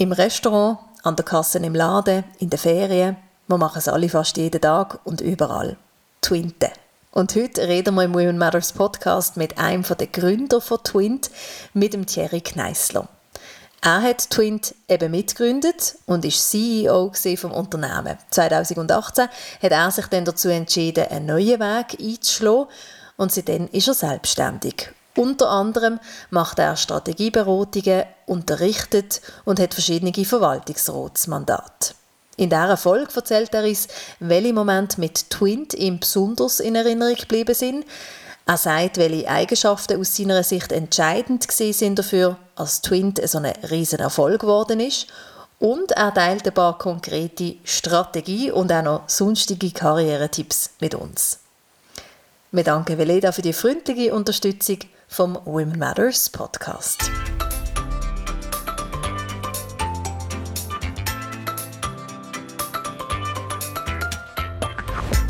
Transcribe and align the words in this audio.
Im 0.00 0.12
Restaurant, 0.12 0.78
an 1.02 1.16
der 1.16 1.24
Kasse 1.24 1.58
im 1.58 1.74
Laden, 1.74 2.22
in 2.38 2.50
den 2.50 2.58
Ferien, 2.60 3.16
wir 3.48 3.58
machen 3.58 3.78
es 3.78 3.88
alle 3.88 4.08
fast 4.08 4.36
jeden 4.36 4.60
Tag 4.60 5.00
und 5.02 5.20
überall. 5.20 5.76
Twinte. 6.20 6.70
Und 7.10 7.34
heute 7.34 7.66
reden 7.66 7.96
wir 7.96 8.04
im 8.04 8.14
Women 8.14 8.38
Matters 8.38 8.72
Podcast 8.72 9.36
mit 9.36 9.58
einem 9.58 9.82
der 9.82 10.06
Gründer 10.06 10.60
von 10.60 10.78
Twint, 10.84 11.32
mit 11.74 11.94
dem 11.94 12.06
Thierry 12.06 12.40
Kneissler. 12.42 13.08
Er 13.82 14.02
hat 14.02 14.30
Twint 14.30 14.72
eben 14.86 15.10
mitgegründet 15.10 15.96
und 16.06 16.24
ist 16.24 16.48
CEO 16.48 17.10
vom 17.36 17.50
Unternehmen. 17.50 18.18
2018 18.30 19.26
hat 19.60 19.72
er 19.72 19.90
sich 19.90 20.06
dann 20.06 20.24
dazu 20.24 20.48
entschieden, 20.48 21.08
einen 21.08 21.26
neuen 21.26 21.58
Weg 21.58 21.98
einzuschlagen 22.00 22.68
und 23.16 23.32
seitdem 23.32 23.66
ist 23.72 23.88
er 23.88 23.94
selbstständig 23.94 24.92
unter 25.18 25.50
anderem 25.50 25.98
macht 26.30 26.58
er 26.58 26.76
Strategieberatungen, 26.76 28.04
unterrichtet 28.26 29.20
und 29.44 29.58
hat 29.58 29.74
verschiedene 29.74 30.12
Verwaltungsratsmandate. 30.12 31.94
In 32.36 32.50
dieser 32.50 32.76
Folge 32.76 33.12
erzählt 33.16 33.52
er 33.52 33.64
uns, 33.64 33.88
welche 34.20 34.52
Momente 34.52 35.00
mit 35.00 35.28
Twint 35.28 35.74
ihm 35.74 35.98
besonders 35.98 36.60
in 36.60 36.76
Erinnerung 36.76 37.16
geblieben 37.16 37.54
sind. 37.54 37.84
Er 38.46 38.56
sagt, 38.56 38.96
welche 38.96 39.28
Eigenschaften 39.28 40.00
aus 40.00 40.14
seiner 40.14 40.44
Sicht 40.44 40.70
entscheidend 40.70 41.50
sind 41.50 41.98
dafür, 41.98 42.36
dass 42.54 42.80
Twint 42.80 43.20
so 43.28 43.38
ein 43.38 43.52
riesen 43.68 43.98
Erfolg 43.98 44.42
geworden 44.42 44.78
ist. 44.78 45.08
Und 45.58 45.90
er 45.92 46.14
teilt 46.14 46.46
ein 46.46 46.54
paar 46.54 46.78
konkrete 46.78 47.56
Strategie 47.64 48.52
und 48.52 48.70
auch 48.70 48.82
noch 48.82 49.08
sonstige 49.08 49.72
Karrieretipps 49.72 50.70
mit 50.78 50.94
uns. 50.94 51.40
Wir 52.52 52.62
danken 52.62 52.96
Veleda 52.96 53.32
für 53.32 53.42
die 53.42 53.52
freundliche 53.52 54.14
Unterstützung 54.14 54.78
vom 55.08 55.38
Women 55.44 55.78
Matters 55.78 56.30
Podcast. 56.30 57.10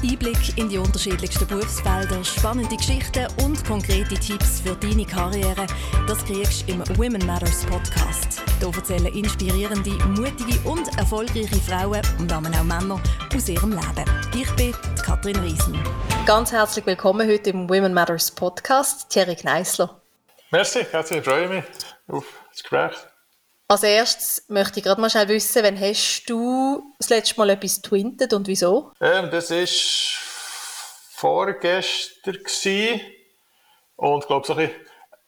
Einblick 0.02 0.58
in 0.58 0.68
die 0.68 0.78
unterschiedlichsten 0.78 1.46
Berufsfelder, 1.46 2.24
spannende 2.24 2.76
Geschichten 2.76 3.26
und 3.44 3.64
konkrete 3.64 4.16
Tipps 4.16 4.60
für 4.60 4.74
deine 4.74 5.04
Karriere, 5.04 5.66
das 6.06 6.24
kriegst 6.24 6.68
du 6.68 6.72
im 6.72 6.82
Women 6.98 7.24
Matters 7.24 7.64
Podcast. 7.64 8.42
Hier 8.58 8.74
erzählen 8.74 9.14
inspirierende, 9.14 9.90
mutige 10.08 10.58
und 10.68 10.88
erfolgreiche 10.98 11.56
Frauen 11.56 12.02
und 12.18 12.32
auch 12.32 12.40
Männer 12.40 13.00
aus 13.34 13.48
ihrem 13.48 13.70
Leben. 13.70 14.04
Ich 14.34 14.50
bin 14.56 14.74
Katrin 15.08 15.36
Riesen. 15.36 15.82
Ganz 16.26 16.52
herzlich 16.52 16.84
willkommen 16.84 17.26
heute 17.26 17.48
im 17.48 17.70
Women 17.70 17.94
Matters 17.94 18.30
Podcast, 18.30 19.08
Thierry 19.08 19.36
Kneissler. 19.36 20.02
Merci, 20.50 20.84
herzlich 20.84 21.24
freue 21.24 21.48
mich 21.48 21.64
auf 22.08 22.26
das 22.50 22.62
Gespräch. 22.62 22.92
Als 23.68 23.82
erstes 23.84 24.44
möchte 24.48 24.80
ich 24.80 24.84
gerade 24.84 25.00
mal 25.00 25.08
schnell 25.08 25.28
wissen, 25.28 25.64
wann 25.64 25.80
hast 25.80 26.26
du 26.26 26.94
das 26.98 27.08
letzte 27.08 27.38
Mal 27.38 27.48
etwas 27.48 27.80
twintet 27.80 28.34
und 28.34 28.48
wieso? 28.48 28.92
Ähm, 29.00 29.30
das 29.30 29.50
war 29.50 29.66
vorgestern 31.12 32.34
gewesen. 32.34 33.00
und 33.96 34.24
ich 34.24 34.26
glaube, 34.26 34.46
so 34.46 34.52
ein 34.52 34.70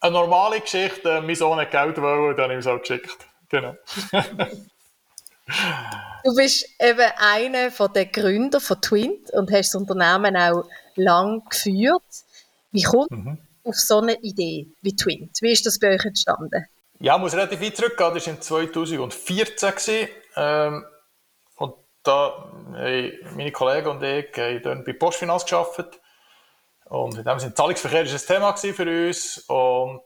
eine 0.00 0.12
normale 0.12 0.60
Geschichte. 0.60 1.08
Äh, 1.08 1.20
mein 1.22 1.36
Sohn 1.36 1.58
hat 1.58 1.70
Geld 1.70 1.96
wollen, 2.02 2.36
dann 2.36 2.50
habe 2.50 2.52
ich 2.52 2.60
es 2.60 2.66
auch 2.66 2.80
geschickt. 2.80 3.26
Genau. 3.48 3.74
du 6.24 6.34
bist 6.34 6.66
eben 6.78 7.10
einer 7.16 7.70
der 7.70 8.06
Gründer 8.06 8.60
von 8.60 8.80
Twint 8.80 9.30
und 9.32 9.50
hast 9.50 9.74
das 9.74 9.80
Unternehmen 9.80 10.36
auch 10.36 10.64
lang 10.96 11.42
geführt. 11.48 12.02
Wie 12.72 12.82
kommt 12.82 13.10
mhm. 13.10 13.38
auf 13.64 13.76
so 13.76 14.00
eine 14.00 14.20
Idee 14.20 14.68
wie 14.82 14.94
Twint? 14.94 15.38
Wie 15.40 15.52
ist 15.52 15.66
das 15.66 15.78
bei 15.78 15.94
euch 15.94 16.04
entstanden? 16.04 16.66
Ja, 16.98 17.16
ich 17.16 17.20
muss 17.20 17.34
relativ 17.34 17.60
weit 17.60 17.76
zurückgehen. 17.76 18.14
Das 18.14 18.26
war 18.26 18.34
in 18.34 18.42
2014. 18.74 20.08
Ähm, 20.36 20.84
und 21.56 21.74
da 22.02 22.50
haben 22.52 22.72
meine 23.36 23.52
Kollegen 23.52 23.88
und 23.88 24.02
ich 24.02 24.26
haben 24.36 24.62
dann 24.62 24.84
bei 24.84 24.92
Postfinanz 24.92 25.46
gearbeitet. 25.46 26.00
Und 26.84 27.16
in 27.16 27.24
dem 27.24 27.38
Sinne, 27.38 27.54
Zahlungsverkehr 27.54 28.04
war 28.04 28.50
ein 28.50 28.56
Thema 28.56 28.56
für 28.56 29.06
uns. 29.08 29.38
Und 29.48 30.02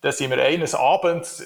dann 0.00 0.12
sind 0.12 0.30
wir 0.30 0.42
eines 0.42 0.74
Abends, 0.74 1.44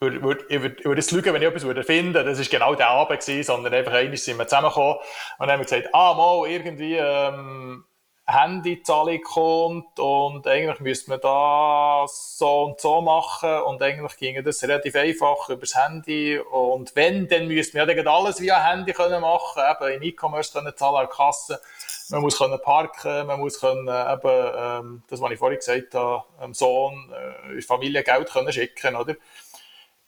ich 0.00 0.22
würde, 0.22 0.98
es 0.98 1.10
lügen, 1.12 1.32
wenn 1.32 1.42
ich 1.42 1.48
etwas 1.48 1.62
würde 1.64 1.84
finden 1.84 2.26
das 2.26 2.38
war 2.38 2.46
genau 2.46 2.74
der 2.74 2.88
Abend, 2.88 3.20
gewesen, 3.20 3.42
sondern 3.44 3.72
einfach 3.72 3.92
einmal 3.92 4.16
sind 4.16 4.38
wir 4.38 4.46
zusammengekommen 4.46 4.96
und 5.38 5.50
haben 5.50 5.62
gesagt, 5.62 5.88
ah, 5.92 6.14
mal, 6.14 6.48
irgendwie, 6.48 6.96
ähm, 6.96 7.84
Handyzahlung 8.26 9.20
kommt 9.20 10.00
und 10.00 10.46
eigentlich 10.46 10.80
müsste 10.80 11.10
man 11.10 11.20
das 11.20 12.38
so 12.38 12.64
und 12.64 12.80
so 12.80 13.02
machen 13.02 13.60
und 13.64 13.82
eigentlich 13.82 14.16
ginge 14.16 14.42
das 14.42 14.62
relativ 14.62 14.94
einfach 14.94 15.50
übers 15.50 15.76
Handy 15.76 16.38
und 16.38 16.96
wenn, 16.96 17.28
dann 17.28 17.48
müsste 17.48 17.76
man 17.76 17.88
ja 17.88 18.04
alles 18.06 18.40
via 18.40 18.58
Handy 18.62 18.94
können 18.94 19.20
machen, 19.20 19.62
eben 19.70 19.92
in 19.96 20.02
E-Commerce 20.02 20.54
können 20.54 20.74
zahlen 20.74 21.04
an 21.04 21.08
Kasse, 21.10 21.60
man 22.08 22.22
muss 22.22 22.38
können 22.38 22.58
parken, 22.62 23.26
man 23.26 23.40
muss 23.40 23.60
können 23.60 23.88
eben, 23.88 24.52
ähm, 24.56 25.02
das 25.08 25.20
was 25.20 25.30
ich 25.30 25.38
vorhin 25.38 25.58
gesagt 25.58 25.94
habe, 25.94 26.24
dem 26.42 26.54
Sohn, 26.54 27.12
äh, 27.12 27.60
Familie 27.60 28.02
Geld 28.02 28.30
können 28.30 28.52
schicken, 28.52 28.96
oder? 28.96 29.16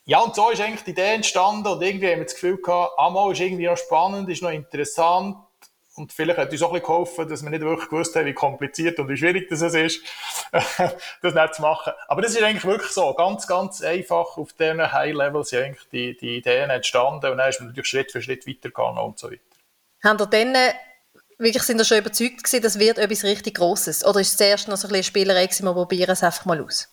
Ja, 0.08 0.20
und 0.20 0.36
so 0.36 0.50
ist 0.50 0.60
eigentlich 0.60 0.84
die 0.84 0.92
Idee 0.92 1.14
entstanden 1.14 1.66
und 1.66 1.82
irgendwie 1.82 2.08
haben 2.08 2.18
wir 2.18 2.24
das 2.24 2.34
Gefühl 2.34 2.58
gehabt, 2.62 2.96
einmal 2.96 3.32
ist 3.32 3.40
irgendwie 3.40 3.66
noch 3.66 3.76
spannend, 3.76 4.28
ist 4.28 4.40
noch 4.40 4.52
interessant 4.52 5.36
und 5.96 6.12
vielleicht 6.12 6.38
hat 6.38 6.52
uns 6.52 6.62
auch 6.62 6.68
ein 6.68 6.74
bisschen 6.74 6.86
geholfen, 6.86 7.28
dass 7.28 7.42
wir 7.42 7.50
nicht 7.50 7.62
wirklich 7.62 7.88
gewusst 7.88 8.14
haben, 8.14 8.26
wie 8.26 8.32
kompliziert 8.32 9.00
und 9.00 9.08
wie 9.08 9.16
schwierig 9.16 9.48
das 9.48 9.62
ist, 9.62 10.00
das 10.52 11.34
nicht 11.34 11.54
zu 11.56 11.62
machen. 11.62 11.92
Aber 12.06 12.22
das 12.22 12.36
ist 12.36 12.42
eigentlich 12.44 12.64
wirklich 12.64 12.92
so. 12.92 13.14
Ganz, 13.14 13.48
ganz 13.48 13.82
einfach 13.82 14.36
auf 14.36 14.52
diesen 14.52 14.92
High-Level 14.92 15.42
sind 15.42 15.64
eigentlich 15.64 15.88
die, 15.90 16.16
die 16.16 16.36
Ideen 16.36 16.70
entstanden 16.70 17.28
und 17.28 17.38
dann 17.38 17.48
ist 17.48 17.58
man 17.58 17.70
natürlich 17.70 17.88
Schritt 17.88 18.12
für 18.12 18.22
Schritt 18.22 18.46
weitergegangen 18.46 18.98
und 18.98 19.18
so 19.18 19.28
weiter. 19.28 19.42
Haben 20.04 20.20
ihr 20.20 20.26
dann 20.26 20.54
äh, 20.54 20.74
wirklich 21.38 21.64
sind 21.64 21.80
ihr 21.80 21.84
schon 21.84 21.98
überzeugt 21.98 22.44
gewesen, 22.44 22.62
das 22.62 22.78
wird 22.78 22.98
etwas 22.98 23.24
richtig 23.24 23.56
Grosses? 23.56 24.04
Oder 24.04 24.20
ist 24.20 24.28
es 24.28 24.36
zuerst 24.36 24.68
noch 24.68 24.76
so 24.76 24.86
ein 24.86 24.90
bisschen 24.90 25.02
Spielerei 25.02 25.46
gewesen, 25.46 25.64
wir 25.64 25.74
probieren 25.74 26.12
es 26.12 26.22
einfach 26.22 26.44
mal 26.44 26.62
aus? 26.62 26.88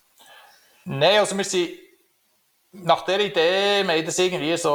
Nein, 0.85 1.19
also 1.19 1.37
wir 1.37 1.45
sind 1.45 1.69
nach 2.73 3.05
der 3.05 3.19
Idee, 3.19 3.83
wir 3.83 3.93
haben 3.93 4.05
das 4.05 4.17
irgendwie 4.17 4.57
so, 4.57 4.71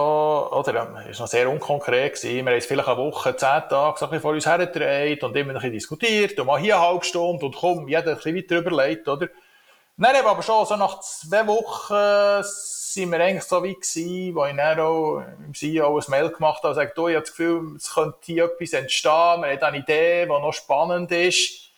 oder, 0.53 0.75
war 0.75 1.05
noch 1.05 1.27
sehr 1.27 1.51
unkonkret 1.51 2.15
gewesen. 2.15 2.47
Wir 2.47 2.53
haben 2.53 2.59
es 2.59 2.67
vielleicht 2.67 2.89
eine 2.89 2.97
Woche, 2.97 3.35
zehn 3.37 3.63
Tage, 3.69 3.99
so 3.99 4.05
ein 4.05 4.11
bisschen 4.11 4.23
vor 4.23 4.33
uns 4.33 4.47
hergedreht 4.47 5.25
und 5.25 5.37
immer 5.37 5.51
ein 5.51 5.55
bisschen 5.55 5.73
diskutiert 5.73 6.39
und 6.39 6.47
mal 6.47 6.61
hier 6.61 6.77
eine 6.77 6.87
halbe 6.87 7.05
Stunde 7.05 7.45
und 7.45 7.57
komm, 7.57 7.89
jeder 7.89 8.11
ein 8.11 8.15
bisschen 8.15 8.37
weiter 8.37 8.59
überlegt, 8.59 9.09
oder? 9.09 9.27
Eben 9.27 10.27
aber 10.27 10.43
schon 10.45 10.65
so 10.65 10.77
nach 10.77 11.01
zwei 11.01 11.45
Wochen 11.49 12.45
sind 12.45 13.11
wir 13.11 13.21
eigentlich 13.21 13.43
so 13.43 13.65
weit 13.65 13.81
gewesen, 13.81 14.35
wo 14.37 14.45
ich 14.45 14.57
dann 14.57 14.79
auch 14.79 15.23
im 15.45 15.55
CEO 15.55 15.99
ein 15.99 16.05
Mail 16.09 16.31
gemacht 16.31 16.63
habe 16.63 16.69
und 16.69 16.79
gesagt, 16.79 16.97
du, 16.97 17.09
ich 17.09 17.17
habe 17.17 17.25
das 17.25 17.31
Gefühl, 17.33 17.77
es 17.77 17.93
könnte 17.93 18.19
hier 18.23 18.45
etwas 18.45 18.75
entstehen, 18.75 19.43
wir 19.43 19.49
haben 19.49 19.61
eine 19.61 19.79
Idee, 19.79 20.23
die 20.23 20.29
noch 20.29 20.53
spannend 20.53 21.11
ist, 21.11 21.73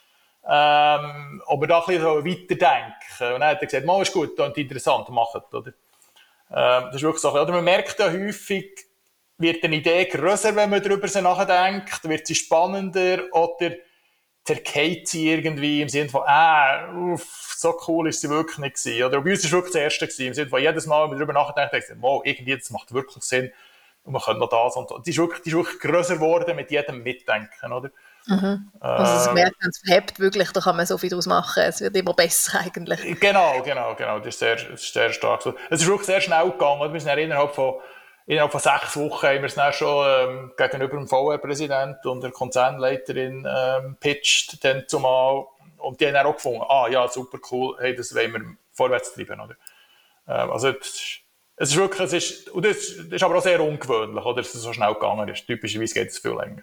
ähm, 0.47 1.43
ob 1.47 1.63
wir 1.63 1.67
da 1.67 1.81
ein 1.81 1.87
bisschen 1.87 2.03
so 2.03 2.25
weiterdenken. 2.27 3.35
Und 3.35 3.41
dann 3.41 3.45
hat 3.45 3.63
er 3.63 3.67
gesagt, 3.67 3.87
mal 3.87 4.03
ist 4.03 4.13
gut, 4.13 4.39
und 4.39 4.59
interessant, 4.59 5.09
macht, 5.09 5.55
oder? 5.55 5.73
Ähm, 6.51 6.85
das 6.87 6.97
ist 6.97 7.03
wirklich 7.03 7.23
so. 7.23 7.31
Oder 7.33 7.53
man 7.53 7.65
merkt 7.65 7.99
ja 7.99 8.11
häufig, 8.11 8.87
wird 9.39 9.65
eine 9.65 9.77
Idee 9.77 10.05
grösser, 10.05 10.55
wenn 10.55 10.71
man 10.71 10.83
darüber 10.83 11.07
nachdenkt, 11.21 12.09
wird 12.09 12.27
sie 12.27 12.35
spannender 12.35 13.25
oder 13.33 13.73
zerkeit 14.45 15.07
sie 15.07 15.31
irgendwie 15.31 15.83
im 15.83 15.89
Sinne 15.89 16.09
von, 16.09 16.23
ah, 16.27 16.93
uff, 17.13 17.55
so 17.57 17.79
cool 17.87 18.09
ist 18.09 18.21
sie 18.21 18.29
wirklich 18.29 18.59
nicht 18.59 18.77
gewesen. 18.77 19.05
Oder 19.05 19.21
bei 19.21 19.31
uns 19.31 19.43
war 19.43 19.47
es 19.47 19.53
wirklich 19.53 19.73
das 19.73 19.83
Erste 19.83 20.07
gewesen, 20.07 20.27
im 20.27 20.35
Sinne 20.35 20.51
von, 20.51 20.61
jedes 20.61 20.87
Mal, 20.87 21.03
wenn 21.03 21.11
man 21.11 21.19
darüber 21.19 21.33
nachdenkt, 21.33 21.73
denkt 21.73 21.89
man, 21.91 22.03
wow, 22.03 22.23
irgendwie, 22.25 22.57
das 22.57 22.71
macht 22.71 22.93
wirklich 22.93 23.23
Sinn 23.23 23.53
und 24.03 24.13
man 24.13 24.23
könnte 24.23 24.41
noch 24.41 24.49
das 24.49 24.77
und 24.77 24.91
das. 24.91 25.03
Die 25.03 25.11
ist 25.11 25.19
wirklich, 25.19 25.55
wirklich 25.55 25.79
grösser 25.79 26.15
geworden 26.15 26.57
mit 26.57 26.71
jedem 26.71 27.03
Mitdenken, 27.03 27.73
oder? 27.73 27.91
Mhm. 28.31 28.71
Also 28.79 29.31
es 29.31 29.35
merkt 29.35 29.57
man, 29.61 29.71
es 29.71 30.19
wirklich, 30.21 30.53
da 30.53 30.61
kann 30.61 30.77
man 30.77 30.87
so 30.87 30.97
viel 30.97 31.11
daraus 31.11 31.27
machen, 31.27 31.65
es 31.65 31.81
wird 31.81 31.97
immer 31.97 32.15
besser 32.15 32.61
eigentlich. 32.61 33.19
Genau, 33.19 33.61
genau, 33.63 33.95
genau, 33.97 34.19
das 34.19 34.29
ist 34.29 34.39
sehr, 34.39 34.55
das 34.55 34.83
ist 34.83 34.93
sehr 34.93 35.13
stark 35.13 35.43
so. 35.43 35.55
Es 35.69 35.83
ist 35.83 35.89
wirklich 35.89 36.07
sehr 36.07 36.21
schnell 36.21 36.49
gegangen, 36.53 36.93
wir 36.93 37.01
sind 37.01 37.19
innerhalb 37.19 37.53
von, 37.53 37.75
innerhalb 38.27 38.53
von 38.53 38.61
sechs 38.61 38.97
Wochen 38.97 39.27
haben 39.27 39.39
wir 39.39 39.47
es 39.47 39.57
dann 39.57 39.73
schon 39.73 40.07
ähm, 40.07 40.53
gegenüber 40.57 40.97
dem 40.97 41.09
VR-Präsident 41.09 42.07
und 42.07 42.23
der 42.23 42.31
Konzernleiterin 42.31 43.49
ähm, 43.51 43.97
pitched, 43.99 44.65
dann 44.65 44.85
zumal, 44.87 45.47
und 45.79 46.01
die 46.01 46.07
haben 46.07 46.15
dann 46.15 46.27
auch 46.27 46.37
gefunden, 46.37 46.63
ah 46.69 46.87
ja, 46.89 47.09
super 47.09 47.39
cool, 47.51 47.77
hey, 47.81 47.97
das 47.97 48.15
wollen 48.15 48.33
wir 48.33 48.41
vorwärts 48.73 49.13
treiben, 49.13 49.41
oder? 49.41 49.57
Ähm, 50.29 50.53
also 50.53 50.69
es 50.69 51.71
ist 51.71 51.77
wirklich, 51.77 52.01
es 52.01 52.13
ist, 52.13 52.49
und 52.51 52.65
das, 52.65 52.95
das 52.97 53.07
ist 53.07 53.23
aber 53.25 53.39
auch 53.39 53.43
sehr 53.43 53.61
ungewöhnlich, 53.61 54.25
oder, 54.25 54.41
dass 54.41 54.55
es 54.55 54.63
so 54.63 54.73
schnell 54.73 54.95
gegangen 54.95 55.29
ist. 55.29 55.47
Typischerweise 55.47 55.95
geht 55.95 56.11
es 56.11 56.19
viel 56.19 56.31
länger. 56.31 56.63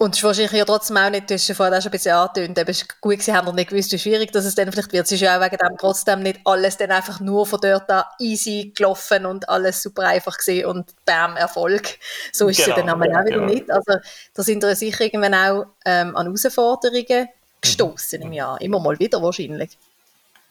Und 0.00 0.12
es 0.12 0.18
ist 0.18 0.24
wahrscheinlich 0.24 0.52
ja 0.52 0.64
trotzdem 0.64 0.96
auch 0.96 1.10
nicht, 1.10 1.28
du 1.28 1.34
hast 1.34 1.48
ja 1.48 1.56
vorher 1.56 1.76
auch 1.76 1.82
schon 1.82 1.88
ein 1.88 1.92
bisschen 1.92 2.14
angetönt, 2.14 2.56
eben 2.56 2.70
ist 2.70 3.00
gut 3.00 3.14
gewesen, 3.14 3.36
haben 3.36 3.48
wir 3.48 3.52
nicht 3.52 3.70
gewusst, 3.70 3.90
wie 3.90 3.98
schwierig 3.98 4.30
das 4.30 4.54
dann 4.54 4.70
vielleicht 4.70 4.92
wird. 4.92 5.06
Es 5.06 5.10
ist 5.10 5.20
ja 5.20 5.36
auch 5.36 5.44
wegen 5.44 5.56
dem 5.56 5.76
trotzdem 5.76 6.22
nicht 6.22 6.38
alles 6.44 6.76
dann 6.76 6.92
einfach 6.92 7.18
nur 7.18 7.44
von 7.46 7.60
dort 7.60 7.90
an 7.90 8.04
easy 8.20 8.72
gelaufen 8.76 9.26
und 9.26 9.48
alles 9.48 9.82
super 9.82 10.06
einfach 10.06 10.38
gesehen 10.38 10.66
und 10.66 10.94
bam, 11.04 11.36
Erfolg. 11.36 11.98
So 12.32 12.46
ist 12.46 12.58
genau, 12.64 12.76
es 12.76 12.76
ja 12.76 12.86
dann 12.86 12.90
auch 12.90 13.04
wieder 13.04 13.24
genau. 13.24 13.46
nicht. 13.46 13.68
Also 13.68 13.94
da 14.34 14.42
sind 14.44 14.62
wir 14.62 14.76
sicher 14.76 15.02
irgendwann 15.02 15.34
auch 15.34 15.66
ähm, 15.84 16.14
an 16.14 16.26
Herausforderungen 16.26 17.28
gestoßen 17.60 18.20
mhm. 18.20 18.26
im 18.26 18.32
Jahr. 18.34 18.60
Immer 18.60 18.78
mal 18.78 18.96
wieder 19.00 19.20
wahrscheinlich. 19.20 19.76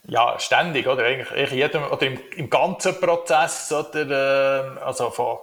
Ja, 0.10 0.38
ständig, 0.40 0.88
oder? 0.88 1.06
Eigentlich, 1.06 1.32
eigentlich 1.32 1.52
jedem, 1.52 1.84
oder 1.84 2.02
im, 2.06 2.20
im 2.36 2.50
ganzen 2.50 3.00
Prozess, 3.00 3.72
oder, 3.72 4.76
äh, 4.76 4.80
also 4.80 5.10
von, 5.10 5.38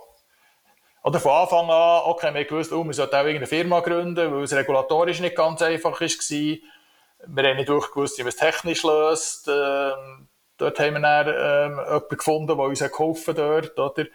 oder 1.04 1.20
von 1.20 1.32
Anfang 1.32 1.70
an, 1.70 2.02
okay, 2.06 2.32
wir 2.32 2.46
gewusst, 2.46 2.72
oh, 2.72 2.82
wir 2.82 2.94
sollten 2.94 3.14
auch 3.14 3.20
irgendeine 3.20 3.46
Firma 3.46 3.80
gründen, 3.80 4.34
weil 4.34 4.42
es 4.42 4.54
regulatorisch 4.54 5.20
nicht 5.20 5.36
ganz 5.36 5.60
einfach 5.60 6.00
war. 6.00 6.08
Wir 6.08 7.48
haben 7.48 7.56
nicht 7.56 7.68
durchgewusst, 7.68 8.18
wie 8.18 8.22
man 8.22 8.30
es 8.30 8.36
technisch 8.36 8.82
löst. 8.82 9.46
Ähm, 9.48 10.28
dort 10.56 10.80
haben 10.80 10.94
wir 10.94 11.00
dann 11.00 11.28
ähm, 11.28 11.78
jemanden 11.78 12.16
gefunden, 12.16 12.56
der 12.56 12.58
uns 12.58 12.78
geholfen 12.78 13.36
hat 13.36 13.78
oder? 13.78 14.06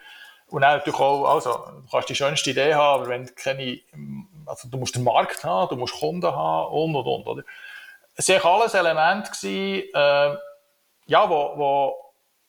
Und 0.48 0.62
dann 0.62 0.78
natürlich 0.78 0.98
auch, 0.98 1.32
also, 1.32 1.50
du 1.50 1.90
kannst 1.92 2.08
die 2.08 2.16
schönste 2.16 2.50
Idee 2.50 2.74
haben, 2.74 3.02
aber 3.02 3.08
wenn 3.08 3.32
keine, 3.36 3.80
also 4.46 4.68
du 4.68 4.76
musst 4.76 4.96
den 4.96 5.04
Markt 5.04 5.44
haben, 5.44 5.68
du 5.68 5.76
musst 5.76 5.94
Kunden 5.94 6.26
haben 6.26 6.72
und, 6.72 6.96
und, 6.96 7.06
und, 7.06 7.26
oder? 7.28 7.44
Es 8.16 8.28
waren 8.28 8.42
alles 8.42 8.72
gewesen, 8.72 9.88
äh, 9.94 10.36
ja, 11.06 11.30
wo, 11.30 11.52
wo, 11.56 11.96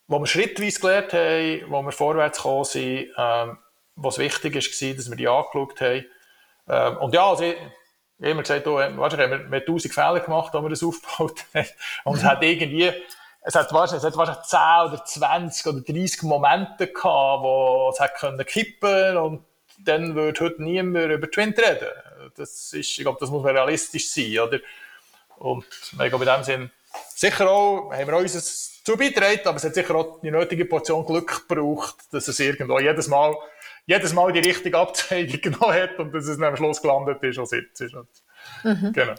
wo 0.07 0.19
wir 0.19 0.25
schrittweise 0.25 0.79
gelernt 0.79 1.13
haben, 1.13 1.71
wo 1.71 1.83
wir 1.83 1.91
vorwärts 1.91 2.39
gekommen 2.39 2.63
sind, 2.63 3.09
ähm, 3.15 3.59
was 4.03 4.17
wichtig 4.17 4.55
war, 4.55 4.95
dass 4.95 5.09
wir 5.09 5.17
die 5.17 5.27
angeschaut 5.27 5.81
haben. 5.81 6.05
Ähm, 6.67 6.97
und 6.97 7.13
ja, 7.13 7.29
also 7.29 7.43
ich, 7.43 7.55
ich 8.19 8.27
immer 8.27 8.41
gesagt, 8.41 8.67
oh, 8.67 8.75
weißt, 8.75 9.17
wir 9.17 9.29
haben 9.29 9.53
1000 9.53 9.93
Fehler 9.93 10.19
gemacht, 10.19 10.53
als 10.53 10.63
wir 10.63 10.69
das 10.69 10.83
aufgebaut 10.83 11.43
haben. 11.53 11.67
Und 12.03 12.17
es 12.17 12.23
hat 12.23 12.43
irgendwie, 12.43 12.91
es 13.41 13.55
hat 13.55 13.71
wahrscheinlich, 13.73 14.03
es 14.03 14.07
hat 14.07 14.17
wahrscheinlich 14.17 14.45
10 14.45 14.59
oder 14.87 15.05
20 15.05 15.67
oder 15.67 15.81
30 15.81 16.23
Momente 16.23 16.87
gehabt, 16.87 17.43
wo 17.43 17.89
es 17.91 17.99
hat 17.99 18.15
können 18.15 18.45
kippen 18.45 19.17
und 19.17 19.45
dann 19.79 20.15
würde 20.15 20.39
heute 20.41 20.61
niemand 20.61 21.11
über 21.11 21.29
Twint 21.29 21.57
reden. 21.57 21.87
Das 22.37 22.71
ist, 22.73 22.97
ich 22.97 22.99
glaube, 22.99 23.17
das 23.19 23.29
muss 23.29 23.43
man 23.43 23.55
realistisch 23.55 24.09
sein, 24.11 24.39
oder? 24.39 24.59
Und 25.37 25.65
ich 25.91 26.09
glaube, 26.09 26.23
in 26.23 26.31
dem 26.31 26.43
Sinn, 26.43 26.71
sicher 27.15 27.49
auch, 27.49 27.91
haben 27.91 28.07
wir 28.07 28.17
unser 28.17 28.41
zu 28.83 28.97
beitragen, 28.97 29.41
aber 29.45 29.57
es 29.57 29.63
hat 29.63 29.75
sicher 29.75 29.95
auch 29.95 30.19
die 30.21 30.31
nötige 30.31 30.65
Portion 30.65 31.05
Glück 31.05 31.47
gebraucht, 31.47 31.95
dass 32.11 32.27
es 32.27 32.39
irgendwo 32.39 32.79
jedes 32.79 33.07
Mal, 33.07 33.35
jedes 33.85 34.13
Mal 34.13 34.31
die 34.31 34.39
richtige 34.39 34.77
Abzweigung 34.77 35.41
genommen 35.41 35.73
hat 35.73 35.99
und 35.99 36.13
dass 36.13 36.27
es 36.27 36.37
dann 36.37 36.49
am 36.49 36.57
Schluss 36.57 36.81
gelandet 36.81 37.21
ist, 37.23 37.37
was 37.37 37.51
jetzt 37.51 37.81
ist. 37.81 37.95
Mhm. 38.63 38.93
Genau. 38.93 39.15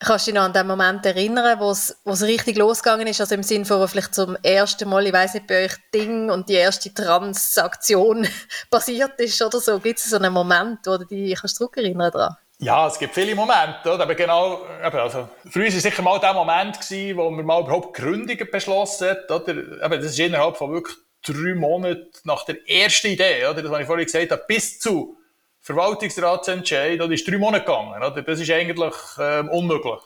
Kannst 0.00 0.28
du 0.28 0.30
dich 0.30 0.38
noch 0.38 0.46
an 0.46 0.52
den 0.52 0.66
Moment 0.68 1.04
erinnern, 1.04 1.58
wo 1.58 1.72
es, 1.72 2.22
richtig 2.22 2.56
losgegangen 2.56 3.08
ist? 3.08 3.20
Also 3.20 3.34
im 3.34 3.42
Sinne 3.42 3.64
von 3.64 3.86
vielleicht 3.88 4.14
zum 4.14 4.36
ersten 4.44 4.88
Mal, 4.88 5.04
ich 5.06 5.12
weiß 5.12 5.34
nicht, 5.34 5.48
bei 5.48 5.64
euch 5.64 5.72
Ding 5.92 6.30
und 6.30 6.48
die 6.48 6.54
erste 6.54 6.94
Transaktion 6.94 8.28
passiert 8.70 9.18
ist 9.18 9.42
oder 9.42 9.58
so. 9.58 9.80
Gibt 9.80 9.98
es 9.98 10.10
so 10.10 10.16
einen 10.16 10.32
Moment, 10.32 10.78
wo 10.84 10.98
du 10.98 11.04
dich 11.04 11.36
kannst 11.36 11.56
zurückerinnern 11.56 12.12
daran? 12.12 12.36
Ja, 12.60 12.86
es 12.86 12.98
gibt 12.98 13.14
viele 13.14 13.34
Momente, 13.34 13.92
oder? 13.92 14.02
aber 14.02 14.14
genau, 14.16 14.62
also, 14.82 15.28
für 15.48 15.64
uns 15.64 15.74
war 15.74 15.80
sicher 15.80 16.02
mal 16.02 16.18
der 16.18 16.34
Moment, 16.34 16.80
gewesen, 16.80 17.16
wo 17.16 17.30
wir 17.30 17.44
mal 17.44 17.62
überhaupt 17.62 17.96
Gründungen 17.96 18.48
beschlossen 18.50 19.10
haben, 19.10 19.42
oder? 19.42 19.84
Aber 19.84 19.96
das 19.96 20.06
ist 20.06 20.18
innerhalb 20.18 20.56
von 20.56 20.72
wirklich 20.72 20.96
drei 21.22 21.54
Monaten 21.54 22.10
nach 22.24 22.44
der 22.44 22.68
ersten 22.68 23.08
Idee, 23.08 23.46
oder? 23.46 23.62
Das, 23.62 23.70
was 23.70 23.80
ich 23.80 23.86
vorhin 23.86 24.06
gesagt 24.06 24.30
habe, 24.30 24.44
bis 24.46 24.78
zu 24.78 25.16
Verwaltungsratsentscheid, 25.60 27.00
oder 27.00 27.12
ist 27.12 27.28
drei 27.28 27.36
Monate 27.36 27.64
gegangen, 27.64 28.02
oder? 28.02 28.22
Das 28.22 28.40
ist 28.40 28.50
eigentlich 28.50 28.94
ähm, 29.18 29.48
unmöglich. 29.50 30.00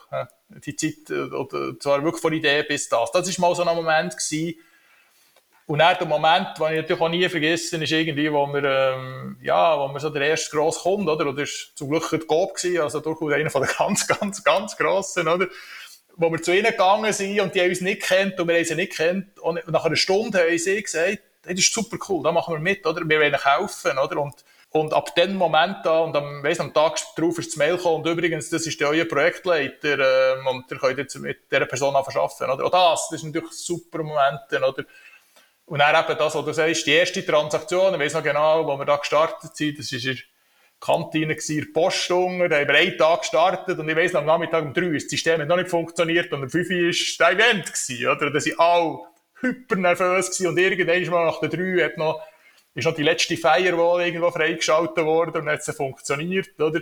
Die 0.49 0.75
Zeit, 0.75 1.09
äh, 1.09 1.33
oder 1.33 1.79
zwar 1.79 2.03
wirklich 2.03 2.21
von 2.21 2.33
Idee 2.33 2.63
bis 2.63 2.89
das. 2.89 3.11
Das 3.11 3.27
ist 3.27 3.39
mal 3.39 3.55
so 3.55 3.63
ein 3.63 3.75
Moment 3.75 4.11
gewesen. 4.11 4.55
Und 5.65 5.79
dann 5.79 5.97
der 5.97 6.07
Moment, 6.07 6.57
den 6.59 6.71
ich 6.71 6.81
natürlich 6.81 7.01
auch 7.01 7.09
nie 7.09 7.29
vergessen 7.29 7.81
ist 7.81 7.91
irgendwie, 7.91 8.31
wo 8.31 8.45
wir, 8.47 8.63
ähm, 8.65 9.37
ja, 9.41 9.79
wo 9.79 9.87
wir 9.93 9.99
so 9.99 10.09
der 10.09 10.27
erste 10.27 10.53
grosse 10.53 10.81
Kunde, 10.81 11.09
oder? 11.09 11.27
Oder 11.27 11.43
ist 11.43 11.71
zum 11.75 11.89
Glück 11.89 12.09
der 12.09 12.19
Coop 12.19 12.55
gewesen, 12.55 12.81
also 12.81 12.99
durchaus 12.99 13.31
einer 13.31 13.49
von 13.49 13.61
den 13.61 13.71
ganz, 13.77 14.05
ganz, 14.05 14.43
ganz 14.43 14.75
grossen, 14.75 15.27
oder? 15.29 15.47
Wo 16.15 16.31
wir 16.31 16.41
zu 16.41 16.55
ihnen 16.55 16.71
gegangen 16.71 17.11
sind 17.11 17.39
und 17.39 17.55
die 17.55 17.61
haben 17.61 17.69
uns 17.69 17.81
nicht 17.81 18.03
kennt 18.03 18.39
und 18.39 18.47
wir 18.47 18.55
haben 18.55 18.65
sie 18.65 18.75
nicht 18.75 18.93
kennt. 18.93 19.39
Und 19.39 19.67
nach 19.67 19.85
einer 19.85 19.95
Stunde 19.95 20.39
haben 20.39 20.57
sie 20.57 20.81
gesagt, 20.81 21.05
hey, 21.07 21.19
das 21.41 21.53
ist 21.53 21.73
super 21.73 21.97
cool, 22.07 22.23
da 22.23 22.31
machen 22.31 22.53
wir 22.53 22.59
mit, 22.59 22.85
oder? 22.85 23.01
Wir 23.07 23.19
wollen 23.19 23.33
kaufen, 23.33 23.97
oder? 23.97 24.21
Und 24.21 24.35
und 24.73 24.91
ab 24.91 25.13
dem 25.13 25.35
Moment 25.35 25.85
an, 25.85 26.05
und 26.05 26.15
am, 26.15 26.41
weiss, 26.43 26.59
am 26.59 26.73
Tag 26.73 26.97
darauf 27.15 27.37
ist 27.37 27.51
das 27.51 27.57
Mail 27.57 27.77
gekommen, 27.77 28.03
und 28.03 28.07
übrigens, 28.07 28.49
das 28.49 28.65
ist 28.65 28.79
der 28.79 28.89
euer 28.89 29.05
Projektleiter, 29.05 30.35
ähm, 30.35 30.47
und 30.47 30.69
ihr 30.71 30.79
könnt 30.79 30.97
jetzt 30.97 31.15
mit 31.19 31.51
dieser 31.51 31.67
Person 31.67 31.95
arbeiten, 31.95 32.49
oder? 32.49 32.65
Und 32.65 32.73
das, 32.73 33.07
das 33.11 33.19
ist 33.19 33.23
natürlich 33.23 33.51
super 33.51 34.01
Momente, 34.01 34.57
oder? 34.57 34.83
Und 35.67 35.77
dann 35.77 36.03
eben 36.03 36.17
das, 36.17 36.33
was 36.33 36.45
du 36.45 36.53
sagst, 36.53 36.87
die 36.87 36.91
erste 36.91 37.23
Transaktion, 37.23 37.93
ich 37.93 37.99
weiss 37.99 38.15
noch 38.15 38.23
genau, 38.23 38.65
wo 38.65 38.75
wir 38.75 38.85
da 38.85 38.95
gestartet 38.95 39.55
sind, 39.55 39.77
das 39.77 39.93
war 39.93 40.15
Kantine, 40.83 41.33
in 41.33 41.73
der 41.73 42.49
da 42.49 42.57
haben 42.57 42.69
einen 42.69 42.97
Tag 42.97 43.21
gestartet, 43.21 43.79
und 43.79 43.87
ich 43.87 43.95
weiss 43.95 44.15
am 44.15 44.25
Nachmittag 44.25 44.63
um 44.63 44.73
drei 44.73 44.87
ist 44.87 45.05
das 45.05 45.11
System 45.11 45.47
noch 45.47 45.55
nicht 45.55 45.69
funktioniert, 45.69 46.31
und 46.33 46.43
um 46.43 46.49
fünf 46.49 46.69
war 46.69 47.27
der 47.31 47.39
Event 47.39 47.65
gewesen, 47.67 48.07
oder? 48.07 48.29
Da 48.29 48.39
sind 48.41 48.59
alle 48.59 48.99
hyper 49.39 49.77
nervös 49.77 50.25
gewesen, 50.25 50.47
und 50.47 50.57
irgendwann 50.57 51.09
mal 51.09 51.25
nach 51.27 51.39
der 51.39 51.49
drei 51.49 51.85
hat 51.85 51.97
noch 51.97 52.21
ist 52.75 52.85
noch 52.85 52.95
die 52.95 53.03
letzte 53.03 53.37
Firewall 53.37 54.05
irgendwo 54.05 54.31
freigeschaltet 54.31 55.05
worden 55.05 55.37
und 55.37 55.45
dann 55.45 55.53
hat 55.53 55.63
sie 55.63 55.73
funktioniert, 55.73 56.59
oder? 56.59 56.81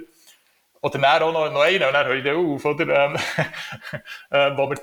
Oder 0.82 1.00
dann 1.00 1.22
auch 1.22 1.34
noch, 1.34 1.52
noch 1.52 1.62
eine, 1.62 1.86
und 1.86 1.94
dann 1.94 2.08
höre 2.08 2.26
ich 2.26 2.32
auf, 2.32 2.66
oder? 2.66 3.06
Ähm, 3.06 3.16
äh, 4.32 4.58
wo 4.58 4.70
wir 4.70 4.80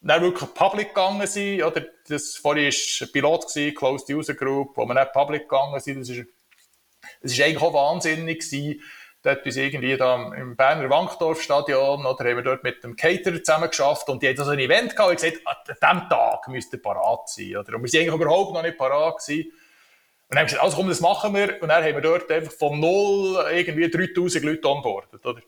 dann 0.00 0.22
wirklich 0.22 0.54
public 0.54 0.88
gegangen 0.88 1.26
sind, 1.26 1.62
oder? 1.62 1.84
Das 2.08 2.36
vorhin 2.36 2.72
war 2.72 3.06
ein 3.06 3.12
Pilot, 3.12 3.48
gewesen, 3.48 3.74
Closed 3.74 4.10
User 4.10 4.34
Group, 4.34 4.76
wo 4.76 4.86
wir 4.86 4.94
dann 4.94 5.12
public 5.12 5.42
gegangen 5.42 5.80
sind, 5.80 6.00
das 6.00 6.08
ist, 6.08 6.26
das 7.22 7.32
ist 7.32 7.40
eigentlich 7.40 7.62
auch 7.62 7.74
wahnsinnig 7.74 8.40
gewesen. 8.40 8.82
Dort 9.22 9.46
ist 9.46 9.56
irgendwie 9.56 9.96
da 9.96 10.34
im 10.34 10.54
Berner 10.54 10.90
Wankdorf-Stadion, 10.90 12.04
oder 12.04 12.24
haben 12.28 12.36
wir 12.36 12.42
dort 12.42 12.62
mit 12.62 12.84
dem 12.84 12.94
Caterer 12.94 13.42
zusammen 13.42 13.70
geschafft 13.70 14.06
und 14.10 14.22
die 14.22 14.28
haben 14.28 14.36
so 14.36 14.50
ein 14.50 14.58
Event 14.58 14.94
gehabt 14.94 15.10
und 15.10 15.16
gesagt, 15.16 15.40
an 15.46 15.56
diesem 15.66 16.08
Tag 16.10 16.48
müsst 16.48 16.72
ihr 16.74 16.82
parat 16.82 17.28
sein, 17.30 17.56
oder? 17.56 17.74
Und 17.74 17.82
wir 17.82 17.88
sind 17.88 18.00
eigentlich 18.00 18.20
überhaupt 18.20 18.52
noch 18.52 18.62
nicht 18.62 18.76
parat 18.76 19.16
gewesen. 19.18 19.50
Und 19.50 19.54
dann 20.28 20.38
haben 20.40 20.44
wir 20.44 20.44
gesagt, 20.44 20.62
also 20.62 20.76
komm, 20.76 20.88
das 20.88 21.00
machen 21.00 21.34
wir. 21.34 21.62
Und 21.62 21.68
dann 21.68 21.82
haben 21.82 21.94
wir 21.94 22.02
dort 22.02 22.30
einfach 22.30 22.52
von 22.52 22.78
null 22.78 23.46
irgendwie 23.50 23.88
3000 23.88 24.44
Leute 24.44 24.68
onboardet, 24.68 25.24
oder? 25.24 25.40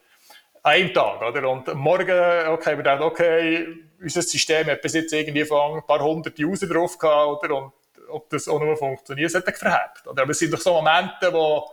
An 0.63 0.73
einem 0.73 0.95
Tag, 0.95 1.21
oder? 1.21 1.49
Und 1.49 1.75
morgen, 1.75 2.49
okay, 2.49 2.77
wir 2.77 2.83
dachten, 2.83 3.03
okay, 3.03 3.67
unser 4.01 4.23
System 4.23 4.69
hat 4.69 4.81
bis 4.81 4.95
jetzt 4.95 5.13
irgendwie 5.13 5.43
ein 5.43 5.87
paar 5.87 6.01
hundert 6.01 6.39
User 6.39 6.67
drauf 6.67 6.97
gehabt, 6.99 7.45
oder? 7.45 7.57
Und 7.57 7.73
ob 8.17 8.31
das 8.31 8.49
auch 8.49 8.61
nur 8.61 8.77
funktioniert, 8.77 9.35
das 9.35 9.47
hat 9.47 9.57
verhebt, 9.57 10.07
oder? 10.07 10.23
Aber 10.23 10.31
es 10.31 10.39
sind 10.39 10.53
doch 10.53 10.61
so 10.61 10.73
Momente, 10.73 11.33
wo, 11.33 11.71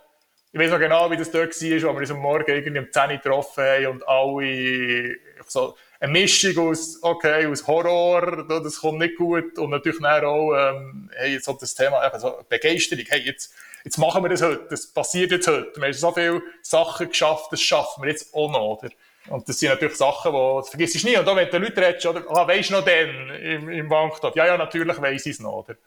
ich 0.52 0.60
weiß 0.60 0.72
noch 0.72 0.80
genau, 0.80 1.10
wie 1.10 1.18
das 1.18 1.32
dort 1.32 1.50
war, 1.50 1.90
wo 1.90 1.94
wir 1.94 2.02
uns 2.02 2.12
am 2.12 2.20
Morgen 2.20 2.52
irgendwie 2.52 2.80
um 2.80 2.92
10 2.92 3.04
Uhr 3.04 3.18
getroffen 3.18 3.64
haben 3.64 3.88
und 3.88 4.08
alle 4.08 5.18
so 5.48 5.76
eine 6.00 6.12
Mischung 6.12 6.70
aus, 6.70 7.00
okay, 7.02 7.48
aus 7.48 7.66
Horror, 7.66 8.46
das 8.48 8.80
kommt 8.80 9.00
nicht 9.00 9.16
gut 9.16 9.58
und 9.58 9.70
natürlich 9.70 10.00
dann 10.02 10.26
auch, 10.26 10.54
ähm, 10.54 11.10
hey, 11.16 11.34
jetzt 11.34 11.48
hat 11.48 11.62
das 11.62 11.74
Thema, 11.74 12.12
so 12.20 12.44
Begeisterung, 12.50 13.06
hey, 13.08 13.22
jetzt, 13.22 13.54
jetzt 13.86 13.98
machen 13.98 14.22
wir 14.22 14.30
das 14.30 14.42
heute, 14.42 14.68
das 14.70 14.88
passiert 14.88 15.32
jetzt 15.32 15.48
heute, 15.48 15.72
wir 15.76 15.86
haben 15.86 15.94
so 15.94 16.12
viele 16.12 16.42
Sachen 16.62 17.08
geschafft, 17.08 17.52
das 17.52 17.62
schaffen 17.62 18.04
wir 18.04 18.10
jetzt 18.10 18.34
auch 18.34 18.52
noch, 18.52 18.84
oder? 18.84 18.90
Und 19.30 19.48
das 19.48 19.58
sind 19.58 19.70
natürlich 19.70 19.96
Sachen, 19.96 20.34
die, 20.34 20.56
das 20.58 20.70
vergisst 20.70 21.02
du 21.02 21.08
nie. 21.08 21.18
Und 21.18 21.28
auch 21.28 21.36
wenn 21.36 21.50
du 21.50 21.58
Leute 21.58 21.82
redest, 21.82 22.06
oder, 22.06 22.24
ah, 22.30 22.48
weisst 22.48 22.70
du 22.70 22.74
noch 22.74 22.84
den 22.84 23.30
im, 23.30 23.70
im 23.70 23.90
Bankdorf? 23.90 24.36
Ja, 24.36 24.46
ja, 24.46 24.58
natürlich 24.58 25.02
weiss 25.02 25.26
ich 25.26 25.34
es 25.34 25.40
noch, 25.40 25.64
oder? 25.64 25.78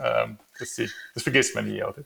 Ähm, 0.00 0.38
das, 0.58 0.76
das 1.14 1.22
vergisst 1.22 1.54
man 1.54 1.66
nie, 1.66 1.82
oder? 1.82 2.04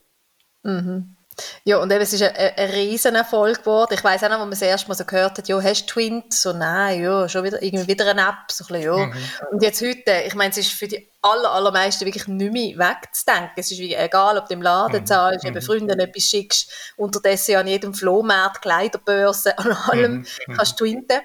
Mhm. 0.63 1.17
Ja, 1.65 1.79
und 1.79 1.91
eben, 1.91 2.03
es 2.03 2.13
ist 2.13 2.23
ein, 2.23 2.35
ein 2.35 2.71
Riesenerfolg 2.71 3.61
geworden. 3.61 3.95
Ich 3.95 4.05
weiß 4.05 4.25
auch 4.25 4.29
noch, 4.29 4.37
als 4.37 4.41
man 4.41 4.51
das 4.51 4.63
erste 4.63 4.89
Mal 4.89 4.95
so 4.95 5.05
gehört 5.05 5.39
hat, 5.39 5.49
ja, 5.49 5.63
hast 5.63 5.87
du 5.87 5.95
Twint? 5.95 6.35
So, 6.35 6.53
nein, 6.53 7.03
ja, 7.03 7.29
schon 7.29 7.45
wieder, 7.45 7.63
irgendwie 7.63 7.87
wieder 7.87 8.11
eine 8.11 8.23
App, 8.23 8.51
so 8.51 8.65
ein 8.65 8.69
bisschen, 8.69 8.83
ja. 8.83 9.07
Mhm. 9.07 9.13
Und 9.53 9.63
jetzt 9.63 9.81
heute, 9.81 10.23
ich 10.27 10.35
meine, 10.35 10.51
es 10.51 10.59
ist 10.59 10.73
für 10.73 10.89
die 10.89 11.09
aller, 11.23 11.51
allermeisten 11.51 12.05
wirklich 12.05 12.27
nicht 12.27 12.53
mehr 12.53 12.91
wegzudenken. 12.91 13.53
Es 13.57 13.71
ist 13.71 13.79
wie, 13.79 13.95
egal, 13.95 14.39
ob 14.39 14.49
du 14.49 14.55
im 14.55 14.63
Laden 14.63 15.01
mhm. 15.01 15.07
zahlst, 15.07 15.45
mhm. 15.45 15.51
eben 15.51 15.63
Freunden 15.63 16.01
etwas 16.01 16.25
schickst, 16.25 16.71
unterdessen 16.97 17.57
an 17.57 17.67
jedem 17.67 17.95
Flohmarkt, 17.95 18.63
Kleiderbörse, 18.63 19.59
an 19.59 19.73
allem 19.73 20.13
mhm. 20.13 20.27
mhm. 20.47 20.55
kannst 20.55 20.81
du 20.81 20.85
twinten. 20.85 21.21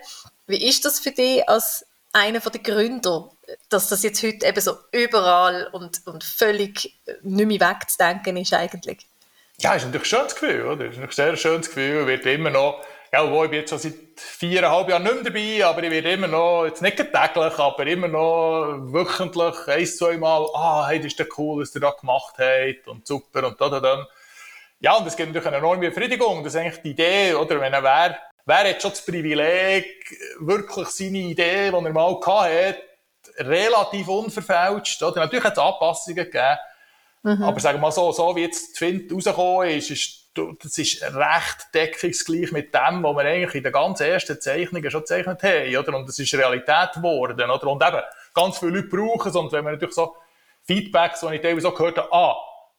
Wie 0.48 0.68
ist 0.68 0.86
das 0.86 1.00
für 1.00 1.12
dich 1.12 1.48
als 1.50 1.86
einer 2.16 2.40
der 2.40 2.62
Gründer, 2.62 3.30
dass 3.70 3.90
das 3.90 4.04
jetzt 4.04 4.24
heute 4.24 4.46
eben 4.46 4.62
so 4.62 4.78
überall 4.92 5.68
und, 5.74 6.02
und 6.08 6.24
völlig 6.24 6.98
nicht 7.22 7.48
mehr 7.48 7.60
wegzudenken 7.60 8.38
ist 8.38 8.54
eigentlich? 8.54 9.06
Ja, 9.58 9.74
ist 9.74 9.86
natürlich 9.86 10.14
ein 10.14 10.20
schönes 10.20 10.36
Gefühl, 10.36 10.66
oder? 10.66 10.86
Ist 10.86 10.98
ein 10.98 11.12
sehr 11.12 11.38
schönes 11.38 11.68
Gefühl. 11.68 12.08
Wird 12.08 12.26
immer 12.26 12.50
noch, 12.50 12.82
ja, 13.12 13.30
wo 13.30 13.44
ich 13.44 13.50
bin 13.50 13.60
jetzt 13.60 13.70
schon 13.70 13.80
seit 13.80 13.96
viereinhalb 14.16 14.90
Jahren 14.90 15.04
nicht 15.04 15.16
mehr 15.16 15.24
dabei, 15.24 15.66
aber 15.66 15.84
ich 15.84 15.92
werde 15.92 16.12
immer 16.12 16.28
noch, 16.28 16.66
jetzt 16.66 16.82
nicht 16.82 16.98
täglich, 16.98 17.60
aber 17.60 17.88
immer 17.88 18.08
noch 18.08 18.78
wöchentlich, 18.94 19.68
ein, 19.68 19.86
zwei 19.86 20.18
Mal, 20.18 20.46
ah, 20.54 20.88
hey, 20.88 21.00
das 21.00 21.08
ist 21.08 21.20
der 21.20 21.28
cool, 21.38 21.62
was 21.62 21.76
ihr 21.76 21.82
da 21.82 21.92
gemacht 21.92 22.36
habt 22.38 22.88
und 22.88 23.06
super 23.06 23.48
und 23.48 23.60
da, 23.60 23.70
da, 23.70 23.80
da. 23.80 24.08
Ja, 24.80 24.96
und 24.96 25.08
es 25.08 25.16
gibt 25.16 25.30
natürlich 25.30 25.48
eine 25.48 25.58
enorme 25.58 25.90
Befriedigung. 25.90 26.44
Das 26.44 26.54
ist 26.54 26.60
eigentlich 26.60 26.82
die 26.82 26.92
Idee, 26.92 27.34
oder? 27.34 27.60
Wenn 27.60 27.74
er 27.74 27.84
wer, 27.84 28.18
wer 28.46 28.70
hat 28.70 28.82
schon 28.82 28.92
das 28.92 29.06
Privileg, 29.06 29.86
wirklich 30.40 30.88
seine 30.90 31.18
Idee, 31.18 31.70
die 31.70 31.76
er 31.76 31.94
mal 31.94 32.20
hatte, 32.26 32.78
relativ 33.40 34.08
unverfälscht, 34.08 35.02
oder? 35.04 35.22
Natürlich 35.22 35.44
hat 35.44 35.54
es 35.54 35.60
Anpassungen 35.60 36.16
gegeben. 36.16 36.58
Mhm. 37.24 37.44
Aber 37.44 37.60
sagen 37.60 37.78
wir 37.78 37.82
mal 37.82 37.92
so, 37.92 38.12
so 38.12 38.36
wie 38.36 38.42
jetzt 38.42 38.78
Twint 38.78 39.12
rausgekommen 39.12 39.70
ist, 39.70 39.90
ist, 39.90 40.26
das 40.62 40.78
ist 40.78 41.02
recht 41.02 41.74
deckungsgleich 41.74 42.52
mit 42.52 42.74
dem, 42.74 43.04
was 43.04 43.16
wir 43.16 43.24
eigentlich 43.24 43.56
in 43.56 43.64
den 43.64 43.72
ganz 43.72 44.00
ersten 44.00 44.40
Zeichnungen 44.40 44.92
schon 44.92 45.02
gezeichnet 45.02 45.42
haben, 45.42 45.78
oder? 45.78 45.98
Und 45.98 46.08
das 46.08 46.20
ist 46.20 46.34
Realität 46.36 46.92
geworden, 46.94 47.50
oder? 47.50 47.68
Und 47.68 47.84
eben, 47.84 48.02
ganz 48.34 48.60
viele 48.60 48.72
Leute 48.72 48.90
brauchen 48.90 49.30
es. 49.30 49.36
Und 49.36 49.52
wenn 49.52 49.64
man 49.64 49.74
natürlich 49.74 49.96
so 49.96 50.16
Feedbacks, 50.64 51.22
die 51.22 51.36
ich 51.36 51.42
teilweise 51.42 51.70
auch 51.70 51.76
gehört 51.76 51.98
habe, 51.98 52.14
ah, 52.14 52.36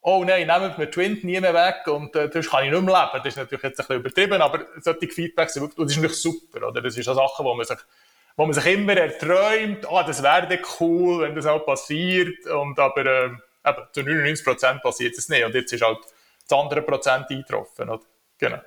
oh 0.07 0.23
nein, 0.25 0.47
nehmt 0.47 0.79
mir 0.79 0.89
Twin 0.89 1.19
nie 1.25 1.41
mehr 1.41 1.53
weg 1.53 1.87
und 1.89 2.15
äh, 2.15 2.31
sonst 2.33 2.51
kann 2.51 2.65
ich 2.65 2.71
nicht 2.71 2.83
mehr 2.83 2.95
leben. 2.95 3.11
Das 3.25 3.27
ist 3.27 3.37
natürlich 3.37 3.63
jetzt 3.65 3.81
ein 3.81 3.87
bisschen 3.87 4.01
übertrieben, 4.01 4.41
aber 4.41 4.65
solche 4.81 5.09
Feedbacks 5.09 5.55
sind 5.55 5.63
wirklich, 5.63 5.85
das 5.85 5.91
ist 5.91 5.97
natürlich 5.97 6.23
super, 6.23 6.69
oder? 6.69 6.81
Das 6.81 6.97
ist 6.97 7.09
eine 7.09 7.17
Sache, 7.17 7.43
wo 7.43 7.55
man 7.55 7.67
sich, 7.67 7.79
wo 8.37 8.45
man 8.45 8.55
sich 8.55 8.67
immer 8.67 8.97
erträumt, 8.97 9.85
ah, 9.91 10.05
das 10.05 10.23
wäre 10.23 10.61
cool, 10.79 11.23
wenn 11.23 11.35
das 11.35 11.47
auch 11.47 11.67
passiert, 11.67 12.47
und 12.47 12.79
aber, 12.79 13.05
äh, 13.05 13.25
eben, 13.27 13.83
zu 13.93 14.01
99% 14.03 14.81
passiert 14.81 15.19
es 15.19 15.29
nicht, 15.29 15.45
und 15.45 15.55
jetzt 15.57 15.73
ist 15.73 15.83
halt 15.83 15.99
das 16.49 16.57
andere 16.57 16.83
Prozent 16.83 17.29
eingetroffen, 17.29 17.91
oder? 17.91 18.05
Genau. 18.39 18.61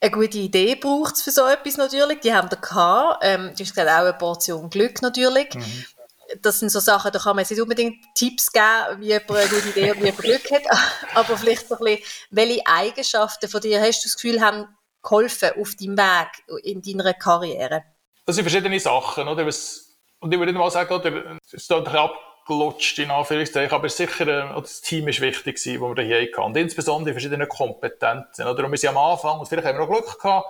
Eine 0.00 0.10
gute 0.10 0.38
Idee 0.38 0.74
braucht 0.74 1.16
es 1.16 1.22
für 1.22 1.30
so 1.30 1.46
etwas 1.46 1.76
natürlich. 1.76 2.20
Die 2.20 2.32
haben 2.32 2.50
wir 2.50 2.56
gehabt. 2.58 3.22
Ähm, 3.22 3.50
hast 3.50 3.58
gesagt, 3.58 3.88
auch 3.88 3.98
eine 3.98 4.14
Portion 4.14 4.68
Glück 4.68 5.00
natürlich. 5.00 5.54
Mhm 5.54 5.84
das 6.40 6.60
sind 6.60 6.70
so 6.70 6.80
Sachen, 6.80 7.12
da 7.12 7.18
kann 7.18 7.36
man 7.36 7.44
nicht 7.48 7.60
unbedingt 7.60 8.04
Tipps 8.14 8.50
geben, 8.50 9.00
wie 9.00 9.08
jemand 9.08 9.30
eine 9.30 9.48
gute 9.48 9.68
Idee 9.68 9.90
und 9.90 10.00
wie 10.00 10.06
jemand 10.06 10.22
Glück 10.22 10.50
hat, 10.50 10.62
aber 11.14 11.36
vielleicht 11.36 11.68
so 11.68 11.76
ein 11.76 11.84
bisschen, 11.84 12.04
welche 12.30 12.66
Eigenschaften 12.66 13.48
von 13.48 13.60
dir 13.60 13.80
hast 13.80 14.04
du 14.04 14.08
das 14.08 14.16
Gefühl, 14.16 14.40
haben 14.40 14.66
geholfen 15.02 15.50
auf 15.60 15.74
deinem 15.74 15.98
Weg 15.98 16.64
in 16.64 16.80
deiner 16.80 17.14
Karriere? 17.14 17.84
Das 18.24 18.36
sind 18.36 18.44
verschiedene 18.44 18.78
Sachen, 18.78 19.26
oder? 19.26 19.44
Und 19.44 20.32
ich 20.32 20.38
würde 20.38 20.52
mal 20.52 20.70
sagen, 20.70 20.94
oder, 20.94 21.38
es 21.44 21.54
ist 21.54 21.68
bisschen 21.68 21.96
abgelutscht, 22.42 22.98
in 22.98 23.10
Anführungszeichen, 23.10 23.74
aber 23.74 23.88
sicher, 23.88 24.26
äh, 24.28 24.60
das 24.60 24.80
Team 24.80 25.08
ist 25.08 25.20
wichtig 25.20 25.56
das 25.56 25.66
wir 25.66 26.04
hier 26.04 26.22
hatten. 26.22 26.42
Und 26.42 26.56
insbesondere 26.56 27.10
die 27.10 27.12
verschiedenen 27.20 27.48
Kompetenzen, 27.48 28.46
oder? 28.46 28.64
Und 28.64 28.70
wir 28.70 28.78
sind 28.78 28.90
am 28.90 28.98
Anfang, 28.98 29.40
und 29.40 29.48
vielleicht 29.48 29.66
haben 29.66 29.78
wir 29.78 29.84
auch 29.84 29.90
Glück 29.90 30.20
gehabt, 30.20 30.46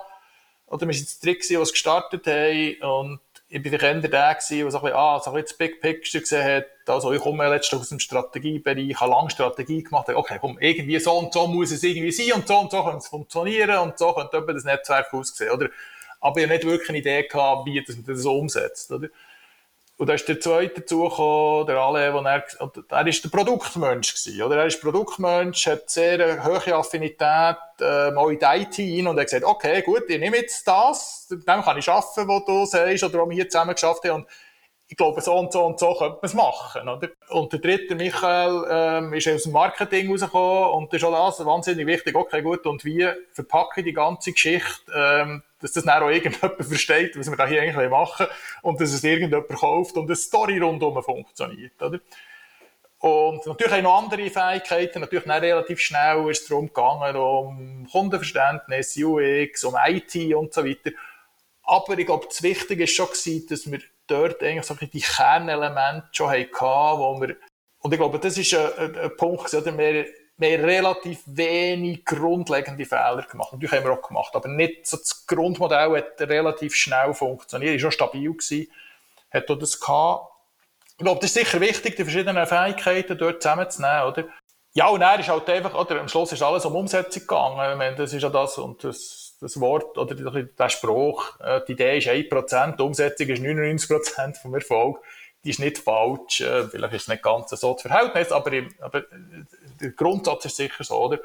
oder 0.67 0.87
wir 0.87 0.93
sind 0.93 1.07
das 1.07 1.19
Trick, 1.19 1.49
es 1.49 1.71
gestartet 1.71 2.27
haben, 2.27 2.81
und 2.81 3.19
ich 3.53 3.61
bin 3.61 3.71
eher 3.71 3.93
der 3.93 4.09
der 4.09 4.37
so 4.39 4.55
ein 4.55 4.67
bisschen, 4.71 4.93
ah, 4.93 5.19
so 5.19 5.29
ein 5.29 5.35
bisschen 5.35 5.43
das 5.43 5.53
Big 5.53 5.79
Picture 5.79 6.21
gesehen 6.21 6.43
hat. 6.43 6.65
Also, 6.87 7.13
ich 7.13 7.21
komme 7.21 7.47
letztens 7.47 7.81
aus 7.81 7.89
dem 7.89 7.99
Strategiebereich, 7.99 8.99
habe 8.99 9.11
lange 9.11 9.29
Strategie 9.29 9.83
gemacht, 9.83 10.09
okay, 10.09 10.39
komm, 10.41 10.57
irgendwie 10.59 10.97
so 10.97 11.19
und 11.19 11.31
so 11.31 11.45
muss 11.45 11.71
es 11.71 11.83
irgendwie 11.83 12.11
sein 12.11 12.33
und 12.33 12.47
so 12.47 12.57
und 12.57 12.71
so 12.71 12.83
kann 12.83 12.97
es 12.97 13.07
funktionieren 13.07 13.77
und 13.77 13.99
so 13.99 14.11
könnte 14.13 14.43
das 14.53 14.63
Netzwerk 14.63 15.13
aussehen, 15.13 15.51
oder? 15.51 15.69
Aber 16.19 16.37
ich 16.37 16.45
habe 16.45 16.53
nicht 16.53 16.65
wirklich 16.65 16.89
eine 16.89 16.97
Idee 16.97 17.27
gehabt, 17.27 17.67
wie 17.67 17.83
das, 17.83 17.95
das 18.03 18.25
umsetzt, 18.25 18.91
oder? 18.91 19.09
Und 19.97 20.09
da 20.09 20.15
ist 20.15 20.27
der 20.27 20.39
zweite 20.39 20.81
dazugekommen, 20.81 21.67
der 21.67 21.77
Ale, 21.77 22.13
wo 22.13 22.19
er, 22.19 22.43
er 22.89 23.07
ist 23.07 23.23
der 23.23 23.29
Produktmensch 23.29 24.15
gewesen, 24.15 24.41
oder? 24.41 24.57
Er 24.57 24.65
ist 24.65 24.81
Produktmensch, 24.81 25.67
hat 25.67 25.89
sehr 25.89 26.43
hohe 26.43 26.75
Affinität, 26.75 27.57
äh, 27.79 28.09
mal 28.09 28.31
in 28.31 28.39
die 28.39 28.45
IT 28.45 28.79
rein 28.79 29.07
und 29.07 29.19
hat 29.19 29.27
gesagt, 29.27 29.45
okay, 29.45 29.83
gut, 29.83 30.09
ich 30.09 30.19
nehme 30.19 30.37
jetzt 30.37 30.67
das, 30.67 31.27
dem 31.29 31.43
kann 31.43 31.77
ich 31.77 31.87
arbeiten, 31.87 32.27
was 32.27 32.45
du 32.45 32.65
sagst, 32.65 33.03
oder 33.03 33.19
was 33.19 33.29
wir 33.29 33.35
hier 33.35 33.49
zusammen 33.49 33.75
geschafft 33.75 34.03
haben, 34.05 34.21
und 34.21 34.27
ich 34.87 34.97
glaube, 34.97 35.21
so 35.21 35.35
und 35.35 35.53
so 35.53 35.63
und 35.63 35.79
so 35.79 35.93
könnte 35.93 36.15
man 36.15 36.19
es 36.23 36.33
machen, 36.33 36.89
oder? 36.89 37.09
Und 37.29 37.53
der 37.53 37.59
dritte, 37.59 37.95
Michael, 37.95 38.65
ähm, 38.69 39.13
ist 39.13 39.27
aus 39.27 39.43
dem 39.43 39.51
Marketing 39.51 40.09
rausgekommen, 40.09 40.71
und 40.71 40.91
das 40.91 41.01
ist 41.01 41.07
auch 41.07 41.35
das 41.37 41.45
wahnsinnig 41.45 41.85
wichtig, 41.85 42.15
okay, 42.15 42.41
gut, 42.41 42.65
und 42.65 42.83
wie 42.83 43.07
verpacke 43.31 43.81
ich 43.81 43.85
die 43.85 43.93
ganze 43.93 44.31
Geschichte, 44.31 44.91
ähm, 44.93 45.43
dass 45.63 45.71
das 45.71 45.85
dann 45.85 46.03
auch 46.03 46.09
irgendjemand 46.09 46.55
versteht, 46.59 47.17
was 47.17 47.29
wir 47.29 47.37
da 47.37 47.47
hier 47.47 47.61
eigentlich 47.61 47.89
machen 47.89 48.27
und 48.61 48.81
dass 48.81 48.91
es 48.91 49.03
irgendjemand 49.03 49.47
kauft 49.47 49.95
und 49.95 50.05
eine 50.05 50.15
Story 50.17 50.59
rundherum 50.59 51.01
funktioniert, 51.01 51.81
oder? 51.81 51.99
Und 52.99 53.45
natürlich 53.45 53.73
auch 53.73 53.81
noch 53.81 54.03
andere 54.03 54.29
Fähigkeiten. 54.29 55.01
Natürlich 55.01 55.25
nicht 55.25 55.41
relativ 55.41 55.79
schnell 55.79 56.29
ist 56.29 56.43
es 56.43 56.47
darum 56.47 56.67
gegangen, 56.67 57.15
um 57.15 57.87
Kundenverständnis, 57.91 58.95
UX, 58.97 59.63
um 59.63 59.75
IT 59.87 60.15
und 60.35 60.53
so 60.53 60.65
weiter. 60.65 60.91
Aber 61.63 61.97
ich 61.97 62.05
glaube, 62.05 62.27
das 62.27 62.43
Wichtige 62.43 62.83
ist 62.83 62.95
schon 62.95 63.07
gewesen, 63.07 63.47
dass 63.49 63.69
wir 63.69 63.79
dort 64.07 64.41
eigentlich 64.43 64.65
so 64.65 64.75
die 64.75 65.01
Kernelemente 65.01 66.07
schon 66.11 66.29
hatten, 66.29 66.49
wo 66.51 67.19
wir, 67.21 67.35
und 67.79 67.93
ich 67.93 67.99
glaube, 67.99 68.19
das 68.19 68.37
ist 68.37 68.53
ein, 68.53 68.71
ein, 68.77 68.97
ein 68.97 69.17
Punkt, 69.17 69.53
oder? 69.53 69.77
Wir, 69.77 70.05
wir 70.37 70.57
haben 70.57 70.65
relativ 70.65 71.21
wenig 71.25 72.05
grundlegende 72.05 72.85
Fehler 72.85 73.25
gemacht. 73.29 73.53
Natürlich 73.53 73.71
haben 73.71 73.85
wir 73.85 73.93
auch 73.93 74.07
gemacht, 74.07 74.35
aber 74.35 74.49
nicht 74.49 74.87
so 74.87 74.97
das 74.97 75.25
Grundmodell 75.27 75.97
hat 75.97 76.21
relativ 76.21 76.75
schnell 76.75 77.13
funktioniert, 77.13 77.75
ist 77.75 77.85
auch 77.85 77.91
stabil 77.91 78.31
gewesen, 78.31 78.67
hat 79.31 79.49
auch 79.49 79.59
das 79.59 79.79
gehabt. 79.79 80.29
Ich 80.97 81.03
glaube, 81.03 81.21
das 81.21 81.29
ist 81.29 81.45
sicher 81.45 81.59
wichtig, 81.59 81.95
die 81.95 82.03
verschiedenen 82.03 82.45
Fähigkeiten 82.45 83.17
dort 83.17 83.41
zusammenzunehmen, 83.41 84.03
oder? 84.03 84.25
Ja, 84.75 84.87
und 84.87 85.01
er 85.01 85.19
ist 85.19 85.29
halt 85.29 85.47
einfach, 85.49 85.75
oder, 85.75 85.99
am 85.99 86.07
Schluss 86.07 86.31
ist 86.31 86.41
alles 86.41 86.65
um 86.65 86.75
Umsetzung 86.75 87.21
gegangen. 87.21 87.71
Ich 87.71 87.77
meine, 87.77 87.95
das 87.95 88.11
ist 88.11 88.23
ja 88.23 88.29
das, 88.29 88.57
und 88.57 88.83
das, 88.83 89.37
das 89.39 89.59
Wort, 89.59 89.99
oder 89.99 90.15
der 90.15 90.69
Spruch, 90.69 91.39
äh, 91.41 91.61
die 91.67 91.73
Idee 91.73 91.99
ist 91.99 92.07
1%, 92.07 92.77
die 92.77 92.81
Umsetzung 92.81 93.27
ist 93.27 93.43
99% 93.43 94.41
vom 94.41 94.55
Erfolg. 94.55 94.99
Die 95.43 95.51
ist 95.51 95.59
nicht 95.59 95.77
falsch, 95.77 96.41
äh, 96.41 96.63
vielleicht 96.69 96.93
ist 96.93 97.01
es 97.03 97.07
nicht 97.07 97.21
ganz 97.21 97.49
so 97.51 97.73
das 97.73 97.81
Verhältnis, 97.83 98.31
aber, 98.31 98.51
aber 98.79 99.03
der 99.83 99.91
Grundsatz 99.91 100.45
ist 100.45 100.55
sicher 100.55 100.83
so, 100.83 100.97
oder? 100.97 101.19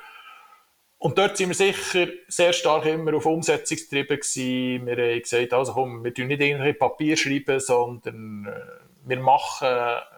Und 0.99 1.17
dort 1.17 1.37
sind 1.37 1.49
wir 1.49 1.55
sicher 1.55 2.09
sehr 2.27 2.53
stark 2.53 2.85
immer 2.85 3.15
auf 3.15 3.25
Umsetzungstrieben 3.25 4.19
gewesen. 4.19 4.87
Wir 4.87 4.97
haben 4.97 5.23
gesagt, 5.23 5.53
also 5.53 5.73
komm, 5.73 6.03
wir 6.03 6.12
tun 6.12 6.27
nicht 6.27 6.43
irgendwie 6.43 6.73
Papier 6.73 7.17
schreiben, 7.17 7.61
sondern 7.61 8.47
äh, 8.47 9.09
wir 9.09 9.21
machen, 9.21 9.69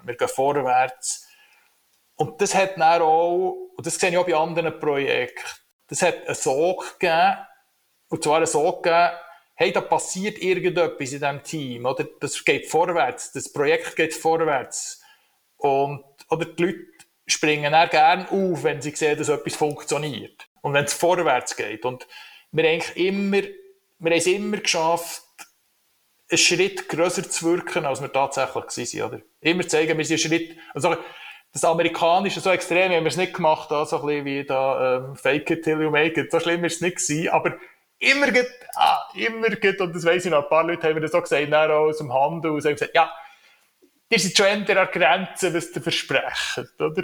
wir 0.04 0.16
gehen 0.16 0.28
vorwärts. 0.28 1.28
Und 2.16 2.40
das 2.40 2.54
hat 2.54 2.78
dann 2.78 3.02
auch, 3.02 3.70
und 3.76 3.86
das 3.86 3.96
sehe 3.96 4.10
ich 4.10 4.18
auch 4.18 4.26
bei 4.26 4.34
anderen 4.34 4.78
Projekten, 4.78 5.42
das 5.88 6.02
hat 6.02 6.26
einen 6.26 6.34
Sog 6.34 6.98
gegeben, 6.98 7.36
und 8.08 8.24
zwar 8.24 8.36
einen 8.36 8.46
Sog 8.46 8.82
gegeben, 8.82 9.10
hey, 9.54 9.72
da 9.72 9.82
passiert 9.82 10.38
irgendetwas 10.38 11.12
in 11.12 11.20
diesem 11.20 11.42
Team, 11.42 11.86
oder? 11.86 12.06
Das 12.20 12.42
geht 12.44 12.70
vorwärts, 12.70 13.32
das 13.32 13.52
Projekt 13.52 13.96
geht 13.96 14.14
vorwärts. 14.14 15.02
Und, 15.58 16.04
oder 16.30 16.46
die 16.46 16.62
Leute 16.62 16.78
springen 17.32 17.74
auch 17.74 17.90
gerne 17.90 18.30
auf, 18.30 18.64
wenn 18.64 18.82
sie 18.82 18.90
sehen, 18.90 19.18
dass 19.18 19.28
etwas 19.28 19.56
funktioniert. 19.56 20.48
Und 20.62 20.74
wenn 20.74 20.84
es 20.84 20.94
vorwärts 20.94 21.56
geht. 21.56 21.84
Und 21.84 22.06
wir 22.52 22.64
haben 22.64 22.82
immer, 22.94 23.42
wir 23.98 24.10
haben 24.10 24.18
es 24.18 24.26
immer 24.26 24.56
geschafft, 24.58 25.22
einen 26.30 26.38
Schritt 26.38 26.88
grösser 26.88 27.28
zu 27.28 27.52
wirken, 27.52 27.86
als 27.86 28.00
wir 28.00 28.12
tatsächlich 28.12 28.54
waren, 29.00 29.08
oder? 29.12 29.22
Immer 29.40 29.66
zeigen, 29.66 29.98
wir 29.98 30.04
sind 30.04 30.20
einen 30.20 30.28
Schritt, 30.28 30.56
also, 30.74 30.96
das 31.52 31.64
Amerikanische 31.64 32.38
so 32.40 32.50
extrem 32.50 32.92
haben 32.92 33.02
wir 33.02 33.08
es 33.08 33.16
nicht 33.16 33.34
gemacht, 33.34 33.70
so 33.70 33.76
ein 33.76 33.88
bisschen 33.88 34.24
wie 34.24 34.44
da, 34.44 34.98
ähm, 34.98 35.16
fake 35.16 35.50
it 35.50 35.64
till 35.64 35.80
you 35.80 35.90
make 35.90 36.20
it. 36.20 36.30
So 36.30 36.38
schlimm 36.38 36.64
ist 36.64 36.76
es 36.76 36.80
nicht 36.80 36.98
gewesen, 36.98 37.28
aber 37.30 37.56
immer 37.98 38.30
geht, 38.30 38.48
ah, 38.74 39.08
immer 39.14 39.48
geht, 39.48 39.80
und 39.80 39.94
das 39.94 40.04
weiss 40.04 40.24
ich 40.24 40.30
noch, 40.30 40.44
ein 40.44 40.48
paar 40.48 40.64
Leute 40.64 40.86
haben 40.86 40.94
mir 40.94 41.00
das 41.00 41.12
auch 41.12 41.22
gesagt, 41.22 41.52
aus 41.52 41.98
dem 41.98 42.12
Handel, 42.12 42.52
und 42.52 42.64
haben 42.64 42.74
gesagt, 42.74 42.94
ja, 42.94 43.12
ihr 44.10 44.18
seid 44.20 44.36
schon 44.36 44.46
an 44.46 44.64
der 44.64 44.86
Grenze, 44.86 45.52
was 45.52 45.74
ihr 45.74 45.82
versprecht, 45.82 46.80
oder? 46.80 47.02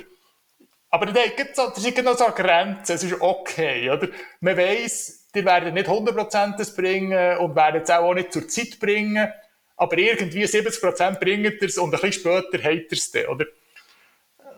Aber 0.91 1.07
da 1.07 1.21
gibt 1.37 1.51
es 1.51 1.57
noch 1.57 2.17
so 2.17 2.25
eine 2.27 2.35
Grenze, 2.35 2.95
es 2.95 3.03
ist 3.03 3.21
okay, 3.21 3.91
oder? 3.91 4.09
Man 4.41 4.57
weiss, 4.57 5.29
die 5.35 5.45
werden 5.45 5.75
nicht 5.75 5.89
100% 5.89 6.57
das 6.57 6.75
bringen 6.75 7.39
und 7.39 7.57
werden 7.57 7.83
es 7.83 7.91
auch 7.91 8.15
nicht 8.15 8.33
zur 8.33 8.49
Zeit 8.49 8.79
bringen, 8.81 9.33
aber 9.77 9.99
irgendwie 9.99 10.45
70% 10.45 11.19
bringen 11.19 11.59
es 11.61 11.77
und 11.77 11.95
ein 11.95 12.01
bisschen 12.01 12.13
später 12.13 12.63
hat 12.63 12.93
es 12.93 13.11
dann, 13.11 13.27
oder? 13.27 13.47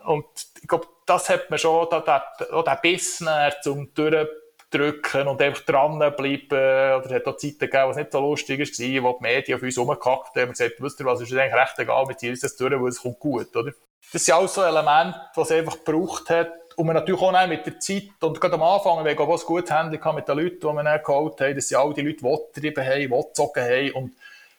Und 0.05 0.25
ich 0.61 0.67
glaube, 0.67 0.87
das 1.05 1.29
hat 1.29 1.49
man 1.49 1.59
schon, 1.59 1.87
da, 1.89 1.99
da, 2.01 2.75
Biss 2.75 3.23
zum 3.61 3.93
Durchdrücken 3.93 5.27
und 5.27 5.41
einfach 5.41 5.65
dranbleiben. 5.65 6.47
Oder 6.49 7.05
es 7.05 7.11
hat 7.11 7.27
auch 7.27 7.37
Zeiten 7.37 7.59
gegeben, 7.59 7.85
wo 7.85 7.91
es 7.91 7.97
nicht 7.97 8.11
so 8.11 8.19
lustig 8.19 8.59
war, 8.59 9.03
wo 9.03 9.17
die 9.17 9.23
Medien 9.23 9.57
auf 9.57 9.63
uns 9.63 9.77
rumgekackt 9.77 10.35
haben 10.35 10.43
und 10.43 10.51
gesagt, 10.51 10.75
wisst 10.79 10.99
ihr 10.99 11.05
was, 11.05 11.21
ist 11.21 11.33
eigentlich 11.33 11.53
recht 11.53 11.79
egal, 11.79 12.07
wir 12.07 12.17
ziehen 12.17 12.31
uns 12.31 12.39
das 12.39 12.55
durch, 12.55 12.71
weil 12.71 12.87
es 12.87 13.01
kommt 13.01 13.19
gut, 13.19 13.55
oder? 13.55 13.73
Das 14.11 14.25
sind 14.25 14.33
auch 14.33 14.47
so 14.47 14.63
Elemente, 14.63 15.19
die 15.35 15.41
es 15.41 15.51
einfach 15.51 15.83
gebraucht 15.83 16.29
hat. 16.29 16.51
Und 16.75 16.85
man 16.85 16.95
natürlich 16.95 17.21
auch 17.21 17.47
mit 17.47 17.65
der 17.65 17.79
Zeit, 17.79 18.09
und 18.21 18.39
gerade 18.39 18.53
am 18.53 18.63
Anfang, 18.63 19.03
wir 19.03 19.11
ein 19.11 19.17
gutes 19.17 19.71
Handling 19.71 20.15
mit 20.15 20.27
den 20.27 20.37
Leuten, 20.37 20.59
die 20.59 20.65
wir 20.65 20.83
dann 20.83 21.03
geholt 21.03 21.41
haben, 21.41 21.55
dass 21.55 21.67
sie 21.67 21.75
all 21.75 21.93
die 21.93 22.01
Leute, 22.01 22.23
die 22.23 22.61
getrieben 22.61 22.85
haben, 22.85 22.99
die 23.01 23.27
gezogen 23.27 23.63
haben. 23.63 23.91
Und 23.91 24.13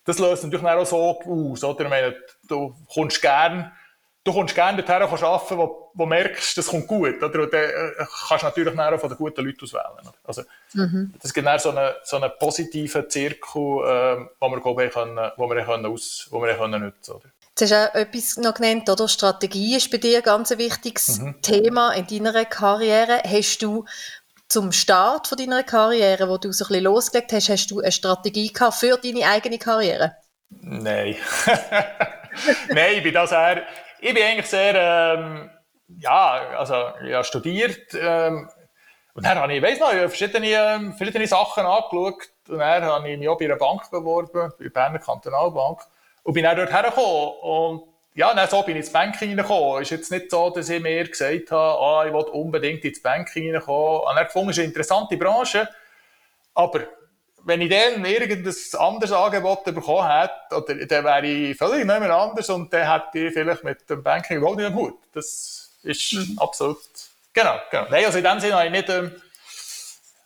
das 0.04 0.18
löst 0.18 0.44
natürlich 0.44 0.66
auch 0.66 0.84
so 0.84 1.20
aus, 1.20 1.64
oder? 1.64 1.84
Ich 1.84 1.90
meine, 1.90 2.16
du 2.46 2.74
kommst 2.92 3.22
gern, 3.22 3.72
du 4.22 4.32
kommst 4.32 4.54
gerne 4.54 4.82
dorthin 4.82 5.24
arbeiten, 5.24 5.58
wo, 5.58 5.90
wo 5.94 6.06
merkst, 6.06 6.58
das 6.58 6.66
kommt 6.66 6.86
gut, 6.86 7.22
oder? 7.22 7.42
Und 7.42 7.52
dann 7.52 7.64
äh, 7.64 8.06
kannst 8.28 8.42
du 8.42 8.46
natürlich 8.46 8.78
auch 8.78 9.00
von 9.00 9.08
den 9.08 9.18
guten 9.18 9.44
Leuten 9.44 9.64
auswählen. 9.64 10.14
Also, 10.24 10.42
mhm. 10.74 11.14
das 11.22 11.32
gibt 11.32 11.46
dann 11.46 11.58
so 11.58 11.70
einen, 11.70 11.94
so 12.04 12.16
einen 12.16 12.30
positiven 12.38 13.08
Zirkel, 13.08 13.62
äh, 13.62 14.26
wo 14.38 14.48
wir, 14.50 14.60
glaube 14.60 14.84
ich, 14.84 14.92
können, 14.92 15.30
wo 15.36 15.48
wir, 15.48 15.64
können 15.64 15.86
aus, 15.86 16.28
wo 16.30 16.42
wir 16.42 16.54
können 16.54 16.82
nutzen 16.82 17.14
können. 17.18 17.32
Du 17.56 17.64
hast 17.64 17.72
auch 17.72 17.94
etwas 17.94 18.36
noch 18.36 18.54
genannt, 18.54 18.88
oder? 18.88 19.08
Strategie 19.08 19.76
ist 19.76 19.90
bei 19.90 19.98
dir 19.98 20.18
ein 20.18 20.22
ganz 20.22 20.50
wichtiges 20.50 21.18
mhm. 21.18 21.42
Thema 21.42 21.92
in 21.92 22.06
deiner 22.06 22.44
Karriere. 22.44 23.22
Hast 23.24 23.58
du 23.58 23.84
zum 24.48 24.72
Start 24.72 25.28
von 25.28 25.38
deiner 25.38 25.62
Karriere, 25.62 26.28
wo 26.28 26.36
du 26.36 26.52
so 26.52 26.64
ein 26.64 26.68
bisschen 26.68 26.84
losgelegt 26.84 27.32
hast, 27.32 27.48
hast 27.48 27.70
du 27.70 27.80
eine 27.80 27.92
Strategie 27.92 28.52
gehabt 28.52 28.74
für 28.74 28.96
deine 28.96 29.26
eigene 29.26 29.58
Karriere? 29.58 30.16
Nein. 30.48 31.16
Nein, 32.68 32.94
ich 32.96 33.02
bin 33.02 33.14
das 33.14 33.32
eher, 33.32 33.62
ich 34.00 34.14
bin 34.14 34.22
eigentlich 34.22 34.46
sehr, 34.46 34.74
ähm, 34.74 35.50
ja, 35.98 36.56
also 36.58 36.74
habe 36.74 37.24
studiert 37.24 37.94
ähm, 37.94 38.48
und 39.14 39.24
dann 39.24 39.38
habe 39.38 39.52
ich, 39.52 39.58
ich 39.58 39.64
weiss 39.64 39.78
noch, 39.78 39.92
ich 39.92 39.98
habe 39.98 40.08
verschiedene, 40.08 40.48
ähm, 40.48 40.92
verschiedene 40.94 41.26
Sachen 41.26 41.66
angeschaut 41.66 42.30
und 42.48 42.58
dann 42.58 42.84
habe 42.84 43.08
ich 43.08 43.18
mich 43.18 43.28
auch 43.28 43.38
bei 43.38 43.44
einer 43.44 43.56
Bank 43.56 43.90
beworben, 43.90 44.52
bei 44.58 44.64
der 44.64 44.70
Berner 44.70 44.98
Kantonalbank 44.98 45.80
und 46.22 46.34
bin 46.34 46.46
auch 46.46 46.54
dort 46.54 46.72
hergekommen. 46.72 47.32
Und 47.40 47.82
ja, 48.14 48.34
dann 48.34 48.48
so 48.48 48.62
bin 48.62 48.76
ich 48.76 48.82
ins 48.82 48.92
Banking 48.92 49.30
reingekommen. 49.30 49.82
Es 49.82 49.90
ist 49.90 49.98
jetzt 49.98 50.10
nicht 50.10 50.30
so, 50.30 50.50
dass 50.50 50.68
ich 50.68 50.82
mir 50.82 51.08
gesagt 51.08 51.50
habe, 51.50 51.80
ah, 51.80 52.04
ich 52.06 52.12
will 52.12 52.22
unbedingt 52.32 52.84
ins 52.84 53.02
Banking 53.02 53.54
reinkommen. 53.54 54.00
Und 54.00 54.16
dann 54.16 54.26
gefunden, 54.26 54.50
es 54.50 54.56
ist 54.56 54.60
eine 54.60 54.68
interessante 54.68 55.16
Branche. 55.16 55.68
Aber 56.54 56.80
wenn 57.44 57.60
ich 57.60 57.70
dann 57.70 58.04
irgendein 58.04 58.54
anderes 58.78 59.12
Angebot 59.12 59.64
bekommen 59.64 60.08
hätte, 60.08 60.56
oder, 60.56 60.86
dann 60.86 61.04
wäre 61.04 61.26
ich 61.26 61.56
völlig 61.56 61.84
nicht 61.84 62.00
mehr 62.00 62.14
anders 62.14 62.48
und 62.50 62.72
dann 62.72 62.90
hätte 62.90 63.18
ich 63.18 63.32
vielleicht 63.32 63.64
mit 63.64 63.88
dem 63.88 64.02
Banking 64.02 64.38
überhaupt 64.38 64.58
nicht 64.58 64.66
am 64.66 64.74
Hut. 64.74 64.98
Das 65.12 65.78
ist 65.82 66.12
mhm. 66.12 66.38
absolut, 66.38 66.78
genau, 67.32 67.58
genau. 67.70 67.86
Nein, 67.90 68.04
also 68.04 68.18
in 68.18 68.24
dem 68.24 68.40
Sinne 68.40 68.54
habe 68.54 68.66
ich 68.66 68.72
nicht, 68.72 68.88
ähm, 68.88 69.12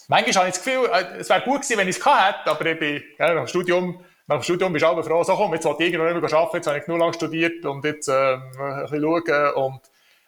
manchmal 0.08 0.34
habe 0.34 0.48
ich 0.48 0.54
das 0.54 0.64
Gefühl, 0.64 0.90
äh, 0.92 1.18
es 1.20 1.28
wäre 1.28 1.42
gut 1.42 1.62
gewesen, 1.62 1.78
wenn 1.78 1.88
ich 1.88 1.98
es 1.98 2.04
hätte, 2.04 2.50
aber 2.50 2.66
ich 2.66 2.78
bin, 2.78 3.02
ja, 3.18 3.32
dem 3.32 3.46
Studium, 3.46 4.04
nach 4.26 4.36
dem 4.36 4.42
Studium 4.42 4.72
bist 4.72 4.82
du 4.82 4.88
aber 4.88 5.04
froh, 5.04 5.22
so 5.22 5.34
komm, 5.34 5.52
jetzt 5.52 5.64
wollte 5.64 5.84
ich 5.84 5.92
irgendwann 5.92 6.14
nicht 6.14 6.22
mehr 6.22 6.38
arbeiten, 6.38 6.56
jetzt 6.56 6.66
habe 6.66 6.78
ich 6.78 6.86
nur 6.86 6.98
lange 6.98 7.14
studiert 7.14 7.64
und 7.66 7.84
jetzt, 7.84 8.08
ähm, 8.08 8.42
ein 8.58 8.82
bisschen 8.82 9.02
schauen 9.02 9.54
und, 9.54 9.80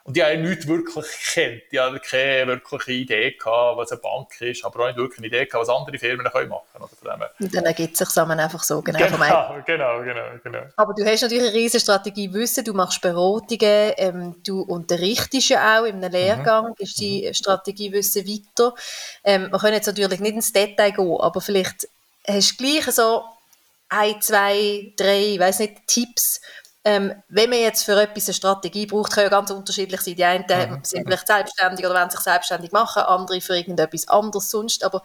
und 0.04 0.16
ich 0.16 0.22
habe 0.22 0.36
nichts 0.36 0.68
wirklich 0.68 0.94
gekannt. 0.94 1.62
Ich 1.70 1.78
hatte 1.80 1.98
keine 1.98 2.46
wirkliche 2.46 2.92
Idee, 2.92 3.32
gehabt, 3.32 3.78
was 3.78 3.90
eine 3.90 4.00
Bank 4.00 4.40
ist, 4.40 4.64
aber 4.64 4.80
auch 4.80 4.86
nicht 4.86 4.98
wirklich 4.98 5.18
eine 5.18 5.26
Idee, 5.28 5.46
gehabt, 5.46 5.66
was 5.66 5.74
andere 5.74 5.98
Firmen 5.98 6.26
können 6.26 6.48
machen 6.50 6.66
können. 7.02 7.22
Und 7.40 7.54
dann 7.54 7.64
ergibt 7.64 8.00
es 8.00 8.06
sich 8.06 8.22
einfach 8.22 8.62
so, 8.62 8.82
genau. 8.82 8.98
Genau, 8.98 9.16
genau, 9.66 10.02
genau, 10.02 10.24
genau. 10.44 10.62
Aber 10.76 10.92
du 10.92 11.04
hast 11.04 11.22
natürlich 11.22 11.44
eine 11.44 11.54
riesige 11.54 11.80
Strategie 11.80 12.32
Wissen, 12.32 12.64
du 12.64 12.74
machst 12.74 13.00
Beratungen, 13.00 13.92
ähm, 13.96 14.36
du 14.44 14.60
unterrichtest 14.60 15.48
ja 15.48 15.80
auch 15.80 15.86
in 15.86 15.96
einem 15.96 16.12
Lehrgang, 16.12 16.68
mhm. 16.68 16.74
gibst 16.74 17.00
die. 17.00 17.30
Strategie 17.32 17.90
Wissen 17.92 18.26
weiter. 18.28 18.74
Ähm, 19.24 19.50
wir 19.50 19.58
können 19.58 19.74
jetzt 19.74 19.86
natürlich 19.86 20.20
nicht 20.20 20.34
ins 20.34 20.52
Detail 20.52 20.92
gehen, 20.92 21.16
aber 21.18 21.40
vielleicht 21.40 21.88
hast 22.28 22.52
du 22.52 22.64
gleich 22.64 22.84
so 22.94 23.24
ein, 23.88 24.20
zwei, 24.20 24.92
drei, 24.96 25.36
weiß 25.38 25.60
nicht, 25.60 25.86
Tipps, 25.86 26.40
ähm, 26.86 27.12
wenn 27.28 27.50
man 27.50 27.58
jetzt 27.58 27.84
für 27.84 28.00
etwas 28.00 28.28
eine 28.28 28.34
Strategie 28.34 28.86
braucht, 28.86 29.12
kann 29.12 29.24
ja 29.24 29.28
ganz 29.30 29.50
unterschiedlich 29.50 30.00
sein. 30.00 30.14
Die 30.14 30.24
einen 30.24 30.44
mhm. 30.44 30.84
sind 30.84 31.04
vielleicht 31.04 31.26
selbstständig 31.26 31.84
oder 31.84 31.96
wollen 31.96 32.10
sich 32.10 32.20
selbstständig 32.20 32.70
machen, 32.70 33.02
andere 33.02 33.40
für 33.40 33.56
irgendetwas 33.56 34.06
anderes 34.06 34.50
sonst. 34.50 34.84
Aber 34.84 35.02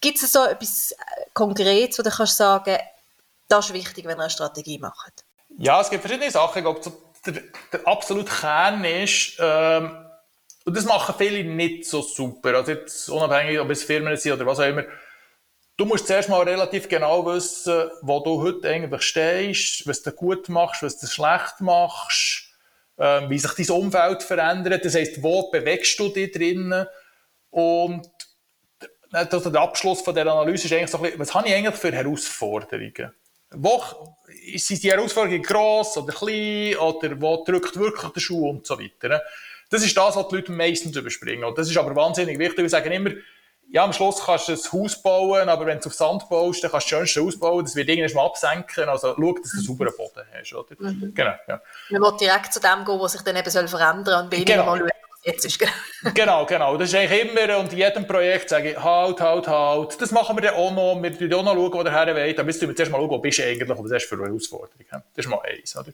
gibt 0.00 0.20
es 0.20 0.32
so 0.32 0.44
etwas 0.44 0.90
äh, 0.90 0.96
Konkretes, 1.32 2.00
wo 2.00 2.02
du 2.02 2.10
kannst 2.10 2.36
sagen, 2.36 2.76
das 3.48 3.66
ist 3.66 3.74
wichtig, 3.74 4.06
wenn 4.06 4.18
ihr 4.18 4.22
eine 4.22 4.30
Strategie 4.30 4.78
macht? 4.78 5.24
Ja, 5.56 5.80
es 5.80 5.88
gibt 5.88 6.02
verschiedene 6.02 6.32
Sachen. 6.32 6.62
Glaube, 6.62 6.80
der, 7.24 7.42
der 7.72 7.86
absolute 7.86 8.30
Kern 8.32 8.84
ist, 8.84 9.36
ähm, 9.38 10.06
und 10.64 10.76
das 10.76 10.84
machen 10.84 11.14
viele 11.16 11.44
nicht 11.44 11.88
so 11.88 12.02
super. 12.02 12.54
Also 12.54 12.72
jetzt 12.72 13.08
unabhängig, 13.08 13.60
ob 13.60 13.70
es 13.70 13.84
Firmen 13.84 14.16
sind 14.16 14.32
oder 14.32 14.46
was 14.46 14.58
auch 14.58 14.66
immer, 14.66 14.84
Du 15.80 15.86
musst 15.86 16.06
zuerst 16.06 16.28
mal 16.28 16.42
relativ 16.42 16.90
genau 16.90 17.24
wissen, 17.24 17.90
wo 18.02 18.20
du 18.20 18.42
heute 18.42 18.68
eigentlich 18.68 19.00
stehst, 19.00 19.88
was 19.88 20.02
du 20.02 20.12
gut 20.12 20.50
machst, 20.50 20.82
was 20.82 20.98
du 20.98 21.06
schlecht 21.06 21.62
machst, 21.62 22.52
ähm, 22.98 23.30
wie 23.30 23.38
sich 23.38 23.52
dein 23.52 23.76
Umfeld 23.78 24.22
verändert. 24.22 24.84
Das 24.84 24.94
heisst, 24.94 25.22
wo 25.22 25.50
bewegst 25.50 25.98
du 25.98 26.10
dich 26.10 26.32
drinnen? 26.32 26.86
Und 27.48 28.06
der 29.10 29.62
Abschluss 29.62 30.02
von 30.02 30.14
der 30.14 30.26
Analyse 30.26 30.66
ist 30.66 30.72
eigentlich 30.74 30.90
so 30.90 30.98
ein 30.98 31.04
bisschen, 31.04 31.18
was 31.18 31.32
habe 31.32 31.48
ich 31.48 31.54
eigentlich 31.54 31.76
für 31.76 31.92
Herausforderungen? 31.92 33.14
Wo 33.52 33.82
sind 34.56 34.82
die 34.82 34.90
Herausforderungen 34.90 35.42
gross 35.42 35.96
oder 35.96 36.12
klein 36.12 36.76
oder 36.76 37.18
wo 37.18 37.42
drückt 37.42 37.78
wirklich 37.78 38.12
der 38.12 38.20
Schuh 38.20 38.50
und 38.50 38.66
so 38.66 38.78
weiter? 38.78 39.22
Das 39.70 39.82
ist 39.82 39.96
das, 39.96 40.14
was 40.14 40.28
die 40.28 40.36
Leute 40.36 40.52
meistens 40.52 40.94
überspringen. 40.94 41.44
Und 41.44 41.56
das 41.56 41.70
ist 41.70 41.78
aber 41.78 41.96
wahnsinnig 41.96 42.38
wichtig. 42.38 42.58
Wir 42.58 42.68
sagen 42.68 42.92
immer, 42.92 43.12
ja, 43.72 43.84
am 43.84 43.92
Schluss 43.92 44.24
kannst 44.24 44.48
du 44.48 44.52
ein 44.52 44.58
Haus 44.58 45.00
bauen, 45.00 45.48
aber 45.48 45.66
wenn 45.66 45.78
du 45.78 45.86
auf 45.86 45.94
Sand 45.94 46.28
baust, 46.28 46.62
dann 46.64 46.70
kannst 46.72 46.90
du 46.90 46.96
das 46.96 47.08
schönste 47.08 47.24
Haus 47.24 47.38
bauen, 47.38 47.64
das 47.64 47.76
wird 47.76 47.88
irgendwann 47.88 48.16
mal 48.16 48.26
absenken. 48.26 48.88
Also 48.88 49.14
schau, 49.16 49.32
dass 49.32 49.50
du 49.52 49.56
einen 49.58 49.66
sauberen 49.66 49.96
Boden 49.96 50.26
hast. 50.32 50.52
Oder? 50.52 50.76
Mhm. 50.78 51.14
Genau, 51.14 51.34
ja. 51.46 51.60
Man 51.90 52.02
will 52.02 52.16
direkt 52.20 52.52
zu 52.52 52.60
dem 52.60 52.84
gehen, 52.84 53.00
was 53.00 53.12
sich 53.12 53.22
dann 53.22 53.36
eben 53.36 53.48
soll 53.48 53.68
verändern 53.68 54.04
soll 54.04 54.24
und 54.24 54.32
weniger 54.32 54.54
genau. 54.54 54.66
mal 54.66 54.78
schauen, 54.78 54.90
was 55.08 55.20
jetzt 55.24 55.44
ist. 55.44 55.58
genau, 56.14 56.46
genau. 56.46 56.76
Das 56.76 56.88
ist 56.88 56.96
eigentlich 56.96 57.30
immer, 57.30 57.58
und 57.58 57.72
in 57.72 57.78
jedem 57.78 58.06
Projekt 58.06 58.48
sage 58.48 58.72
ich, 58.72 58.82
halt, 58.82 59.20
halt, 59.20 59.46
halt. 59.46 60.02
Das 60.02 60.10
machen 60.10 60.36
wir 60.36 60.42
dann 60.42 60.54
auch 60.54 60.72
noch. 60.72 61.00
Wir 61.00 61.12
schauen 61.12 61.32
auch 61.32 61.54
noch, 61.54 61.54
schauen, 61.54 61.72
wo 61.72 61.82
der 61.84 61.92
Herr 61.92 62.14
will. 62.14 62.34
Dann 62.34 62.46
müssen 62.46 62.66
wir 62.66 62.74
zuerst 62.74 62.90
mal 62.90 62.98
schauen, 62.98 63.10
wo 63.10 63.18
bist 63.18 63.38
du 63.38 63.44
eigentlich 63.44 63.70
und 63.70 63.84
was 63.84 63.92
hast 63.92 64.04
du 64.04 64.08
für 64.08 64.14
eine 64.16 64.30
Herausforderung. 64.30 64.84
Das 64.90 65.02
ist 65.14 65.28
mal 65.28 65.40
eins. 65.42 65.76
Oder? 65.76 65.92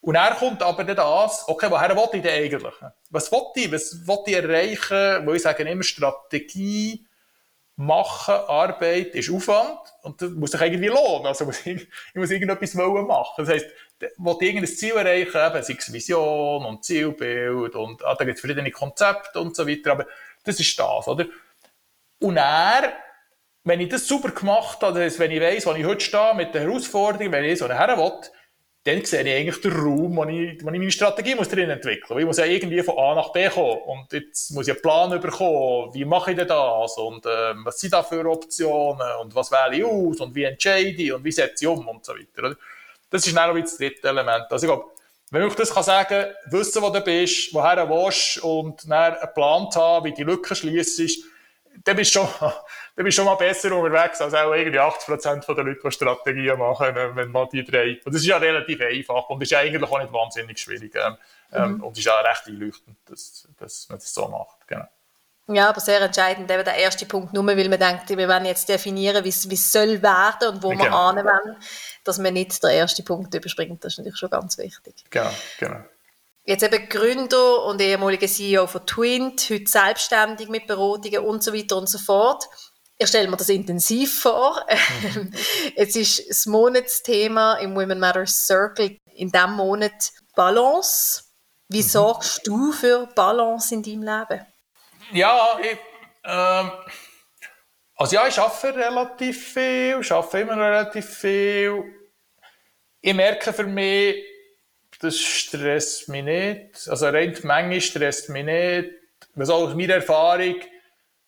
Und 0.00 0.16
er 0.16 0.34
kommt 0.34 0.60
aber 0.64 0.82
dann 0.82 0.96
das, 0.96 1.44
okay, 1.46 1.70
woher 1.70 1.94
will 1.94 2.08
ich 2.14 2.22
denn 2.22 2.44
eigentlich? 2.44 2.74
Was 3.10 3.30
will 3.30 3.42
ich? 3.54 3.70
Was 3.70 4.04
will 4.04 4.18
ich 4.26 4.34
erreichen? 4.34 5.26
Wo 5.26 5.32
ich 5.32 5.42
sage 5.42 5.62
immer 5.62 5.84
Strategie, 5.84 7.06
Machen, 7.76 8.34
Arbeit 8.34 9.14
ist 9.14 9.30
Aufwand 9.30 9.78
und 10.02 10.20
das 10.20 10.30
muss 10.30 10.50
sich 10.50 10.60
irgendwie 10.60 10.88
lohnen. 10.88 11.26
Also 11.26 11.44
muss 11.46 11.64
ich, 11.66 11.82
ich 11.82 12.14
muss 12.14 12.30
irgendetwas 12.30 12.76
wollen 12.76 13.06
machen. 13.06 13.44
Das 13.44 13.48
heisst, 13.48 13.66
will 13.98 14.36
ich 14.40 14.46
irgendein 14.48 14.76
Ziel 14.76 14.92
erreichen, 14.92 15.36
eben, 15.36 15.62
sei 15.62 15.76
es 15.78 15.92
Vision 15.92 16.64
und 16.64 16.84
Zielbild 16.84 17.74
und 17.74 18.04
ah, 18.04 18.14
da 18.14 18.24
gibt 18.24 18.36
es 18.36 18.40
verschiedene 18.40 18.70
Konzepte 18.70 19.40
und 19.40 19.56
so 19.56 19.66
weiter, 19.66 19.92
aber 19.92 20.06
das 20.44 20.60
ist 20.60 20.78
das, 20.78 21.08
oder? 21.08 21.26
Und 22.18 22.36
er, 22.36 22.92
wenn 23.64 23.80
ich 23.80 23.88
das 23.88 24.06
super 24.06 24.30
gemacht 24.30 24.82
habe, 24.82 24.94
das 24.94 25.04
heisst, 25.04 25.18
wenn 25.18 25.30
ich 25.30 25.40
weiss, 25.40 25.66
wo 25.66 25.72
ich 25.72 25.84
heute 25.84 26.04
stehe 26.04 26.34
mit 26.34 26.54
den 26.54 26.62
Herausforderungen, 26.62 27.32
wenn 27.32 27.44
ich 27.44 27.58
so 27.58 27.66
nachher 27.66 27.96
will, 27.96 28.20
dann 28.84 29.04
sehe 29.04 29.22
ich 29.22 29.32
eigentlich 29.32 29.60
den 29.60 29.72
Raum, 29.72 30.16
wo 30.16 30.24
ich, 30.24 30.64
wo 30.64 30.70
ich 30.70 30.78
meine 30.78 30.90
Strategie 30.90 31.36
muss 31.36 31.48
drin 31.48 31.70
entwickeln 31.70 32.06
muss. 32.08 32.18
Ich 32.18 32.26
muss 32.26 32.38
ja 32.38 32.44
irgendwie 32.46 32.82
von 32.82 32.98
A 32.98 33.14
nach 33.14 33.32
B 33.32 33.48
kommen. 33.48 33.80
Und 33.82 34.12
jetzt 34.12 34.50
muss 34.50 34.66
ich 34.66 34.74
einen 34.74 34.82
Plan 34.82 35.20
bekommen, 35.20 35.94
wie 35.94 36.04
mache 36.04 36.32
ich 36.32 36.36
denn 36.36 36.48
das? 36.48 36.96
Und 36.98 37.24
äh, 37.24 37.54
was 37.64 37.78
sind 37.78 37.92
da 37.92 38.02
für 38.02 38.28
Optionen? 38.28 39.06
Und 39.20 39.34
was 39.36 39.52
wähle 39.52 39.76
ich 39.76 39.84
aus? 39.84 40.20
Und 40.20 40.34
wie 40.34 40.44
entscheide 40.44 41.00
ich? 41.00 41.12
Und 41.12 41.24
wie 41.24 41.30
setze 41.30 41.64
ich 41.64 41.68
um? 41.68 41.86
Und 41.86 42.04
so 42.04 42.12
weiter. 42.12 42.56
Das 43.08 43.24
ist 43.24 43.36
dann 43.36 43.60
das 43.60 43.76
dritte 43.76 44.08
Element. 44.08 44.46
Also 44.50 44.66
ich 44.66 44.72
glaube, 44.72 44.90
wenn 45.30 45.46
ich 45.46 45.54
das 45.54 45.72
kann 45.72 45.84
sagen 45.84 46.26
wissen, 46.46 46.82
wo 46.82 46.90
du 46.90 47.00
bist, 47.00 47.54
woher 47.54 47.86
du 47.86 47.88
willst 47.88 48.42
und 48.42 48.90
dann 48.90 49.14
einen 49.14 49.34
Plan 49.34 49.68
haben, 49.74 50.06
wie 50.06 50.12
die 50.12 50.24
Lücken 50.24 50.56
schließt, 50.56 51.24
dann 51.84 51.96
bist 51.96 52.14
du 52.14 52.20
schon, 52.20 52.52
dann 52.94 53.04
bist 53.04 53.16
du 53.16 53.22
schon 53.22 53.26
mal 53.26 53.36
besser 53.36 53.74
unterwegs 53.74 54.20
als 54.20 54.34
auch 54.34 54.52
irgendwie 54.52 54.78
80% 54.78 55.54
der 55.54 55.64
Leute, 55.64 55.80
die 55.82 55.90
Strategien 55.90 56.58
machen, 56.58 56.96
äh, 56.96 57.16
wenn 57.16 57.30
man 57.30 57.48
die 57.50 57.64
drei. 57.64 58.00
Und 58.04 58.14
das 58.14 58.22
ist 58.22 58.26
ja 58.26 58.36
relativ 58.36 58.80
einfach 58.80 59.28
und 59.30 59.42
ist 59.42 59.54
eigentlich 59.54 59.82
auch 59.82 59.98
nicht 59.98 60.12
wahnsinnig 60.12 60.58
schwierig. 60.58 60.94
Ähm, 60.94 61.16
ähm 61.52 61.72
mhm. 61.74 61.84
Und 61.84 61.98
ist 61.98 62.08
auch 62.08 62.22
recht 62.24 62.46
einleuchtend, 62.46 62.96
dass, 63.06 63.48
dass 63.58 63.88
man 63.88 63.98
das 63.98 64.12
so 64.12 64.28
macht. 64.28 64.66
Genau. 64.66 64.86
Ja, 65.48 65.70
aber 65.70 65.80
sehr 65.80 66.00
entscheidend, 66.00 66.50
eben 66.50 66.64
der 66.64 66.76
erste 66.76 67.04
Punkt, 67.04 67.32
nur 67.32 67.44
weil 67.46 67.68
man 67.68 67.78
denkt, 67.78 68.08
wir 68.08 68.28
wollen 68.28 68.44
jetzt 68.44 68.68
definieren, 68.68 69.24
wie 69.24 69.28
es 69.28 69.72
soll 69.72 70.00
werden 70.00 70.48
und 70.48 70.62
wo 70.62 70.68
genau. 70.68 70.84
wir 71.14 71.24
wollen, 71.24 71.56
dass 72.04 72.18
man 72.18 72.34
nicht 72.34 72.62
den 72.62 72.70
ersten 72.70 73.04
Punkt 73.04 73.34
überspringt. 73.34 73.84
Das 73.84 73.94
ist 73.94 73.98
natürlich 73.98 74.18
schon 74.18 74.30
ganz 74.30 74.56
wichtig. 74.56 74.94
Genau, 75.10 75.30
genau. 75.58 75.80
Jetzt 76.44 76.62
eben 76.62 76.88
Gründer 76.88 77.64
und 77.64 77.80
ehemaliger 77.80 78.26
CEO 78.26 78.66
von 78.66 78.86
Twint, 78.86 79.48
heute 79.50 79.70
selbstständig 79.70 80.48
mit 80.48 80.66
Beratungen 80.66 81.20
und 81.20 81.42
so 81.42 81.52
weiter 81.52 81.76
und 81.76 81.88
so 81.88 81.98
fort. 81.98 82.44
Ich 82.98 83.08
stelle 83.08 83.28
mir 83.28 83.36
das 83.36 83.48
intensiv 83.48 84.20
vor. 84.20 84.64
Mhm. 85.14 85.32
Jetzt 85.76 85.96
ist 85.96 86.28
das 86.28 86.46
Monatsthema 86.46 87.54
im 87.54 87.74
Women 87.74 87.98
Matters 87.98 88.46
Circle 88.46 88.98
in 89.14 89.30
diesem 89.30 89.52
Monat 89.52 90.12
Balance. 90.34 91.24
Wie 91.68 91.82
mhm. 91.82 91.88
sorgst 91.88 92.46
du 92.46 92.72
für 92.72 93.08
Balance 93.14 93.74
in 93.74 93.82
deinem 93.82 94.02
Leben? 94.02 94.46
Ja, 95.12 95.58
ich, 95.60 95.78
ähm, 96.24 96.70
also 97.96 98.16
ja, 98.16 98.28
ich 98.28 98.38
arbeite 98.38 98.76
relativ 98.78 99.52
viel, 99.52 99.98
ich 100.00 100.12
arbeite 100.12 100.40
immer 100.40 100.56
relativ 100.56 101.08
viel. 101.08 101.84
Ich 103.00 103.14
merke 103.14 103.52
für 103.52 103.64
mich, 103.64 104.16
das 105.00 105.18
stresst 105.18 106.08
mich 106.08 106.24
nicht. 106.24 106.88
Also 106.88 107.06
rein 107.06 107.34
die 107.34 107.46
Menge 107.46 107.80
stresst 107.80 108.28
mich 108.28 108.44
nicht. 108.44 108.90
Was 109.34 109.50
auch 109.50 109.68
aus 109.68 109.74
meiner 109.74 109.94
Erfahrung, 109.94 110.56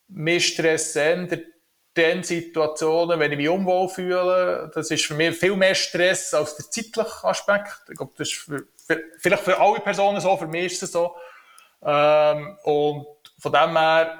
mich 0.07 0.47
stressen 0.47 1.45
den 1.95 2.23
Situationen, 2.23 3.19
wenn 3.19 3.31
ich 3.31 3.37
mich 3.37 3.49
unwohl 3.49 3.89
fühle. 3.89 4.71
Das 4.73 4.91
ist 4.91 5.05
für 5.05 5.13
mich 5.13 5.37
viel 5.37 5.55
mehr 5.55 5.75
Stress 5.75 6.33
als 6.33 6.55
der 6.55 6.69
zeitliche 6.69 7.23
Aspekt. 7.23 7.81
Ich 7.89 7.97
glaube, 7.97 8.13
das 8.17 8.27
ist 8.27 8.37
für, 8.37 8.67
für, 8.85 9.01
vielleicht 9.19 9.43
für 9.43 9.59
alle 9.59 9.79
Personen 9.79 10.19
so, 10.19 10.35
für 10.37 10.47
mich 10.47 10.73
ist 10.73 10.83
es 10.83 10.91
so. 10.91 11.15
Ähm, 11.83 12.57
und 12.63 13.07
von 13.39 13.51
dem 13.51 13.77
her 13.77 14.19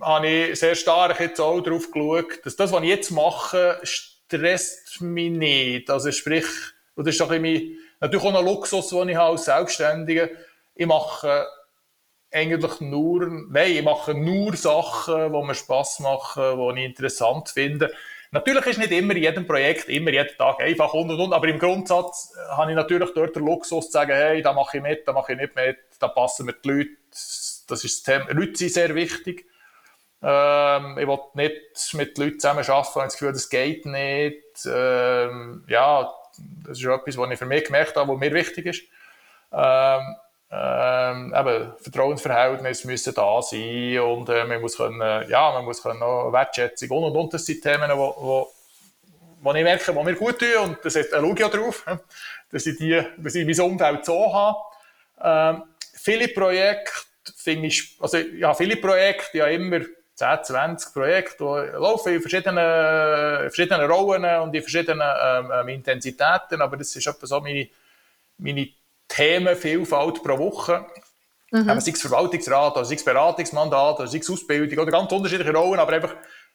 habe 0.00 0.28
ich 0.28 0.58
sehr 0.58 0.74
stark 0.74 1.18
jetzt 1.20 1.40
auch 1.40 1.60
darauf 1.60 1.90
geschaut, 1.90 2.44
dass 2.44 2.56
das, 2.56 2.72
was 2.72 2.82
ich 2.82 2.88
jetzt 2.88 3.10
mache, 3.10 3.80
stresst 3.82 5.00
mich 5.00 5.30
nicht. 5.30 5.90
Also 5.90 6.12
sprich, 6.12 6.46
das 6.96 7.06
ist 7.06 7.20
doch 7.20 7.30
irgendwie 7.30 7.78
Natürlich 8.00 8.24
auch 8.24 8.34
ein 8.34 8.44
Luxus, 8.44 8.88
den 8.88 9.10
ich 9.10 9.16
habe 9.16 9.32
als 9.32 9.44
Selbstständiger. 9.44 10.30
Ich 10.74 10.86
mache 10.86 11.46
eigentlich 12.32 12.80
nur, 12.80 13.26
nein, 13.26 13.72
ich 13.72 13.82
mache 13.82 14.14
nur 14.14 14.56
Sachen, 14.56 15.32
die 15.32 15.42
mir 15.42 15.54
Spass 15.54 16.00
machen, 16.00 16.58
die 16.58 16.80
ich 16.80 16.86
interessant 16.86 17.48
finde. 17.48 17.92
Natürlich 18.32 18.66
ist 18.66 18.78
nicht 18.78 18.92
immer 18.92 19.16
jedem 19.16 19.46
Projekt, 19.46 19.88
immer 19.88 20.12
jeden 20.12 20.36
Tag 20.38 20.62
einfach 20.62 20.94
und 20.94 21.10
und 21.10 21.18
und, 21.18 21.32
aber 21.32 21.48
im 21.48 21.58
Grundsatz 21.58 22.32
habe 22.50 22.70
ich 22.70 22.76
natürlich 22.76 23.10
dort 23.12 23.34
den 23.34 23.44
Luxus 23.44 23.86
zu 23.86 23.90
sagen, 23.90 24.12
hey, 24.12 24.40
da 24.40 24.52
mache 24.52 24.76
ich 24.76 24.82
mit, 24.82 25.08
da 25.08 25.12
mache 25.12 25.32
ich 25.32 25.38
nicht 25.38 25.56
mit, 25.56 25.78
da 25.98 26.06
passen 26.06 26.46
mir 26.46 26.52
die 26.52 26.68
Leute. 26.68 26.90
Das 27.10 27.84
ist 27.84 28.06
das 28.06 28.18
Thema. 28.18 28.32
Leute 28.32 28.56
sind 28.56 28.72
sehr 28.72 28.94
wichtig. 28.94 29.46
Ähm, 30.22 30.98
ich 30.98 31.08
will 31.08 31.18
nicht 31.34 31.94
mit 31.94 32.18
Leuten 32.18 32.38
zusammen 32.38 32.60
arbeiten, 32.60 32.94
habe 32.94 33.04
das 33.04 33.14
Gefühl, 33.14 33.32
das 33.32 33.50
geht 33.50 33.86
nicht. 33.86 34.66
Ähm, 34.66 35.64
ja, 35.66 36.12
das 36.64 36.78
ist 36.78 36.84
etwas, 36.84 37.16
was 37.16 37.30
ich 37.30 37.38
für 37.38 37.46
mich 37.46 37.64
gemerkt 37.64 37.96
habe, 37.96 38.12
was 38.12 38.20
mir 38.20 38.32
wichtig 38.32 38.66
ist. 38.66 38.82
Ähm, 39.52 40.16
ähm, 40.52 41.32
eben, 41.36 41.72
Vertrauensverhältnisse 41.78 42.86
müssen 42.88 43.14
da 43.14 43.40
sein 43.40 44.00
und 44.00 44.28
äh, 44.28 44.44
man 44.44 44.60
muss 44.60 44.76
können, 44.76 45.28
ja, 45.28 45.52
man 45.52 45.64
muss 45.64 45.82
können 45.82 46.00
Wertschätzung 46.00 46.90
und 46.90 47.04
und 47.04 47.16
und, 47.16 47.34
das 47.34 47.46
sind 47.46 47.62
Themen, 47.62 47.90
wo, 47.94 48.14
wo, 48.18 48.52
wo 49.40 49.54
ich 49.54 49.62
merke, 49.62 49.94
wo 49.94 50.02
mir 50.02 50.16
gut 50.16 50.40
tun 50.40 50.48
und 50.64 50.78
das 50.82 50.94
da 50.94 51.20
schaue 51.20 51.34
ich 51.36 51.44
auch 51.44 51.50
drauf, 51.50 51.84
dass 52.50 52.66
ich, 52.66 52.76
die, 52.78 53.00
dass 53.18 53.34
ich 53.36 53.46
mein 53.46 53.70
Umfeld 53.70 54.04
so 54.04 54.32
habe. 54.32 54.58
Ähm, 55.22 55.62
viele 55.94 56.28
Projekte 56.28 56.92
finde 57.36 57.68
ich, 57.68 57.96
also 58.00 58.18
ja, 58.18 58.52
viele 58.54 58.76
Projekte, 58.76 59.38
ja 59.38 59.46
immer 59.46 59.80
10, 60.16 60.44
20 60.44 60.92
Projekte, 60.92 61.36
die 61.38 61.76
laufen 61.80 62.12
in 62.12 62.20
verschiedenen, 62.20 63.50
verschiedenen 63.50 63.90
Rollen 63.90 64.24
und 64.42 64.54
in 64.54 64.62
verschiedenen 64.62 65.08
ähm, 65.22 65.50
ähm, 65.54 65.68
Intensitäten, 65.68 66.60
aber 66.60 66.76
das 66.76 66.94
ist 66.94 67.06
etwa 67.06 67.26
so 67.26 67.40
meine, 67.40 67.68
meine 68.36 68.68
Themenvielfalt 69.10 70.22
pro 70.22 70.38
Woche. 70.38 70.86
Mhm. 71.50 71.68
Eben, 71.68 71.80
sei 71.80 71.92
es 71.92 72.00
Verwaltungsrat, 72.00 72.76
oder 72.76 72.84
sei 72.84 72.94
es 72.94 73.04
Beratungsmandat, 73.04 73.98
oder 74.00 74.08
sei 74.08 74.18
es 74.18 74.30
Ausbildung, 74.30 74.78
oder 74.78 74.90
ganz 74.90 75.12
unterschiedliche 75.12 75.52
Rollen, 75.52 75.80
aber 75.80 75.92
einfach 75.92 76.14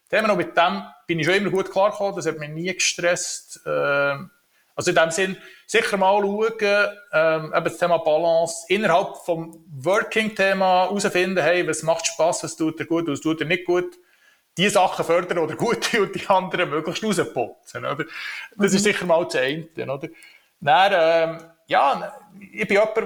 Themen, 0.09 0.31
und 0.31 0.37
mit 0.37 0.57
dem 0.57 0.83
bin 1.05 1.19
ich 1.19 1.25
schon 1.25 1.35
immer 1.35 1.49
gut 1.49 1.69
klargekommen, 1.71 2.15
das 2.15 2.25
hat 2.25 2.39
mich 2.39 2.49
nie 2.49 2.73
gestresst. 2.73 3.59
Ähm, 3.65 4.31
also 4.75 4.91
in 4.91 4.95
dem 4.95 5.11
Sinn, 5.11 5.37
sicher 5.65 5.97
mal 5.97 6.21
schauen, 6.21 6.89
ähm, 7.13 7.53
eben 7.55 7.63
das 7.63 7.77
Thema 7.77 7.97
Balance 7.97 8.65
innerhalb 8.67 9.17
vom 9.25 9.65
Working-Thema 9.69 10.83
herausfinden, 10.83 11.41
hey, 11.41 11.67
was 11.67 11.81
macht 11.81 12.07
Spass, 12.07 12.43
was 12.43 12.55
tut 12.55 12.79
dir 12.79 12.85
gut, 12.85 13.07
was 13.07 13.21
tut 13.21 13.39
dir 13.39 13.45
nicht 13.45 13.65
gut. 13.65 13.97
Die 14.57 14.69
Sachen 14.69 15.03
fördern 15.03 15.39
oder 15.39 15.55
gute 15.55 16.01
und 16.01 16.15
die 16.15 16.27
anderen 16.27 16.69
möglichst 16.69 17.03
rausputzen, 17.03 17.85
oder? 17.85 18.05
Das 18.57 18.71
mhm. 18.71 18.77
ist 18.77 18.83
sicher 18.83 19.05
mal 19.05 19.25
das 19.25 19.35
eine, 19.35 19.67
oder? 19.77 20.07
Dann, 20.61 20.93
ähm, 20.93 21.37
ja, 21.67 22.19
ich 22.51 22.67
bin 22.67 22.77
jemand, 22.77 22.97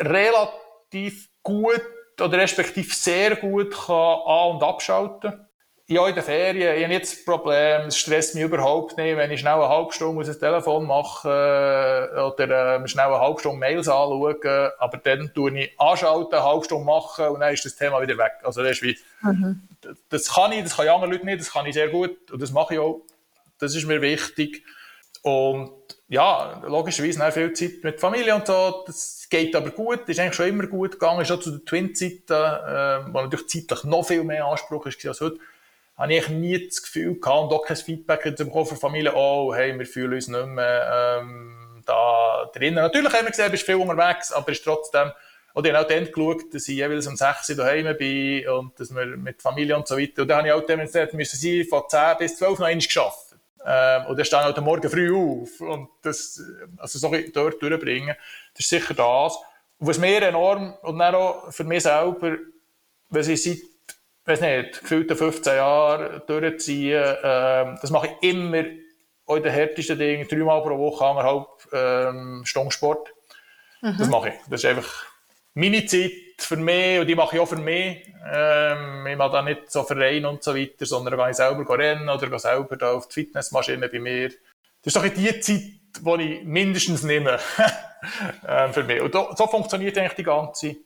der 0.00 0.10
relativ 0.12 1.28
gut 1.42 1.82
oder 2.20 2.38
respektive 2.38 2.94
sehr 2.94 3.36
gut 3.36 3.72
kann 3.72 3.96
an- 3.96 4.56
und 4.56 4.62
abschalten 4.62 5.30
kann 5.30 5.50
ja, 5.90 6.06
in 6.06 6.14
den 6.14 6.22
Ferien, 6.22 6.76
ich 6.76 6.84
habe 6.84 6.94
nicht 6.94 7.02
das 7.02 7.24
Problem, 7.24 7.88
es 7.88 7.98
stresst 7.98 8.36
mich 8.36 8.44
überhaupt 8.44 8.96
nicht, 8.96 9.16
wenn 9.16 9.28
ich 9.32 9.40
schnell 9.40 9.54
eine 9.54 9.68
halbe 9.68 9.92
Stunde 9.92 10.24
ein 10.24 10.38
Telefon 10.38 10.86
mache 10.86 11.28
äh, 11.28 12.20
oder 12.20 12.76
äh, 12.80 12.88
schnell 12.88 13.06
eine 13.06 13.18
halbe 13.18 13.40
Stunde 13.40 13.58
Mails 13.58 13.88
anschauen, 13.88 14.70
aber 14.78 14.98
dann 14.98 15.34
tue 15.34 15.58
ich 15.58 15.80
anschalten, 15.80 16.32
eine 16.32 16.44
halbe 16.44 16.64
Stunde 16.64 16.84
machen 16.84 17.26
und 17.30 17.40
dann 17.40 17.52
ist 17.52 17.64
das 17.64 17.74
Thema 17.74 18.00
wieder 18.00 18.16
weg. 18.18 18.34
Also 18.44 18.62
das 18.62 18.80
ist 18.80 18.82
wie, 18.82 18.96
mhm. 19.22 19.68
das 20.10 20.32
kann 20.32 20.52
ich, 20.52 20.62
das 20.62 20.76
kann 20.76 20.86
andere 20.86 21.10
Leute 21.10 21.26
nicht, 21.26 21.40
das 21.40 21.52
kann 21.52 21.66
ich 21.66 21.74
sehr 21.74 21.88
gut 21.88 22.30
und 22.30 22.40
das 22.40 22.52
mache 22.52 22.74
ich 22.74 22.80
auch. 22.80 23.00
Das 23.58 23.74
ist 23.74 23.84
mir 23.84 24.00
wichtig. 24.00 24.64
Und 25.22 25.72
ja, 26.10 26.62
logischerweise 26.66 27.26
auch 27.26 27.32
viel 27.32 27.52
Zeit 27.54 27.82
mit 27.82 28.00
Familie 28.00 28.34
und 28.34 28.46
so, 28.46 28.84
das 28.86 29.26
geht 29.30 29.56
aber 29.56 29.70
gut, 29.70 30.08
ist 30.08 30.20
eigentlich 30.20 30.34
schon 30.34 30.48
immer 30.48 30.66
gut 30.66 30.92
gegangen, 30.92 31.20
auch 31.20 31.40
zu 31.40 31.50
der 31.50 31.64
Twin-Zeiten, 31.64 32.32
äh, 32.32 33.12
wo 33.12 33.22
natürlich 33.22 33.48
zeitlich 33.48 33.84
noch 33.84 34.06
viel 34.06 34.24
mehr 34.24 34.44
Anspruch 34.44 34.84
ist 34.86 35.04
als 35.06 35.20
heute 35.22 35.38
habe 36.00 36.14
ich 36.14 36.28
nie 36.30 36.66
das 36.66 36.80
Gefühl 36.80 37.20
gehabt 37.20 37.42
und 37.42 37.52
auch 37.52 37.62
kein 37.62 37.76
Feedback 37.76 38.22
bekommen 38.34 38.64
von 38.64 38.78
Familie, 38.78 39.14
oh, 39.14 39.54
hey, 39.54 39.78
wir 39.78 39.84
fühlen 39.84 40.14
uns 40.14 40.28
nicht 40.28 40.46
mehr 40.46 41.20
ähm, 41.20 41.82
da 41.84 42.50
drinnen. 42.54 42.76
Natürlich 42.76 43.12
haben 43.12 43.26
wir 43.26 43.30
gesehen, 43.30 43.44
du 43.46 43.50
bist 43.50 43.66
viel 43.66 43.74
unterwegs, 43.74 44.32
aber 44.32 44.50
ist 44.50 44.64
trotzdem, 44.64 45.12
oder 45.54 45.68
ich 45.68 45.76
habe 45.76 45.84
auch 45.84 45.88
dann 45.88 46.10
geschaut, 46.10 46.54
dass 46.54 46.68
ich 46.68 46.76
jeweils 46.76 47.06
um 47.06 47.16
6 47.16 47.50
Uhr 47.50 47.56
daheim 47.56 47.94
bin 47.98 48.48
und 48.48 48.80
dass 48.80 48.94
wir 48.94 49.04
mit 49.04 49.42
Familie 49.42 49.76
und 49.76 49.86
so 49.86 49.98
weiter, 49.98 50.22
und 50.22 50.28
dann 50.28 50.38
habe 50.38 50.48
ich 50.48 50.54
auch 50.54 50.64
demonstriert, 50.64 51.12
müssen 51.12 51.64
von 51.66 51.82
10 51.86 52.16
bis 52.18 52.38
12 52.38 52.58
noch 52.60 52.66
einmal 52.66 52.82
geschafft. 52.82 53.29
Ähm, 53.64 54.06
und 54.06 54.16
dann 54.16 54.24
stehen 54.24 54.40
halt 54.40 54.60
morgen 54.60 54.88
früh 54.88 55.14
auf 55.14 55.60
und 55.60 55.88
das, 56.02 56.42
also 56.78 56.98
so 56.98 57.14
dort 57.32 57.62
durchbringen, 57.62 58.16
das 58.54 58.64
ist 58.64 58.70
sicher 58.70 58.94
das. 58.94 59.36
Und 59.78 59.86
was 59.86 59.98
mir 59.98 60.22
enorm, 60.22 60.74
und 60.82 60.98
dann 60.98 61.14
auch 61.14 61.52
für 61.52 61.64
mich 61.64 61.82
selber, 61.82 62.36
was 63.10 63.28
ich 63.28 63.42
seit 63.42 63.58
weiß 64.24 64.40
nicht, 64.40 64.80
gefühlte 64.80 65.16
15 65.16 65.54
Jahre 65.54 66.22
durchziehen. 66.26 67.16
Ähm, 67.22 67.78
das 67.80 67.90
mache 67.90 68.08
ich 68.20 68.30
immer 68.30 68.64
auch 69.26 69.36
in 69.36 69.42
den 69.42 69.52
härtesten 69.52 69.98
Dingen, 69.98 70.28
dreimal 70.28 70.62
pro 70.62 70.78
Woche, 70.78 71.04
anderthalb 71.04 71.46
ähm, 71.72 72.42
Stunden 72.44 72.70
Sport. 72.70 73.12
Mhm. 73.80 73.96
Das 73.98 74.08
mache 74.08 74.30
ich. 74.30 74.34
Das 74.48 74.64
ist 74.64 74.70
einfach 74.70 75.06
meine 75.54 75.84
Zeit 75.86 76.12
für 76.42 76.56
mich 76.56 77.00
und 77.00 77.06
die 77.06 77.14
mache 77.14 77.36
ich 77.36 77.42
auch 77.42 77.46
für 77.46 77.56
mich. 77.56 78.06
Ähm, 78.30 79.06
ich 79.06 79.16
mache 79.16 79.32
da 79.32 79.42
nicht 79.42 79.70
so 79.70 79.82
Verein 79.82 80.24
und 80.24 80.42
so 80.42 80.54
weiter, 80.54 80.86
sondern 80.86 81.16
gehe 81.16 81.30
ich 81.30 81.36
selber 81.36 81.78
rennen 81.78 82.08
oder 82.08 82.28
gehe 82.28 82.38
selber 82.38 82.76
da 82.76 82.92
auf 82.92 83.08
die 83.08 83.14
Fitnessmaschine 83.14 83.88
bei 83.88 83.98
mir. 83.98 84.28
Das 84.28 84.94
ist 84.94 84.96
doch 84.96 85.02
die 85.02 85.40
Zeit, 85.40 85.62
die 86.00 86.22
ich 86.22 86.44
mindestens 86.44 87.02
nehme 87.02 87.38
ähm, 88.48 88.72
für 88.72 88.84
mich. 88.84 89.00
Und 89.00 89.12
so 89.12 89.46
funktioniert 89.46 89.96
eigentlich 89.98 90.14
die 90.14 90.22
ganze 90.22 90.76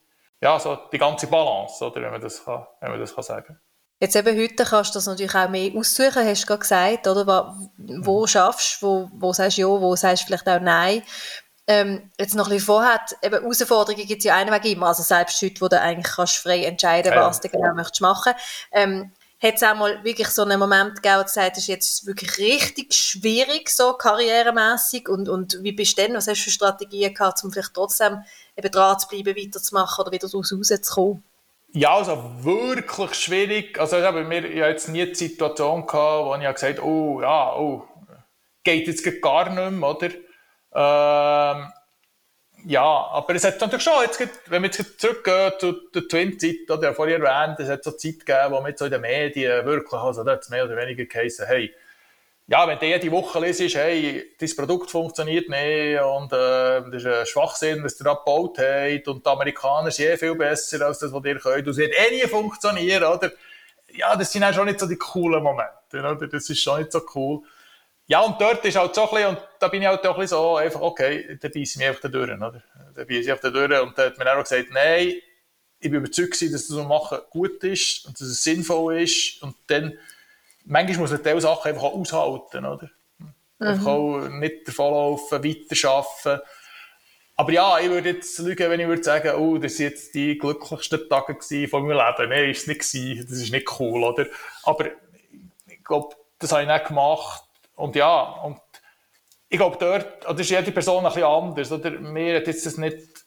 ja, 0.44 0.60
so 0.60 0.76
die 0.92 0.98
ganze 0.98 1.26
Balance, 1.26 1.82
oder, 1.82 2.02
wenn 2.02 2.12
man 2.12 2.20
das, 2.20 2.44
kann, 2.44 2.66
wenn 2.80 2.90
man 2.90 3.00
das 3.00 3.14
kann 3.14 3.24
sagen 3.24 3.58
Jetzt 4.00 4.16
eben 4.16 4.36
heute 4.36 4.64
kannst 4.64 4.94
du 4.94 4.98
das 4.98 5.06
natürlich 5.06 5.34
auch 5.34 5.48
mehr 5.48 5.72
aussuchen, 5.74 6.26
hast 6.26 6.42
du 6.42 6.46
gerade 6.46 6.60
gesagt, 6.60 7.06
oder? 7.06 7.26
Wo, 7.26 7.68
wo 8.02 8.20
mhm. 8.22 8.26
schaffst 8.26 8.82
wo, 8.82 9.08
wo 9.14 9.32
sagst 9.32 9.56
du 9.56 9.62
ja, 9.62 9.68
wo 9.68 9.96
sagst 9.96 10.24
du 10.24 10.26
vielleicht 10.26 10.48
auch 10.48 10.60
nein. 10.60 11.02
Ähm, 11.66 12.10
jetzt 12.18 12.34
noch 12.34 12.46
ein 12.46 12.50
bisschen 12.50 12.66
vorher, 12.66 13.00
eben 13.22 13.40
Herausforderungen 13.40 14.06
gibt 14.06 14.18
es 14.18 14.24
ja 14.24 14.36
einen 14.36 14.52
Weg 14.52 14.66
immer, 14.66 14.88
also 14.88 15.02
selbst 15.02 15.40
heute, 15.40 15.60
wo 15.62 15.68
du 15.68 15.80
eigentlich 15.80 16.12
kannst 16.14 16.36
frei 16.36 16.64
entscheiden 16.64 17.12
kannst, 17.12 17.42
was 17.42 17.52
du 17.52 17.58
genau 17.58 17.74
möchtest 17.74 18.02
machen. 18.02 18.34
Ähm, 18.70 19.12
hat 19.42 19.56
es 19.56 19.62
auch 19.62 19.74
mal 19.74 20.02
wirklich 20.04 20.28
so 20.28 20.42
einen 20.42 20.58
Moment 20.58 20.96
gegeben, 20.96 21.16
wo 21.16 21.20
du 21.20 21.26
gesagt 21.26 21.56
hast, 21.56 21.66
jetzt 21.66 21.90
ist 21.90 22.06
wirklich 22.06 22.38
richtig 22.38 22.94
schwierig, 22.94 23.68
so 23.68 23.92
karrieremässig 23.94 25.08
und, 25.08 25.28
und 25.28 25.58
wie 25.62 25.72
bist 25.72 25.98
du 25.98 26.02
denn, 26.02 26.14
was 26.14 26.28
hast 26.28 26.40
du 26.40 26.44
für 26.44 26.50
Strategien 26.50 27.12
gehabt, 27.12 27.42
um 27.44 27.52
vielleicht 27.52 27.74
trotzdem 27.74 28.22
eben 28.56 28.70
dran 28.70 28.98
zu 28.98 29.08
bleiben, 29.08 29.36
weiterzumachen 29.36 30.02
oder 30.02 30.12
wieder 30.12 30.28
daraus 30.28 30.52
rauszukommen? 30.52 31.22
Ja, 31.72 31.96
also 31.96 32.30
wirklich 32.40 33.14
schwierig. 33.14 33.78
Also 33.80 33.98
ich 33.98 34.04
habe 34.04 34.24
mir 34.24 34.54
ja 34.54 34.68
jetzt 34.68 34.88
nie 34.88 35.06
die 35.06 35.14
Situation 35.14 35.86
gehabt, 35.86 36.24
wo 36.26 36.34
ich 36.36 36.54
gesagt 36.54 36.78
habe, 36.78 36.88
oh 36.88 37.20
ja, 37.20 37.56
oh, 37.56 37.88
geht 38.62 38.86
jetzt 38.86 39.04
gar 39.20 39.50
nicht 39.50 39.78
mehr, 39.78 39.90
oder? 39.90 40.10
Ähm, 40.74 41.72
ja, 42.66 42.82
aber 42.82 43.34
es 43.34 43.44
hat 43.44 43.60
natürlich 43.60 43.84
schon, 43.84 44.02
jetzt, 44.02 44.20
wenn 44.46 44.62
wir 44.62 44.70
jetzt 44.70 45.00
zurückgehen 45.00 45.52
zu 45.58 45.72
der 45.94 46.08
Twin-Zeit, 46.08 46.70
oder 46.70 46.88
ja, 46.88 46.94
vorher 46.94 47.20
erwähnt, 47.20 47.60
es 47.60 47.68
hat 47.68 47.84
so 47.84 47.92
Zeit 47.92 48.20
gegeben, 48.20 48.52
wo 48.52 48.60
man 48.60 48.76
so 48.76 48.86
in 48.86 48.90
den 48.90 49.02
Medien 49.02 49.66
wirklich, 49.66 50.00
also 50.00 50.24
da 50.24 50.32
hat 50.32 50.42
es 50.42 50.48
mehr 50.48 50.64
oder 50.64 50.76
weniger 50.76 51.04
geheißen, 51.04 51.46
hey, 51.46 51.74
ja, 52.46 52.68
wenn 52.68 52.78
du 52.78 52.86
jede 52.86 53.10
Woche 53.10 53.40
liest, 53.40 53.74
hey, 53.74 54.34
dein 54.38 54.56
Produkt 54.56 54.90
funktioniert 54.90 55.48
nicht 55.48 56.00
und 56.00 56.32
äh, 56.32 56.82
das 56.90 56.94
ist 57.02 57.06
ein 57.06 57.26
Schwachsinn, 57.26 57.82
was 57.82 57.98
ihr 58.00 58.06
abgebaut 58.06 58.58
habt 58.58 59.08
und 59.08 59.24
die 59.24 59.30
Amerikaner 59.30 59.90
sind 59.90 60.06
eh 60.06 60.16
viel 60.18 60.34
besser 60.34 60.84
als 60.86 60.98
das, 60.98 61.12
was 61.12 61.24
ihr 61.24 61.38
könnt. 61.38 61.66
Und 61.66 61.72
es 61.72 61.78
wird 61.78 61.94
eh 61.94 62.14
nie 62.14 62.28
funktionieren, 62.28 63.04
oder? 63.04 63.32
Ja, 63.92 64.14
das 64.16 64.30
sind 64.30 64.44
auch 64.44 64.52
schon 64.52 64.66
nicht 64.66 64.78
so 64.80 64.86
die 64.86 64.96
coolen 64.96 65.42
Momente, 65.42 65.72
oder? 65.92 66.26
Das 66.26 66.50
ist 66.50 66.60
schon 66.60 66.80
nicht 66.80 66.92
so 66.92 67.00
cool. 67.14 67.42
Ja, 68.06 68.20
und 68.20 68.40
dort 68.40 68.64
ist 68.64 68.76
halt 68.76 68.94
so 68.94 69.02
ein 69.02 69.10
bisschen, 69.10 69.28
und 69.28 69.38
da 69.58 69.68
bin 69.68 69.80
ich 69.80 69.88
halt 69.88 70.06
auch 70.06 70.14
ein 70.14 70.20
bisschen 70.20 70.36
so, 70.36 70.56
einfach, 70.56 70.80
okay, 70.80 71.38
da 71.40 71.48
beiße 71.48 71.60
ich 71.60 71.76
mich 71.76 71.86
einfach 71.86 72.02
da 72.02 72.08
durch, 72.08 72.30
oder? 72.30 72.62
Da 72.94 73.04
beiße 73.04 73.20
ich 73.20 73.30
einfach 73.30 73.42
da 73.44 73.50
durch 73.50 73.80
und 73.80 73.98
da 73.98 74.04
hat 74.04 74.18
mir 74.18 74.32
auch 74.32 74.42
gesagt, 74.42 74.66
nein, 74.72 75.14
ich 75.80 75.90
bin 75.90 75.94
überzeugt, 75.94 76.32
dass 76.32 76.50
das, 76.50 76.70
was 76.70 76.76
wir 76.76 76.84
machen, 76.84 77.18
gut 77.30 77.64
ist 77.64 78.06
und 78.06 78.20
dass 78.20 78.28
es 78.28 78.42
sinnvoll 78.44 79.00
ist 79.00 79.42
und 79.42 79.54
dann 79.68 79.98
manchmal 80.64 80.98
muss 80.98 81.10
man 81.10 81.22
diese 81.22 81.40
Sachen 81.40 81.68
einfach 81.68 81.84
auch 81.84 81.94
aushalten, 81.94 82.64
oder? 82.64 82.90
Mhm. 83.18 83.34
Einfach 83.66 83.86
auch 83.86 84.28
nicht 84.28 84.68
davonlaufen, 84.68 85.44
weiterarbeiten. 85.44 86.42
Aber 87.36 87.52
ja, 87.52 87.78
ich 87.80 87.88
würde 87.88 88.10
jetzt 88.10 88.38
lügen, 88.38 88.70
wenn 88.70 88.80
ich 88.80 88.86
würde 88.86 89.02
sagen, 89.02 89.34
oh, 89.36 89.58
das 89.58 89.76
sind 89.76 89.90
jetzt 89.90 90.14
die 90.14 90.38
glücklichsten 90.38 91.08
Tage 91.08 91.36
von 91.68 91.86
meinem 91.86 91.98
Leben. 91.98 92.30
Nein, 92.30 92.50
ist 92.50 92.62
es 92.62 92.66
nicht 92.68 92.80
gewesen. 92.80 93.26
Das 93.28 93.38
ist 93.38 93.50
nicht 93.50 93.80
cool, 93.80 94.04
oder? 94.04 94.26
Aber 94.62 94.86
ich 95.66 95.84
glaube, 95.84 96.14
das 96.38 96.52
habe 96.52 96.62
ich 96.62 96.68
nicht 96.68 96.86
gemacht. 96.86 97.43
Und 97.76 97.96
ja, 97.96 98.20
und 98.20 98.60
ich 99.48 99.58
glaube, 99.58 99.76
dort, 99.78 100.28
oder 100.28 100.40
ist 100.40 100.50
jede 100.50 100.72
Person 100.72 101.04
ein 101.04 101.12
bisschen 101.12 101.24
anders, 101.24 101.72
oder? 101.72 101.90
Mir 101.90 102.36
hat 102.36 102.46
jetzt 102.46 102.66
das 102.66 102.76
nicht 102.76 103.24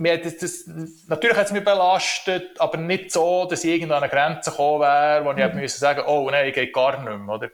mir 0.00 0.14
hat 0.14 0.42
das, 0.42 0.64
natürlich 1.08 1.36
hat 1.36 1.46
es 1.46 1.52
mich 1.52 1.62
belastet, 1.62 2.58
aber 2.58 2.78
nicht 2.78 3.12
so, 3.12 3.44
dass 3.44 3.62
ich 3.64 3.70
irgendwo 3.70 3.94
an 3.94 4.02
eine 4.02 4.10
Grenze 4.10 4.50
gekommen 4.50 4.80
wäre, 4.80 5.24
wo 5.24 5.30
ich 5.32 5.52
mhm. 5.52 5.60
müssen 5.60 5.78
sagen 5.78 6.04
oh 6.06 6.28
nein, 6.30 6.50
geht 6.52 6.72
gar 6.72 6.98
nicht 6.98 7.18
mehr. 7.18 7.34
Oder? 7.34 7.50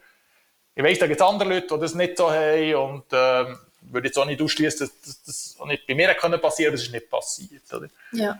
Ich 0.76 0.85
weiss, 0.85 0.98
da 1.00 1.09
gibt 1.09 1.20
es 1.20 1.26
andere 1.26 1.48
Leute, 1.48 1.74
die 1.74 1.80
das 1.80 1.94
nicht 1.94 2.16
so 2.16 2.30
haben 2.30 2.74
und 2.76 3.04
ähm, 3.12 3.59
würde 3.80 4.06
jetzt 4.06 4.16
auch 4.16 4.26
nicht 4.26 4.40
ausschließen, 4.40 4.88
dass, 5.04 5.22
das 5.24 5.56
auch 5.59 5.66
nicht 5.66 5.88
bei 5.88 5.96
mir 5.96 6.14
können 6.14 6.40
passieren 6.40 6.72
das 6.72 6.82
ist 6.82 6.92
nicht 6.92 7.11
passiert. 7.11 7.62
Oder? 7.72 7.88
Ja. 8.12 8.38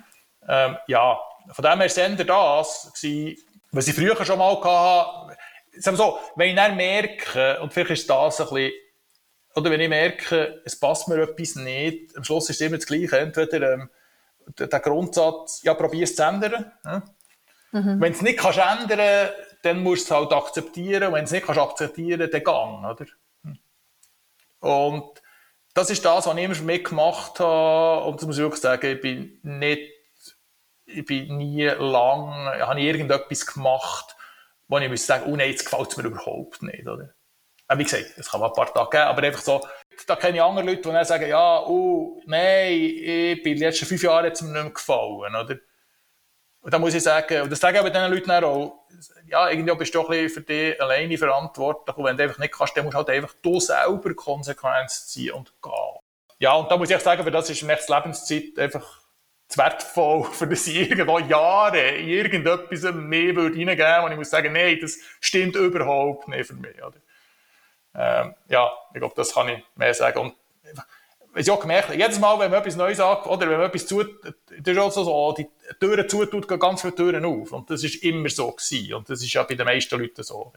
Ähm, 0.49 0.77
ja, 0.87 1.19
von 1.51 1.64
dem 1.64 1.81
her 1.81 1.97
war 1.97 2.55
das, 2.55 2.92
was 3.73 3.88
ich 3.88 3.95
früher 3.95 4.25
schon 4.25 4.38
mal 4.38 4.55
hatte. 4.55 5.37
Sagen 5.79 5.97
wir 5.97 6.05
so, 6.05 6.19
wenn 6.37 6.51
ich 6.51 6.57
dann 6.57 6.77
merke, 6.77 7.61
und 7.61 7.73
vielleicht 7.73 8.01
ist 8.03 8.11
das 8.11 8.41
ein 8.41 8.49
bisschen 8.49 8.73
oder 9.57 9.71
wenn 9.71 9.81
ich 9.81 9.89
merke, 9.89 10.61
es 10.67 10.79
passt 10.79 11.09
mir 11.09 11.17
etwas 11.23 11.57
nicht, 11.57 12.15
am 12.15 12.25
Schluss 12.25 12.51
ist 12.51 12.61
es 12.61 12.67
immer 12.67 12.77
das 12.77 12.87
Gleiche. 12.87 13.19
Entweder 13.19 13.73
ähm, 13.73 13.91
der, 14.59 14.67
der 14.67 14.81
Grundsatz, 14.81 15.62
ja, 15.62 15.73
probier 15.73 16.05
es 16.05 16.15
zu 16.15 16.23
ändern. 16.25 16.73
Ja? 16.85 17.03
Mhm. 17.73 18.01
Wenn 18.01 18.12
du 18.12 18.19
es 18.19 18.23
nicht 18.23 18.39
kannst 18.39 18.59
ändern 18.59 19.31
dann 19.62 19.83
musst 19.83 20.11
du 20.11 20.15
es 20.15 20.21
halt 20.21 20.33
akzeptieren. 20.33 21.05
Und 21.05 21.15
wenn 21.15 21.21
du 21.21 21.25
es 21.25 21.31
nicht 21.33 21.47
kannst 21.47 21.61
akzeptieren 21.61 22.31
dann 22.31 22.45
gang. 22.45 22.85
Oder? 22.85 23.07
Und 24.61 25.23
das 25.73 25.91
ist 25.91 26.05
das, 26.05 26.27
was 26.27 26.37
ich 26.37 26.45
immer 26.45 26.55
für 26.55 26.62
mich 26.62 26.85
gemacht 26.85 27.41
habe. 27.41 28.05
Und 28.05 28.21
das 28.21 28.27
muss 28.27 28.37
ich 28.37 28.43
wirklich 28.43 28.61
sagen, 28.61 28.87
ich 28.87 29.01
bin 29.01 29.41
nicht, 29.43 29.91
ich 30.85 31.05
bin 31.05 31.37
nie 31.39 31.65
lang, 31.65 32.31
habe 32.61 32.79
ich 32.79 32.87
irgendetwas 32.87 33.47
gemacht, 33.47 34.17
wo 34.68 34.79
ich 34.79 34.88
muss 34.88 35.07
sagen, 35.07 35.24
oh 35.26 35.37
nein, 35.37 35.50
jetzt 35.50 35.64
gefällt 35.64 35.90
es 35.90 35.96
mir 35.96 36.05
überhaupt 36.05 36.62
nicht, 36.62 36.87
oder? 36.87 37.11
Wie 37.74 37.83
gesagt, 37.83 38.12
es 38.16 38.31
kann 38.31 38.40
mal 38.40 38.46
ein 38.46 38.52
paar 38.52 38.72
Tage 38.72 38.90
geben, 38.90 39.02
aber 39.02 39.22
einfach 39.22 39.42
so, 39.42 39.66
da 40.07 40.16
kenne 40.16 40.37
ich 40.37 40.42
andere 40.42 40.66
Leute, 40.66 40.88
die 40.88 41.05
sagen, 41.05 41.29
ja, 41.29 41.61
oh, 41.66 42.22
nein, 42.26 42.72
ich 42.72 43.42
bin 43.42 43.57
die 43.57 43.64
letzten 43.64 43.87
fünf 43.87 44.02
Jahre 44.02 44.29
jetzt 44.29 44.42
mir 44.42 44.52
nicht 44.52 44.62
mehr 44.62 44.72
gefallen, 44.72 45.35
oder? 45.35 45.57
Und 46.61 46.74
da 46.74 46.81
muss 46.81 46.94
ich 46.94 47.02
sagen, 47.02 47.42
und 47.42 47.50
das 47.52 47.61
sage 47.61 47.76
ich 47.76 47.81
aber 47.81 47.90
diesen 47.90 48.11
Leuten 48.11 48.44
auch, 48.44 48.87
ja, 49.26 49.48
irgendwie 49.48 49.74
bist 49.76 49.94
du 49.94 50.05
ein 50.05 50.29
für 50.29 50.40
dich 50.40 50.81
alleine 50.81 51.16
verantwortlich. 51.16 51.96
Und 51.96 52.05
wenn 52.05 52.16
du 52.16 52.24
einfach 52.24 52.38
nicht 52.38 52.55
kannst, 52.55 52.76
dann 52.76 52.85
musst 52.85 52.94
du 52.94 52.98
halt 52.98 53.11
einfach 53.11 53.35
du 53.40 53.61
selber 53.61 54.14
Konsequenzen 54.14 55.07
ziehen 55.07 55.33
und 55.33 55.52
gehen. 55.62 56.00
Ja, 56.40 56.55
und 56.55 56.68
da 56.68 56.76
muss 56.76 56.90
ich 56.90 56.98
sagen, 56.98 57.22
für 57.22 57.31
das 57.31 57.50
ist 57.50 57.62
nächste 57.62 57.94
Lebenszeit 57.94 58.59
einfach 58.59 59.00
zu 59.49 59.59
wertvoll, 59.59 60.25
für 60.33 60.47
das 60.47 60.67
ich 60.67 60.91
irgendwo 60.91 61.19
Jahre 61.19 61.97
in 61.97 62.09
irgendetwas 62.09 62.83
mehr 62.95 63.37
würde 63.37 63.57
reingeben 63.57 63.79
würde, 63.79 64.05
und 64.05 64.13
ich 64.13 64.19
muss 64.19 64.31
sagen, 64.31 64.53
nein, 64.53 64.79
das 64.81 64.99
stimmt 65.21 65.57
überhaupt 65.57 66.29
nicht 66.29 66.47
für 66.47 66.55
mich. 66.55 66.77
Oder? 66.83 66.97
Ähm, 67.95 68.35
ja, 68.49 68.71
ich 68.93 68.99
glaube, 68.99 69.15
das 69.17 69.33
kann 69.33 69.49
ich 69.49 69.63
mehr 69.75 69.95
sagen. 69.95 70.19
Und 70.19 70.35
ich 71.37 71.51
auch 71.51 71.61
gemerkt, 71.61 71.95
jedes 71.95 72.19
Mal, 72.19 72.39
wenn 72.39 72.51
man 72.51 72.61
etwas 72.61 72.77
Neues 72.77 72.97
sagt, 72.97 73.27
oder 73.27 73.49
wenn 73.49 73.59
man 73.59 73.69
etwas 73.69 73.87
tut, 73.87 74.09
das 74.59 74.73
ist 74.73 74.79
auch 74.79 74.91
so, 74.91 75.35
die 75.37 75.49
Türen 75.79 76.09
zutut, 76.09 76.49
gehen 76.49 76.59
ganz 76.59 76.81
viele 76.81 76.95
Türen 76.95 77.25
auf. 77.25 77.53
Und 77.53 77.71
das 77.71 77.85
ist 77.85 78.03
immer 78.03 78.29
so 78.31 78.51
gewesen. 78.51 78.95
Und 78.95 79.11
das 79.11 79.23
ist 79.23 79.33
ja 79.33 79.43
bei 79.43 79.55
den 79.55 79.67
meisten 79.67 80.01
Leuten 80.01 80.23
so. 80.23 80.53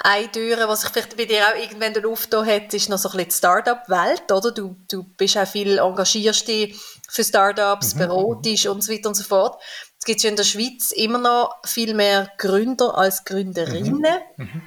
Eine 0.00 0.30
Tür, 0.30 0.66
die 0.66 0.76
sich 0.76 0.90
vielleicht 0.90 1.16
bei 1.16 1.24
dir 1.24 1.46
auch 1.48 1.60
irgendwann 1.60 2.04
aufgetan 2.04 2.46
hat, 2.46 2.74
ist 2.74 2.88
noch 2.88 2.98
so 2.98 3.08
ein 3.08 3.16
bisschen 3.16 3.28
die 3.30 3.34
Start-up-Welt, 3.34 4.30
oder? 4.30 4.52
Du, 4.52 4.76
du 4.90 5.04
bist 5.04 5.38
auch 5.38 5.46
viel, 5.46 5.78
engagierst 5.78 6.46
dich 6.46 6.78
für 7.08 7.24
Startups, 7.24 7.94
mhm. 7.94 7.98
beratest 8.00 8.66
und 8.66 8.82
so 8.82 8.92
weiter 8.92 9.08
und 9.08 9.14
so 9.14 9.24
fort. 9.24 9.60
Es 9.98 10.04
gibt 10.04 10.22
ja 10.22 10.30
in 10.30 10.36
der 10.36 10.44
Schweiz 10.44 10.92
immer 10.92 11.18
noch 11.18 11.54
viel 11.64 11.94
mehr 11.94 12.30
Gründer 12.36 12.96
als 12.96 13.24
Gründerinnen. 13.24 14.02
Mhm. 14.36 14.44
Mhm. 14.44 14.62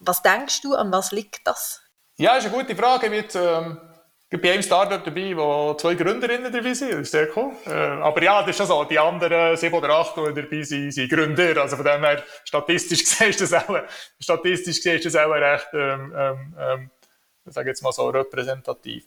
Was 0.00 0.22
denkst 0.22 0.62
du, 0.62 0.74
an 0.74 0.92
was 0.92 1.12
liegt 1.12 1.46
das? 1.46 1.80
Ja, 2.16 2.36
ist 2.36 2.46
eine 2.46 2.54
gute 2.54 2.76
Frage. 2.76 3.10
Mit, 3.10 3.34
ähm, 3.34 3.78
ich 4.30 4.40
bin 4.40 4.50
einem 4.50 4.62
Startup 4.62 5.02
dabei, 5.02 5.34
wo 5.34 5.72
zwei 5.74 5.94
Gründerinnen 5.94 6.52
dabei 6.52 6.74
sind. 6.74 6.92
Das 6.92 7.00
ist 7.00 7.12
sehr 7.12 7.34
cool. 7.34 7.52
Äh, 7.64 7.70
aber 7.70 8.22
ja, 8.22 8.40
das 8.40 8.50
ist 8.50 8.56
schon 8.58 8.66
so. 8.66 8.84
Die 8.84 8.98
anderen 8.98 9.56
sieben 9.56 9.74
oder 9.74 9.88
acht, 9.88 10.14
die 10.16 10.34
dabei 10.34 10.62
sind, 10.62 10.92
sind 10.92 11.10
Gründer. 11.10 11.62
Also 11.62 11.76
von 11.76 11.84
dem 11.86 12.04
her, 12.04 12.22
statistisch 12.44 13.00
gesehen 13.04 13.30
ist 13.30 13.40
das 13.40 13.54
auch, 13.54 13.78
statistisch 14.20 14.76
gesehen 14.76 14.96
ist 14.96 15.06
das 15.06 15.16
auch 15.16 15.30
recht, 15.30 15.68
ähm, 15.72 16.12
ähm, 16.14 16.54
ähm 16.58 16.90
ich 17.46 17.54
sage 17.54 17.70
jetzt 17.70 17.82
mal 17.82 17.92
so, 17.92 18.08
repräsentativ. 18.10 19.06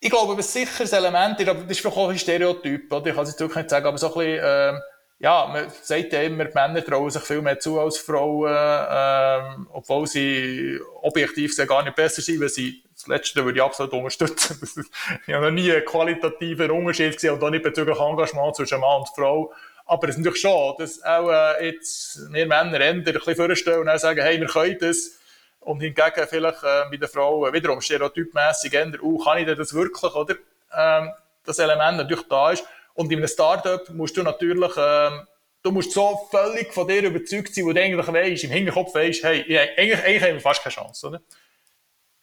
Ich 0.00 0.10
glaube, 0.10 0.36
was 0.36 0.52
sicher 0.52 0.82
das 0.82 0.92
Element 0.92 1.38
ist, 1.38 1.48
aber 1.48 1.60
das 1.60 1.70
ist 1.70 1.80
vielleicht 1.80 1.96
auch 1.96 2.08
ein 2.08 2.18
Stereotyp, 2.18 2.92
oder? 2.92 3.06
Ich 3.06 3.14
kann 3.14 3.22
es 3.22 3.30
jetzt 3.30 3.40
wirklich 3.40 3.58
nicht 3.58 3.70
sagen, 3.70 3.86
aber 3.86 3.98
so 3.98 4.08
ein 4.08 4.14
bisschen, 4.14 4.40
ähm, 4.42 4.80
ja, 5.20 5.46
man 5.46 5.70
sagt 5.82 6.12
ja 6.12 6.22
immer, 6.22 6.46
die 6.46 6.54
Männer 6.54 6.84
trauen 6.84 7.10
sich 7.10 7.22
viel 7.22 7.40
mehr 7.40 7.60
zu 7.60 7.78
als 7.78 7.98
Frauen, 7.98 8.52
ähm, 8.52 9.68
obwohl 9.72 10.08
sie 10.08 10.80
objektiv 11.02 11.56
gar 11.66 11.84
nicht 11.84 11.94
besser 11.94 12.20
sind, 12.20 12.40
weil 12.40 12.48
sie 12.48 12.85
das 13.06 13.18
Letzte 13.18 13.44
würde 13.44 13.58
ich 13.58 13.64
absolut 13.64 13.92
unterstützen. 13.92 14.86
ich 15.26 15.34
habe 15.34 15.46
noch 15.46 15.52
nie 15.52 15.70
einen 15.72 15.84
qualitativen 15.84 16.70
Unterschied 16.70 17.14
gesehen 17.14 17.34
und 17.34 17.42
auch 17.42 17.50
nicht 17.50 17.62
bezüglich 17.62 17.98
Engagement 17.98 18.56
zwischen 18.56 18.80
Mann 18.80 19.00
und 19.00 19.08
Frau. 19.08 19.52
Aber 19.86 20.08
es 20.08 20.16
ist 20.16 20.18
natürlich 20.18 20.40
schon, 20.40 20.74
dass 20.78 21.02
auch 21.04 21.30
äh, 21.30 21.68
jetzt 21.68 22.32
wir 22.32 22.46
Männer 22.46 22.80
eher 22.80 22.90
ein 22.90 23.04
bisschen 23.04 23.36
vorstellen 23.36 23.80
und 23.80 23.86
dann 23.86 23.98
sagen, 23.98 24.20
hey, 24.20 24.40
wir 24.40 24.48
können 24.48 24.76
das. 24.80 25.12
Und 25.60 25.80
hingegen 25.80 26.26
vielleicht 26.28 26.62
äh, 26.62 26.84
bei 26.90 26.96
den 26.96 27.08
Frauen 27.08 27.52
wiederum 27.52 27.80
stereotypmässig 27.80 28.72
eher, 28.72 29.02
uh, 29.02 29.18
kann 29.18 29.38
ich 29.38 29.56
das 29.56 29.74
wirklich, 29.74 30.14
oder? 30.14 30.34
Ähm, 30.76 31.12
das 31.44 31.58
Element 31.60 31.98
natürlich 31.98 32.26
da 32.28 32.50
ist. 32.50 32.64
Und 32.94 33.12
in 33.12 33.18
einem 33.18 33.28
Startup 33.28 33.88
musst 33.90 34.16
du 34.16 34.22
natürlich, 34.22 34.72
ähm, 34.76 35.26
du 35.62 35.70
musst 35.70 35.92
so 35.92 36.28
völlig 36.30 36.72
von 36.72 36.88
dir 36.88 37.04
überzeugt 37.04 37.54
sein, 37.54 37.64
wo 37.66 37.72
du 37.72 37.80
eigentlich 37.80 38.06
weißt, 38.06 38.44
im 38.44 38.50
Hinterkopf 38.50 38.94
weißt, 38.94 39.22
hey, 39.22 39.58
eigentlich, 39.76 40.04
eigentlich 40.04 40.22
haben 40.22 40.34
wir 40.34 40.40
fast 40.40 40.62
keine 40.62 40.74
Chance, 40.74 41.06
oder? 41.06 41.20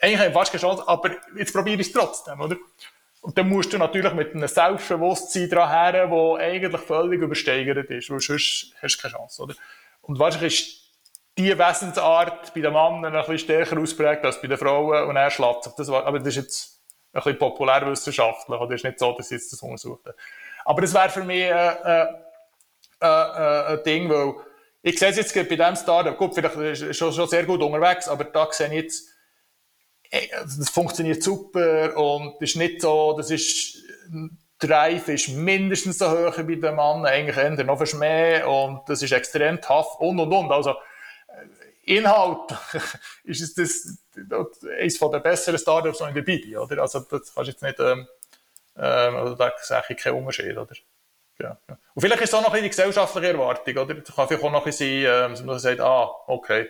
Eigentlich 0.03 0.19
haben 0.19 0.27
wir 0.27 0.33
fast 0.33 0.51
keine 0.51 0.61
Chance, 0.61 0.83
aber 0.85 1.11
jetzt 1.37 1.53
probiere 1.53 1.79
ich 1.81 1.87
es 1.87 1.93
trotzdem, 1.93 2.39
oder? 2.41 2.57
Und 3.21 3.37
dann 3.37 3.47
musst 3.47 3.71
du 3.71 3.77
natürlich 3.77 4.13
mit 4.13 4.35
einem 4.35 4.47
Selbstbewusstsein 4.47 5.49
dran 5.49 5.69
her, 5.69 6.07
das 6.07 6.39
eigentlich 6.41 6.81
völlig 6.81 7.21
übersteigert 7.21 7.89
ist, 7.89 8.09
weil 8.09 8.19
sonst 8.19 8.73
hast 8.81 8.97
du 8.97 9.01
keine 9.01 9.13
Chance, 9.13 9.43
oder? 9.43 9.55
Und 10.01 10.19
wahrscheinlich 10.19 10.53
ist 10.53 10.83
diese 11.37 11.57
Wesensart 11.57 12.53
bei 12.53 12.59
den 12.59 12.73
Männern 12.73 13.05
ein 13.05 13.13
bisschen 13.13 13.39
stärker 13.39 13.79
ausprägt 13.79 14.25
als 14.25 14.41
bei 14.41 14.49
den 14.49 14.57
Frauen 14.57 15.07
und 15.07 15.15
er 15.15 15.31
schlägt 15.31 15.63
sich 15.63 15.73
das, 15.73 15.89
aber 15.89 16.19
das 16.19 16.27
ist 16.27 16.35
jetzt 16.35 16.81
ein 17.13 17.21
bisschen 17.21 17.39
populärwissenschaftlich, 17.39 18.59
oder? 18.59 18.75
Es 18.75 18.81
ist 18.81 18.85
nicht 18.85 18.99
so, 18.99 19.13
dass 19.13 19.31
ich 19.31 19.39
jetzt 19.39 19.53
das 19.53 19.61
untersuche. 19.61 20.15
Aber 20.65 20.81
das 20.81 20.93
wäre 20.93 21.09
für 21.09 21.23
mich 21.23 21.43
äh, 21.43 21.49
äh, 21.49 22.07
äh, 23.01 23.05
äh, 23.05 23.77
ein 23.77 23.83
Ding, 23.85 24.09
weil 24.09 24.33
ich 24.81 24.99
sehe 24.99 25.09
es 25.09 25.15
jetzt 25.15 25.33
bei 25.33 25.43
diesem 25.43 25.77
Startup, 25.77 26.17
gut, 26.17 26.35
vielleicht 26.35 26.55
ist 26.55 26.81
es 26.81 26.97
schon, 26.97 27.13
schon 27.13 27.29
sehr 27.29 27.45
gut 27.45 27.61
unterwegs, 27.61 28.09
aber 28.09 28.25
da 28.25 28.49
sehe 28.51 28.67
ich 28.67 28.73
jetzt, 28.73 29.12
also 30.37 30.59
das 30.59 30.69
funktioniert 30.69 31.23
super 31.23 31.97
und 31.97 32.41
ist 32.41 32.55
nicht 32.55 32.81
so, 32.81 33.15
das 33.17 33.31
ist, 33.31 33.77
Drive 34.59 35.09
ist 35.09 35.29
mindestens 35.29 35.97
so 35.97 36.09
hoch 36.09 36.37
wie 36.37 36.55
bei 36.55 36.69
den 36.69 36.75
Mann, 36.75 37.05
eigentlich 37.05 37.37
eher 37.37 37.63
noch 37.63 37.77
fast 37.77 37.95
mehr 37.95 38.47
und 38.47 38.87
das 38.87 39.01
ist 39.01 39.11
extrem 39.11 39.59
tough 39.59 39.99
und 39.99 40.19
und 40.19 40.31
und. 40.31 40.51
Also, 40.51 40.71
äh, 40.71 41.95
Inhalt 41.95 42.55
ist 43.23 43.41
es 43.41 43.53
das, 43.55 43.97
das 44.15 44.63
eines 44.79 44.99
der 44.99 45.19
besseren 45.19 45.59
Startups 45.59 46.01
in 46.01 46.13
der 46.13 46.21
Bibi, 46.21 46.57
oder? 46.57 46.81
Also, 46.81 46.99
das 47.01 47.33
kannst 47.33 47.49
jetzt 47.49 47.63
nicht, 47.63 47.79
ähm, 47.79 48.07
ähm, 48.77 49.15
also 49.15 49.35
da 49.35 49.51
sehe 49.61 49.83
ich 49.89 49.97
keinen 49.97 50.17
Unterschied, 50.17 50.57
oder? 50.57 50.75
Ja, 51.39 51.57
ja. 51.67 51.77
Und 51.95 52.01
vielleicht 52.01 52.21
ist 52.21 52.29
es 52.29 52.35
auch 52.35 52.43
noch 52.43 52.53
ein 52.53 52.63
die 52.63 52.69
gesellschaftliche 52.69 53.33
Erwartung, 53.33 53.77
oder? 53.77 53.95
Das 53.95 54.15
kann 54.15 54.27
vielleicht 54.27 54.43
auch 54.43 54.51
noch 54.51 54.59
ein 54.59 54.65
bisschen 54.65 55.03
sein, 55.03 55.25
ähm, 55.25 55.31
dass 55.31 55.43
man 55.43 55.59
sagt, 55.59 55.79
ah, 55.81 56.09
okay. 56.27 56.69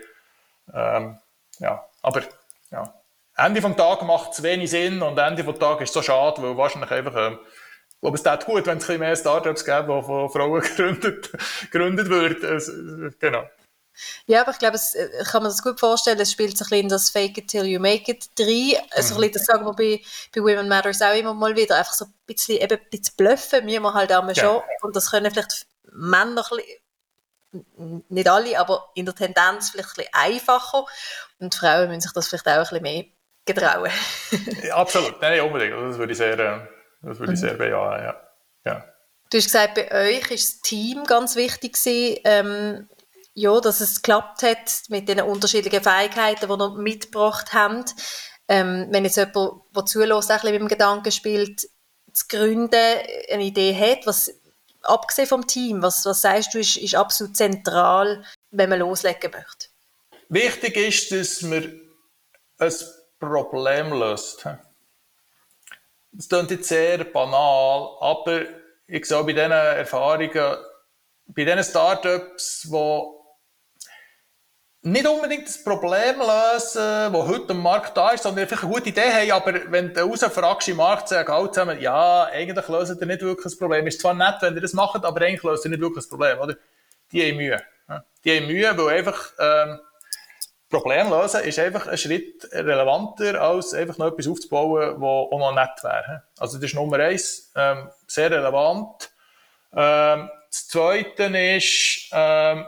Ähm, 0.74 1.18
ja, 1.60 1.86
aber, 2.02 2.24
ja. 2.72 2.94
Ende 3.36 3.62
vom 3.62 3.76
Tag 3.76 4.04
macht 4.04 4.34
es 4.34 4.44
wenig 4.44 4.70
Sinn 4.70 5.02
und 5.02 5.18
Ende 5.18 5.44
vom 5.44 5.58
Tag 5.60 5.82
ist 5.82 5.90
es 5.90 5.94
so 5.94 6.02
schade, 6.02 6.42
weil 6.42 6.56
wahrscheinlich 6.56 6.92
einfach, 6.92 7.16
ähm, 7.16 7.40
ich 7.90 8.00
glaube, 8.02 8.18
es 8.18 8.24
tut 8.24 8.46
gut, 8.46 8.66
wenn 8.68 8.78
es 8.78 8.84
ein 8.84 8.88
bisschen 8.88 9.00
mehr 9.00 9.16
Startups 9.16 9.66
gäbe, 9.66 9.96
die 10.00 10.06
von 10.06 10.30
Frauen 10.30 10.62
gegründet, 10.62 11.32
gegründet 11.72 12.10
würden. 12.10 12.46
Also, 12.46 12.72
genau. 13.20 13.44
Ja, 14.26 14.42
aber 14.42 14.52
ich 14.52 14.60
glaube, 14.60 14.76
es, 14.76 14.96
äh, 14.96 15.10
ich 15.22 15.28
kann 15.28 15.44
mir 15.44 15.50
das 15.50 15.64
gut 15.64 15.80
vorstellen, 15.80 16.20
es 16.20 16.32
spielt 16.32 16.58
sich 16.58 16.68
ein 16.68 16.70
bisschen 16.70 16.84
in 16.84 16.90
das 16.90 17.10
Fake 17.10 17.38
it 17.38 17.48
till 17.48 17.66
you 17.66 17.80
make 17.80 18.12
it 18.12 18.28
rein. 18.40 18.84
Also 18.92 19.20
mhm. 19.20 19.32
das 19.32 19.46
sagen 19.46 19.66
wir 19.66 19.74
bei, 19.74 20.02
bei 20.34 20.42
Women 20.42 20.68
Matters 20.68 21.02
auch 21.02 21.16
immer 21.16 21.34
mal 21.34 21.56
wieder, 21.56 21.78
einfach 21.78 21.94
so 21.94 22.06
ein 22.06 22.14
bisschen, 22.26 22.58
eben 22.58 22.80
ein 22.80 22.90
bisschen 22.90 23.16
bluffen, 23.16 23.66
müssen 23.66 23.84
wir 23.84 23.94
halt 23.94 24.14
auch 24.14 24.28
ja. 24.28 24.36
schon. 24.36 24.62
Und 24.82 24.96
das 24.96 25.12
können 25.12 25.32
vielleicht 25.32 25.68
Männer 25.92 26.46
ein 26.52 26.58
bisschen, 27.52 28.06
nicht 28.10 28.28
alle, 28.28 28.60
aber 28.60 28.90
in 28.96 29.06
der 29.06 29.16
Tendenz 29.16 29.70
vielleicht 29.70 29.90
ein 29.90 29.96
bisschen 29.96 30.14
einfacher. 30.14 30.86
Und 31.40 31.54
Frauen 31.54 31.88
müssen 31.88 32.02
sich 32.02 32.14
das 32.14 32.28
vielleicht 32.28 32.48
auch 32.48 32.54
ein 32.54 32.62
bisschen 32.62 32.82
mehr 32.82 33.06
getrauen. 33.46 33.92
ja, 34.64 34.76
absolut, 34.76 35.22
nein, 35.22 35.42
unbedingt. 35.42 35.74
Das 35.74 35.98
würde 35.98 36.12
ich 36.12 36.18
sehr, 36.18 36.38
äh, 36.40 36.60
das 37.02 37.20
würde 37.20 37.34
ich 37.34 37.40
sehr 37.40 37.56
bejahen, 37.56 38.04
ja. 38.04 38.16
ja. 38.66 38.86
Du 39.30 39.38
hast 39.38 39.46
gesagt, 39.46 39.76
bei 39.76 39.92
euch 39.92 40.32
ist 40.32 40.54
das 40.54 40.62
Team 40.62 41.04
ganz 41.06 41.36
wichtig 41.36 41.74
gewesen, 41.74 42.20
ähm, 42.24 42.90
ja, 43.34 43.60
dass 43.60 43.80
es 43.80 44.02
geklappt 44.02 44.44
hat 44.44 44.84
mit 44.90 45.10
den 45.10 45.22
unterschiedlichen 45.22 45.84
Fähigkeiten, 45.84 46.48
die 46.48 46.64
ihr 46.64 46.70
mitgebracht 46.78 47.54
habt. 47.54 47.96
Ähm, 48.48 48.88
wenn 48.92 49.06
jetzt 49.06 49.18
jemand, 49.18 49.62
der 49.76 49.86
zulässt, 49.86 50.30
ein 50.30 50.38
bisschen 50.38 50.52
mit 50.52 50.62
dem 50.62 50.68
Gedanken 50.68 51.12
spielt, 51.12 51.62
zu 51.62 52.28
gründen, 52.30 53.00
eine 53.32 53.44
Idee 53.44 53.74
hat, 53.76 54.06
was 54.06 54.32
abgesehen 54.84 55.28
vom 55.28 55.48
Team, 55.48 55.82
was, 55.82 56.06
was 56.06 56.22
sagst 56.22 56.54
du, 56.54 56.60
ist, 56.60 56.78
ist 56.78 56.96
absolut 56.96 57.36
zentral, 57.36 58.24
wenn 58.52 58.70
man 58.70 58.80
loslegen 58.80 59.32
möchte? 59.32 59.68
Wichtig 60.30 60.78
ist, 60.78 61.12
dass 61.12 61.42
man 61.42 61.80
ein 62.60 62.74
Problem 63.30 63.94
löst. 63.94 64.48
Das 66.12 66.30
klingt 66.30 66.52
jetzt 66.52 66.70
sehr 66.70 67.04
banal, 67.06 67.98
aber 68.00 68.42
ich 68.88 69.06
sehe 69.06 69.24
bei 69.24 69.34
diesen 69.34 69.52
Erfahrungen, 69.52 70.58
bei 71.26 71.44
diesen 71.44 71.64
Startups, 71.64 72.68
die 72.72 73.02
nicht 74.86 75.08
unbedingt 75.08 75.48
das 75.48 75.64
Problem 75.64 76.20
lösen, 76.20 77.14
das 77.14 77.28
heute 77.28 77.52
am 77.52 77.62
Markt 77.62 77.96
da 77.96 78.10
ist, 78.12 78.24
sondern 78.24 78.44
einfach 78.44 78.64
eine 78.64 78.72
gute 78.74 78.90
Idee 78.90 79.12
haben, 79.14 79.32
aber 79.32 79.72
wenn 79.72 79.94
du 79.94 80.02
rausfragst 80.02 80.68
im 80.68 80.78
Markt, 80.78 81.08
sagen 81.08 81.32
alle 81.32 81.50
zusammen, 81.52 81.82
ja, 81.82 82.26
eigentlich 82.26 82.68
lösen 82.68 82.98
ihr 83.00 83.08
nicht 83.08 83.22
wirklich 83.22 83.46
das 83.46 83.58
Problem. 83.58 83.88
Ist 83.88 84.02
zwar 84.02 84.14
nett, 84.14 84.36
wenn 84.42 84.56
ihr 84.56 84.62
das 84.62 84.74
macht, 84.74 85.06
aber 85.06 85.22
eigentlich 85.22 85.44
lösen 85.44 85.72
ihr 85.72 85.78
nicht 85.78 85.82
wirklich 85.82 86.04
das 86.04 86.10
Problem, 86.10 86.38
oder? 86.40 86.56
Die 87.14 87.22
haben 87.22 87.38
Mühe. 87.38 87.62
Die 88.26 88.38
haben 88.38 88.48
Mühe, 88.48 88.78
weil 88.78 88.98
einfach, 88.98 89.32
ähm, 89.40 89.80
Problem 90.74 91.12
lösen 91.12 91.42
ist 91.42 91.60
einfach 91.60 91.86
ein 91.88 91.98
Schritt 91.98 92.48
relevanter, 92.52 93.40
als 93.40 93.76
einfach 93.76 94.00
noch 94.00 94.08
etwas 94.08 94.28
aufzubauen, 94.28 94.96
was 94.98 95.32
auch 95.32 95.40
noch 95.40 95.54
nett 95.54 95.84
wäre. 95.84 96.24
Also 96.40 96.58
das 96.58 96.66
ist 96.66 96.74
Nummer 96.74 96.98
eins, 96.98 97.52
ähm, 97.56 97.90
sehr 98.08 98.32
relevant. 98.32 99.12
Ähm, 99.76 100.30
das 100.50 100.68
Zweite 100.68 101.26
ist, 101.26 102.10
ähm, 102.12 102.66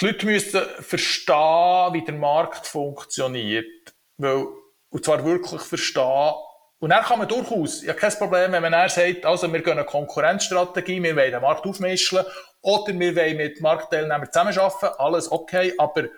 die 0.00 0.06
Leute 0.06 0.26
müssen 0.26 0.62
verstehen, 0.80 1.92
wie 1.92 2.04
der 2.04 2.14
Markt 2.14 2.66
funktioniert. 2.66 3.94
Weil 4.18 4.46
und 4.90 5.04
zwar 5.04 5.24
wirklich 5.24 5.60
verstehen. 5.60 6.32
Und 6.80 6.90
dann 6.90 7.04
kann 7.04 7.18
man 7.18 7.28
durchaus, 7.28 7.82
ja 7.84 7.92
kein 7.92 8.12
Problem, 8.14 8.50
wenn 8.50 8.62
man 8.62 8.72
dann 8.72 8.88
sagt, 8.88 9.24
also 9.24 9.52
wir 9.52 9.62
gehen 9.62 9.74
eine 9.74 9.84
Konkurrenzstrategie, 9.84 11.00
wir 11.00 11.14
wollen 11.14 11.30
den 11.30 11.40
Markt 11.40 11.66
aufmischen 11.66 12.24
oder 12.62 12.98
wir 12.98 13.14
wollen 13.14 13.36
mit 13.36 13.60
Marktteilnehmern 13.60 14.32
zusammenarbeiten, 14.32 14.88
alles 14.98 15.30
okay, 15.30 15.74
aber 15.78 16.08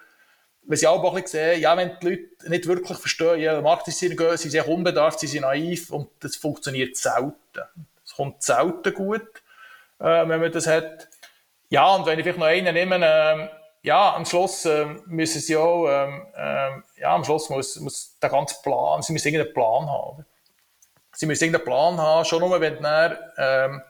wenn 0.65 0.77
sie 0.77 0.87
auch 0.87 1.15
ein 1.15 1.27
sehen, 1.27 1.61
ja, 1.61 1.77
wenn 1.77 1.99
die 2.01 2.09
Leute 2.09 2.51
nicht 2.51 2.67
wirklich 2.67 2.99
verstehen, 2.99 3.41
ja, 3.41 3.53
der 3.53 3.63
Markt 3.63 3.89
ist 3.89 3.99
sehr 3.99 4.11
gehen, 4.11 4.37
sie 4.37 4.51
sind 4.51 4.67
unbedarft, 4.67 5.21
sie 5.21 5.27
sind 5.27 5.43
naiv 5.43 5.91
und 5.91 6.09
das 6.21 6.37
funktioniert 6.37 6.97
selten. 6.97 7.35
Es 8.05 8.15
kommt 8.15 8.43
selten 8.43 8.95
gut, 8.95 9.27
äh, 9.99 10.29
wenn 10.29 10.41
man 10.41 10.53
das 10.53 10.67
hat. 10.67 11.09
Ja, 11.69 11.95
und 11.95 12.07
wenn 12.07 12.19
ich 12.19 12.25
vielleicht 12.25 12.39
noch 12.39 12.47
einen 12.47 12.75
nehme, 12.75 12.97
äh, 12.97 13.49
ja, 13.83 14.15
am 14.15 14.25
Schluss 14.25 14.65
äh, 14.65 14.87
müssen 15.07 15.41
sie 15.41 15.57
auch, 15.57 15.89
ähm, 15.89 16.27
äh, 16.37 17.01
ja, 17.01 17.15
am 17.15 17.25
Schluss 17.25 17.51
muss, 17.51 17.81
muss 17.81 18.17
der 18.21 18.31
ganze 18.31 18.57
Plan, 18.63 19.03
sie 19.03 19.13
müssen 19.13 19.29
irgendeinen 19.29 19.55
Plan 19.55 19.91
haben. 19.91 20.25
Sie 21.15 21.27
müssen 21.27 21.45
irgendeinen 21.45 21.65
Plan 21.65 22.01
haben, 22.01 22.25
schon 22.25 22.41
nur, 22.41 22.61
wenn 22.61 22.77
du 22.77 23.19
ähm, 23.37 23.83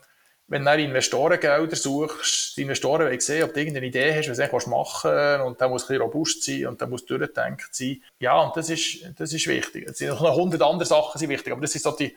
wenn 0.53 0.67
du 0.67 0.77
Investorengelder 0.77 1.75
suchst, 1.75 2.59
die 2.59 2.63
Investoren 2.63 3.07
wollen 3.07 3.21
sehen, 3.21 3.45
ob 3.45 3.55
du 3.55 3.61
irgendeine 3.61 3.87
Idee 3.87 4.15
hast, 4.15 4.29
was 4.29 4.65
du 4.65 4.71
machen 4.71 5.11
willst, 5.11 5.45
und 5.47 5.59
der 5.59 5.69
muss 5.71 5.85
ein 5.85 5.87
bisschen 5.89 6.03
robust 6.03 6.45
sein 6.45 6.67
und 6.67 6.79
der 6.79 6.89
muss 6.89 7.07
durchdenkt 7.07 7.75
sein. 7.75 8.03
Ja, 8.19 8.39
und 8.39 8.55
das 8.55 8.69
ist, 8.69 8.99
das 9.19 9.33
ist 9.33 9.47
wichtig. 9.47 9.89
Es 9.89 9.97
sind 9.97 10.09
noch 10.11 10.37
hundert 10.37 10.61
andere 10.61 10.85
Sachen 10.85 11.19
sind 11.19 11.31
wichtig, 11.31 11.55
aber 11.55 11.63
das 11.63 11.75
ist 11.75 11.83
so 11.83 11.93
die, 11.93 12.15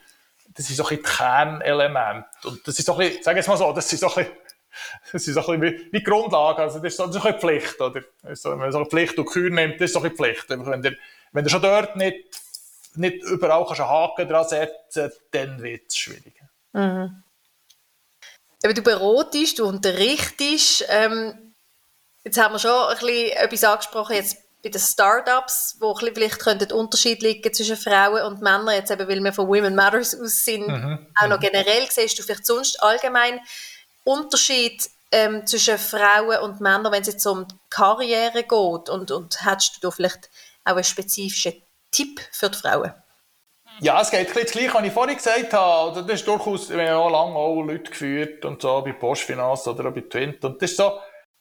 das 0.52 0.68
ist 0.68 0.76
so 0.76 0.86
ein 0.86 1.02
Kernelement. 1.02 2.26
Und 2.44 2.68
das 2.68 2.78
ist 2.78 2.84
so 2.84 2.92
ein 2.92 2.98
bisschen, 2.98 3.22
sag 3.22 3.36
jetzt 3.36 3.48
mal 3.48 3.56
so, 3.56 3.72
das 3.72 3.90
ist 3.90 4.00
so 4.00 4.08
ein 4.08 4.14
bisschen, 4.14 4.32
das 5.12 5.26
ist 5.26 5.34
so 5.34 5.46
ein 5.48 5.60
bisschen 5.60 5.88
wie, 5.92 6.02
Grundlage, 6.02 6.60
also 6.60 6.78
das 6.78 6.92
ist 6.92 6.98
so, 6.98 7.06
das 7.06 7.16
ist 7.16 7.24
eine 7.24 7.38
Pflicht, 7.38 7.80
oder? 7.80 8.02
Also, 8.22 8.50
wenn 8.50 8.58
man 8.58 8.70
so 8.70 8.78
eine 8.80 8.86
Pflicht 8.86 9.18
und 9.18 9.24
Kür 9.24 9.48
nimmt, 9.48 9.76
das 9.76 9.86
ist 9.86 9.94
so 9.94 10.00
eine 10.00 10.10
Pflicht. 10.10 10.44
Wenn 10.50 10.82
du, 10.82 10.96
wenn 11.32 11.42
du 11.44 11.48
schon 11.48 11.62
dort 11.62 11.96
nicht, 11.96 12.18
nicht 12.96 13.24
überall 13.24 13.64
kannst 13.64 13.80
einen 13.80 13.88
Haken 13.88 14.28
dran 14.28 14.46
setzen, 14.46 15.10
dann 15.30 15.62
wird 15.62 15.84
es 15.88 15.96
schwierig. 15.96 16.34
Mhm. 16.74 17.22
Du 18.74 18.82
beratest, 18.82 19.58
du 19.58 19.66
unterrichtest. 19.66 20.84
Ähm, 20.88 21.54
jetzt 22.24 22.38
haben 22.38 22.54
wir 22.54 22.58
schon 22.58 22.70
ein 22.70 22.98
bisschen 22.98 23.30
etwas 23.36 23.64
angesprochen, 23.64 24.16
jetzt 24.16 24.36
bei 24.62 24.70
den 24.70 24.80
Startups, 24.80 25.76
wo 25.78 25.94
ein 25.94 26.14
vielleicht 26.14 26.40
könnte 26.40 26.74
Unterschied 26.74 27.22
liegen 27.22 27.54
zwischen 27.54 27.76
Frauen 27.76 28.22
und 28.22 28.42
Männern, 28.42 28.74
jetzt 28.74 28.90
eben, 28.90 29.06
weil 29.08 29.22
wir 29.22 29.32
von 29.32 29.46
Women 29.46 29.76
Matters 29.76 30.18
aus 30.20 30.44
sind, 30.44 30.66
mhm. 30.66 31.06
auch 31.14 31.28
noch 31.28 31.36
mhm. 31.36 31.42
generell, 31.42 31.86
siehst 31.90 32.18
du 32.18 32.22
vielleicht 32.24 32.46
sonst 32.46 32.82
allgemein 32.82 33.40
Unterschied 34.02 34.90
ähm, 35.12 35.46
zwischen 35.46 35.78
Frauen 35.78 36.38
und 36.38 36.60
Männern, 36.60 36.90
wenn 36.90 37.02
es 37.02 37.08
jetzt 37.08 37.26
um 37.26 37.46
Karriere 37.70 38.42
geht 38.42 38.88
und, 38.88 39.10
und 39.10 39.44
hättest 39.44 39.76
du 39.76 39.80
da 39.82 39.90
vielleicht 39.92 40.30
auch 40.64 40.72
einen 40.74 40.84
spezifischen 40.84 41.62
Tipp 41.92 42.20
für 42.32 42.50
die 42.50 42.58
Frauen? 42.58 42.92
Ja, 43.80 44.00
es 44.00 44.10
geht 44.10 44.28
ein 44.28 44.42
das 44.42 44.52
Gleiche, 44.52 44.74
was 44.74 44.84
ich 44.84 44.92
vorhin 44.92 45.16
gesagt 45.16 45.52
habe. 45.52 46.02
Das 46.02 46.20
ist 46.20 46.26
durchaus, 46.26 46.70
wir 46.70 46.90
haben 46.90 46.96
auch 46.96 47.10
lange 47.10 47.36
auch 47.36 47.62
Leute 47.62 47.90
geführt 47.90 48.44
und 48.44 48.62
so, 48.62 48.82
bei 48.82 48.92
Postfinanz 48.92 49.66
oder 49.66 49.88
auch 49.88 49.92
bei 49.92 50.02
Twint. 50.02 50.44
Und 50.44 50.62
das 50.62 50.70
ist 50.70 50.76
so, 50.78 50.98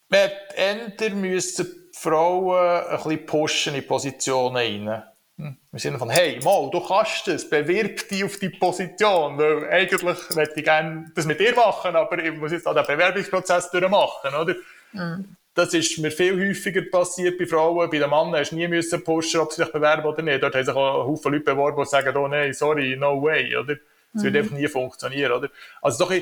man 0.10 0.30
Ender 0.56 1.16
müssen 1.16 1.90
Frauen 1.94 2.88
ein 2.88 2.98
bisschen 2.98 3.26
pushen 3.26 3.76
in 3.76 3.88
Positionen 3.88 4.56
rein. 4.56 5.04
Hm. 5.38 5.58
Im 5.72 5.80
Sinne 5.80 6.00
von, 6.00 6.10
hey, 6.10 6.40
mal, 6.44 6.70
du 6.72 6.80
kannst 6.80 7.28
das, 7.28 7.50
bewirb 7.50 8.08
dich 8.08 8.24
auf 8.24 8.38
die 8.38 8.50
Position, 8.50 9.38
weil 9.38 9.70
eigentlich 9.70 10.02
möchte 10.02 10.54
ich 10.56 10.64
gerne 10.64 11.12
das 11.14 11.26
mit 11.26 11.40
dir 11.40 11.54
machen, 11.56 11.96
aber 11.96 12.24
ich 12.24 12.34
muss 12.38 12.54
jetzt 12.54 12.68
auch 12.68 12.74
den 12.74 12.86
Bewerbungsprozess 12.86 13.70
durchmachen, 13.72 14.34
oder? 14.34 14.56
Mhm. 14.94 15.36
Das 15.56 15.74
ist 15.74 15.98
mir 16.00 16.12
viel 16.12 16.50
häufiger 16.50 16.82
passiert 16.92 17.40
bei 17.40 17.48
Frauen. 17.48 17.90
Bei 17.90 17.98
den 17.98 18.10
Männern 18.10 18.36
hast 18.36 18.52
du 18.52 18.56
nie 18.56 18.68
müssen 18.68 19.04
pushen, 19.04 19.40
ob 19.40 19.54
sie 19.54 19.64
sich 19.64 19.72
bewerben 19.72 20.06
oder 20.06 20.22
nicht. 20.22 20.44
Dort 20.44 20.54
haben 20.54 20.66
sich 20.66 20.76
auch 20.76 21.08
Haufen 21.08 21.32
Leute 21.32 21.46
beworben, 21.46 21.82
die 21.82 21.90
sagen, 21.90 22.16
oh 22.18 22.28
nein, 22.28 22.54
sorry, 22.54 22.98
no 22.98 23.24
way, 23.24 23.56
oder? 23.56 23.76
Das 24.14 24.22
mhm. 24.22 24.24
wird 24.24 24.36
einfach 24.36 24.58
nie 24.58 24.68
funktionieren, 24.68 25.32
oder? 25.32 25.50
Also 25.82 26.06
doch 26.06 26.14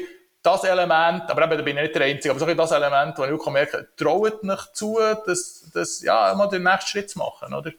das 0.44 0.64
Element, 0.66 1.30
aber 1.30 1.46
eben, 1.46 1.58
da 1.58 1.64
bin 1.64 1.78
ich 1.78 1.84
nicht 1.84 1.96
der 1.96 2.04
Einzige, 2.04 2.32
aber 2.32 2.40
so 2.40 2.54
das 2.54 2.72
Element, 2.72 3.18
wo 3.18 3.24
ich 3.24 3.32
auch 3.32 3.50
merke, 3.50 3.88
traut 3.96 4.44
mich 4.44 4.60
zu, 4.74 5.00
das, 5.26 5.70
das, 5.74 6.02
ja, 6.02 6.34
mal 6.36 6.48
den 6.48 6.64
nächsten 6.64 6.90
Schritt 6.90 7.10
zu 7.10 7.20
machen, 7.20 7.54
oder? 7.54 7.72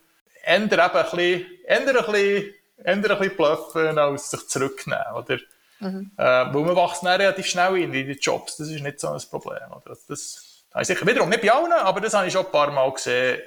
Ändern 0.42 0.88
eben 0.88 0.96
ein 0.96 1.04
bisschen, 1.04 1.46
ändern 1.66 1.96
ein 1.98 2.12
bisschen, 2.12 2.54
ändern 2.82 3.12
ein 3.12 3.18
bisschen 3.18 3.36
bluffen, 3.36 3.98
als 3.98 4.30
sich 4.30 4.48
zurücknehmen, 4.48 5.12
oder? 5.14 5.38
Mhm. 5.80 6.10
Äh, 6.16 6.22
weil 6.22 6.62
man 6.62 6.76
wächst 6.76 7.02
dann 7.04 7.20
relativ 7.20 7.46
schnell 7.46 7.76
in 7.76 7.92
die 7.92 8.12
Jobs, 8.12 8.56
das 8.56 8.70
ist 8.70 8.82
nicht 8.82 8.98
so 8.98 9.08
ein 9.08 9.20
Problem, 9.30 9.70
oder? 9.70 9.96
Das, 10.08 10.43
habe 10.74 10.84
sicher 10.84 11.06
wiederum 11.06 11.28
nicht 11.28 11.42
bei 11.42 11.52
allen, 11.52 11.72
aber 11.72 12.00
das 12.00 12.14
habe 12.14 12.26
ich 12.26 12.32
schon 12.32 12.44
ein 12.44 12.52
paar 12.52 12.70
Mal 12.70 12.92
gesehen, 12.92 13.40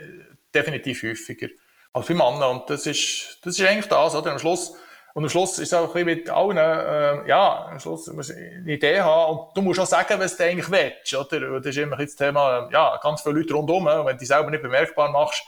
definitiv 0.54 1.04
häufiger 1.04 1.48
als 1.94 2.08
bei 2.08 2.14
Männern. 2.14 2.58
Und 2.58 2.70
das 2.70 2.86
ist, 2.86 3.40
das 3.44 3.60
ist 3.60 3.68
eigentlich 3.68 3.88
das, 3.88 4.16
oder? 4.16 4.32
Am 4.32 4.40
Schluss, 4.40 4.76
und 5.14 5.24
am 5.24 5.30
Schluss 5.30 5.60
ist 5.60 5.68
es 5.68 5.74
auch 5.74 5.88
ein 5.96 6.06
bisschen 6.06 6.06
mit 6.06 6.30
allen, 6.30 6.58
äh, 6.58 7.28
ja, 7.28 7.68
am 7.72 7.80
Schluss 7.80 8.08
muss 8.08 8.32
eine 8.32 8.72
Idee 8.72 9.02
haben 9.02 9.38
und 9.38 9.58
du 9.58 9.62
musst 9.62 9.80
auch 9.80 9.86
sagen, 9.86 10.20
was 10.20 10.38
du 10.38 10.44
eigentlich 10.44 10.72
willst, 10.72 11.14
oder? 11.14 11.60
Das 11.60 11.76
ist 11.76 11.78
immer 11.78 11.98
das 11.98 12.16
Thema, 12.16 12.70
ja, 12.72 12.98
ganz 13.02 13.22
viele 13.22 13.40
Leute 13.40 13.54
rundherum, 13.54 13.88
und 13.88 14.06
wenn 14.06 14.16
du 14.16 14.18
dich 14.18 14.28
selber 14.28 14.50
nicht 14.52 14.62
bemerkbar 14.62 15.12
machst, 15.12 15.44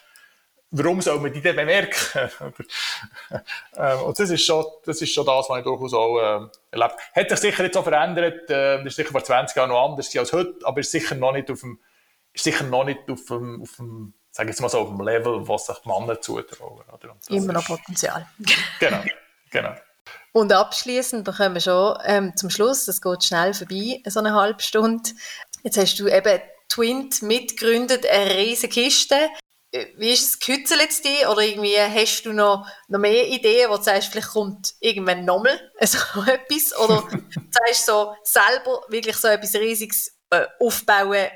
warum 0.71 1.01
soll 1.01 1.19
man 1.19 1.34
die 1.34 1.41
denn 1.41 1.55
bemerken? 1.55 2.29
ähm, 3.77 3.99
und 4.01 4.19
das 4.19 4.29
ist, 4.29 4.45
schon, 4.45 4.65
das 4.86 5.01
ist 5.01 5.13
schon 5.13 5.25
das, 5.25 5.49
was 5.49 5.58
ich 5.58 5.63
durchaus 5.63 5.93
auch 5.93 6.17
äh, 6.19 6.47
erlebt 6.71 6.95
Hat 7.15 7.29
sich 7.29 7.39
sicher 7.39 7.63
jetzt 7.63 7.77
auch 7.77 7.84
verändert, 7.84 8.49
äh, 8.49 8.77
das 8.77 8.86
ist 8.86 8.95
sicher 8.95 9.12
vor 9.12 9.23
20 9.23 9.55
Jahren 9.55 9.69
noch 9.69 9.84
anders 9.84 10.15
als 10.15 10.34
heute, 10.34 10.55
aber 10.63 10.79
ist 10.79 10.91
sicher 10.91 11.15
noch 11.15 11.34
nicht 11.34 11.49
auf 11.49 11.62
dem, 11.62 11.79
ist 12.34 12.43
sicher 12.43 12.63
noch 12.65 12.84
nicht 12.84 13.10
auf 13.10 13.25
dem, 13.25 13.62
auf 13.62 13.75
dem 13.77 14.13
sag 14.32 14.49
ich 14.49 14.60
mal 14.60 14.69
so, 14.69 14.79
auf 14.79 14.89
dem 14.89 15.01
Level, 15.01 15.47
was 15.47 15.65
sich 15.65 15.77
die 15.79 15.89
Männer 15.89 16.21
zutrauen. 16.21 16.84
Immer 17.29 17.53
noch 17.53 17.65
Potenzial. 17.65 18.25
genau, 18.79 19.03
genau. 19.49 19.75
Und 20.32 20.53
abschließend, 20.53 21.25
wir 21.25 21.34
kommen 21.34 21.60
schon 21.60 21.97
ähm, 22.05 22.36
zum 22.36 22.49
Schluss, 22.49 22.88
es 22.88 23.01
geht 23.01 23.23
schnell 23.23 23.53
vorbei, 23.53 24.01
so 24.05 24.19
eine 24.19 24.34
halbe 24.34 24.62
Stunde. 24.62 25.10
Jetzt 25.63 25.77
hast 25.77 25.99
du 25.99 26.08
eben 26.08 26.39
Twint 26.69 27.21
mitgegründet, 27.23 28.05
eine 28.05 28.36
riesige 28.36 28.82
Kiste. 28.82 29.15
Äh, 29.71 29.88
wie 29.97 30.12
ist 30.12 30.23
es, 30.23 30.39
kützeln 30.39 30.79
jetzt 30.79 31.05
die? 31.05 31.25
Oder 31.25 31.41
irgendwie 31.41 31.77
hast 31.77 32.23
du 32.23 32.34
noch, 32.34 32.67
noch 32.88 32.99
mehr 32.99 33.27
Ideen, 33.27 33.69
wo 33.69 33.77
du 33.77 33.84
sagst, 33.84 34.12
vielleicht 34.12 34.29
kommt 34.29 34.73
irgendwann 34.79 35.25
nochmal 35.25 35.60
so 35.82 35.97
etwas? 36.23 36.77
Oder 36.77 37.08
sagst 37.51 37.86
so 37.86 38.15
selber 38.23 38.84
wirklich 38.89 39.17
so 39.17 39.27
etwas 39.27 39.55
Riesiges 39.55 40.17
äh, 40.32 40.45
aufbauen, 40.60 41.27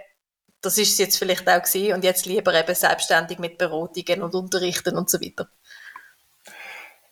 das 0.61 0.77
ist 0.77 0.93
es 0.93 0.97
jetzt 0.97 1.17
vielleicht 1.17 1.47
auch 1.47 1.61
gewesen 1.61 1.93
und 1.93 2.03
jetzt 2.03 2.25
lieber 2.25 2.53
eben 2.53 2.73
selbstständig 2.73 3.37
mit 3.37 3.57
Beratungen 3.57 4.23
und 4.23 4.33
Unterrichten 4.33 4.97
und 4.97 5.09
so 5.09 5.19
weiter? 5.19 5.49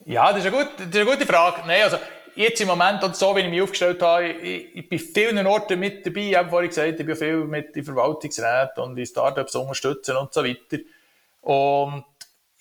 Ja, 0.05 0.31
das 0.31 0.45
ist 0.45 0.47
eine 0.47 0.57
gute, 0.57 0.71
das 0.77 0.87
ist 0.87 0.95
eine 0.95 1.05
gute 1.05 1.25
Frage. 1.25 1.61
Nein, 1.67 1.83
also 1.83 1.97
jetzt 2.35 2.61
im 2.61 2.69
Moment 2.69 3.03
und 3.03 3.15
so, 3.15 3.35
wie 3.35 3.41
ich 3.41 3.49
mich 3.49 3.61
aufgestellt 3.61 4.01
habe, 4.01 4.29
ich, 4.29 4.75
ich 4.75 4.89
bin 4.89 4.99
vielen 4.99 5.45
Orten 5.45 5.79
mit 5.79 6.05
dabei. 6.05 6.21
Ich 6.21 6.35
habe 6.35 6.49
vorhin 6.49 6.69
gesagt, 6.69 6.99
ich 6.99 7.05
bin 7.05 7.15
viel 7.15 7.43
mit 7.43 7.75
den 7.75 7.83
Verwaltungsräten 7.83 8.83
und 8.83 8.95
die 8.95 9.05
Startups 9.05 9.53
unterstützen 9.55 10.15
und 10.15 10.33
so 10.33 10.43
weiter. 10.43 10.77
Und 11.41 12.05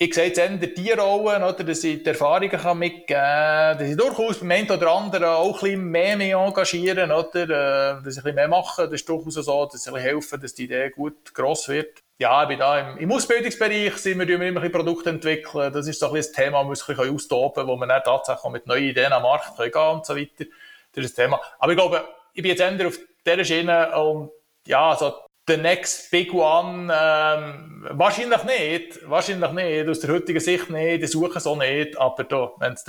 ich 0.02 0.14
sehe 0.14 0.28
jetzt 0.28 0.38
eher 0.38 0.48
die 0.48 0.92
Rollen, 0.92 1.42
oder, 1.42 1.62
dass 1.62 1.84
ich 1.84 2.02
die 2.02 2.08
Erfahrungen 2.08 2.48
kann 2.48 2.78
mitgeben 2.78 3.06
kann, 3.06 3.78
dass 3.78 3.86
ich 3.86 3.96
durchaus 3.98 4.38
beim 4.38 4.50
einen 4.50 4.70
oder 4.70 4.90
anderen 4.92 5.24
auch 5.24 5.56
ein 5.56 5.60
bisschen 5.60 5.90
mehr 5.90 6.16
mich 6.16 6.32
engagieren, 6.32 7.12
oder, 7.12 7.42
äh, 7.42 8.02
dass 8.02 8.16
ich 8.16 8.20
ein 8.20 8.22
bisschen 8.22 8.34
mehr 8.34 8.48
mache. 8.48 8.84
Das 8.84 8.94
ist 8.94 9.08
durchaus 9.08 9.34
so, 9.34 9.66
dass 9.66 9.86
ich 9.86 9.94
helfen 9.94 10.40
dass 10.40 10.54
die 10.54 10.64
Idee 10.64 10.88
gut 10.88 11.34
gross 11.34 11.68
wird. 11.68 11.98
Ja, 12.18 12.42
ich 12.42 12.48
bin 12.48 12.58
da 12.58 12.78
im, 12.78 12.96
im 12.96 13.12
Ausbildungsbereich, 13.12 13.94
sind 13.98 14.18
wir 14.18 14.28
immer 14.30 14.44
ein 14.44 14.54
bisschen 14.54 14.72
Produkte 14.72 15.10
entwickeln. 15.10 15.70
Das 15.70 15.86
ist 15.86 16.00
so 16.00 16.06
ein 16.06 16.14
bisschen 16.14 16.32
das 16.32 16.44
Thema, 16.44 16.64
das 16.64 16.88
wir 16.88 16.94
ein 16.94 16.96
bisschen 16.96 17.14
austoben 17.14 17.66
wo 17.66 17.76
wir 17.76 17.86
dann 17.86 18.02
tatsächlich 18.02 18.52
mit 18.52 18.66
neuen 18.66 18.84
Ideen 18.84 19.12
am 19.12 19.22
Markt 19.22 19.54
gehen 19.58 19.70
können 19.70 19.96
und 19.96 20.06
so 20.06 20.16
weiter. 20.16 20.46
Das 20.94 21.04
ist 21.04 21.18
das 21.18 21.24
Thema. 21.24 21.38
Aber 21.58 21.72
ich 21.72 21.78
glaube, 21.78 22.08
ich 22.32 22.42
bin 22.42 22.50
jetzt 22.50 22.60
eher 22.60 22.86
auf 22.86 22.98
dieser 23.26 23.44
Schiene 23.44 23.94
und 24.00 24.30
ja, 24.66 24.96
so 24.98 25.12
the 25.50 25.56
next 25.56 26.10
big 26.10 26.32
one? 26.32 26.92
Ähm, 26.92 27.86
wahrscheinlich 27.90 28.44
nicht. 28.44 29.08
Wahrscheinlich 29.08 29.52
nicht. 29.52 29.88
Aus 29.88 30.00
der 30.00 30.10
heutigen 30.10 30.40
Sicht 30.40 30.70
nicht. 30.70 31.02
Die 31.02 31.06
suchen 31.06 31.42
auch 31.44 31.56
nicht. 31.56 31.98
Aber 31.98 32.24
da, 32.24 32.52
wenn 32.58 32.74
es 32.74 32.84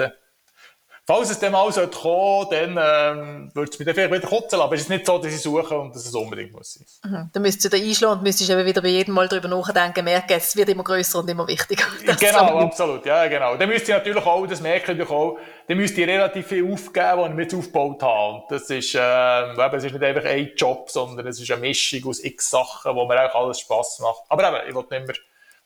Falls 1.07 1.31
es 1.31 1.39
dem 1.39 1.53
mal 1.53 1.71
sollte 1.71 1.97
kommen, 1.97 2.47
dann 2.51 2.69
ähm, 2.69 3.51
würde 3.55 3.71
es 3.71 3.79
mich 3.79 3.87
dann 3.87 3.95
vielleicht 3.95 4.13
wieder 4.13 4.27
kotzen 4.27 4.61
aber 4.61 4.75
es 4.75 4.81
ist 4.81 4.89
nicht 4.89 5.05
so, 5.05 5.17
dass 5.17 5.33
ich 5.33 5.41
suche 5.41 5.77
und 5.77 5.95
dass 5.95 6.05
es 6.05 6.13
unbedingt 6.13 6.53
muss 6.53 6.75
sein. 6.75 7.11
Mhm. 7.11 7.29
Dann 7.33 7.41
müsstest 7.41 7.65
du 7.65 7.77
da 7.77 7.83
einschlagen 7.83 8.19
und 8.19 8.23
müsstest 8.23 8.51
eben 8.51 8.65
wieder 8.65 8.83
bei 8.83 8.89
jedem 8.89 9.15
Mal 9.15 9.27
darüber 9.27 9.47
nachdenken, 9.47 10.05
merken, 10.05 10.33
es 10.37 10.55
wird 10.55 10.69
immer 10.69 10.83
größer 10.83 11.19
und 11.19 11.29
immer 11.29 11.47
wichtiger. 11.47 11.85
Genau, 12.19 12.59
absolut, 12.59 13.03
ja 13.05 13.27
genau. 13.27 13.55
Dann 13.55 13.67
müsste 13.67 13.91
ich 13.91 13.97
natürlich 13.97 14.23
auch, 14.23 14.45
das 14.45 14.61
merke 14.61 14.93
ich 14.93 15.09
auch, 15.09 15.39
dann 15.67 15.77
müsste 15.77 16.01
ich 16.01 16.07
relativ 16.07 16.47
viel 16.47 16.71
aufgeben, 16.71 17.17
was 17.17 17.29
ich 17.29 17.35
mir 17.35 17.41
jetzt 17.41 17.55
aufgebaut 17.55 18.03
habe. 18.03 18.33
Und 18.35 18.43
das 18.51 18.69
ist, 18.69 18.93
äh, 18.93 19.51
eben, 19.53 19.75
es 19.75 19.83
ist 19.83 19.93
nicht 19.93 20.03
einfach 20.03 20.29
ein 20.29 20.51
Job, 20.55 20.89
sondern 20.91 21.25
es 21.25 21.41
ist 21.41 21.49
eine 21.49 21.61
Mischung 21.61 22.09
aus 22.09 22.23
x 22.23 22.51
Sachen, 22.51 22.95
wo 22.95 23.05
mir 23.05 23.25
auch 23.25 23.35
alles 23.35 23.59
Spass 23.59 23.99
macht. 23.99 24.21
Aber 24.29 24.47
eben, 24.47 24.69
ich 24.69 24.75
will 24.75 24.85
nicht 24.91 25.07
mehr, 25.07 25.15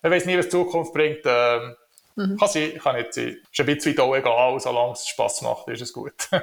man 0.01 0.11
weiß 0.13 0.25
nie, 0.27 0.37
was 0.37 0.45
die 0.45 0.51
Zukunft 0.51 0.93
bringt, 0.93 1.25
äh, 1.25 1.59
Mhm. 2.15 2.37
Kann 2.37 2.49
sein, 2.49 2.79
kann 2.81 2.95
nicht 2.95 3.13
sein. 3.13 3.37
Ist 3.51 3.59
ein 3.59 3.65
bisschen 3.65 3.99
auch 3.99 4.15
egal, 4.15 4.59
solange 4.59 4.93
es 4.93 5.07
Spass 5.07 5.41
macht, 5.41 5.67
ist 5.67 5.81
es 5.81 5.93
gut. 5.93 6.13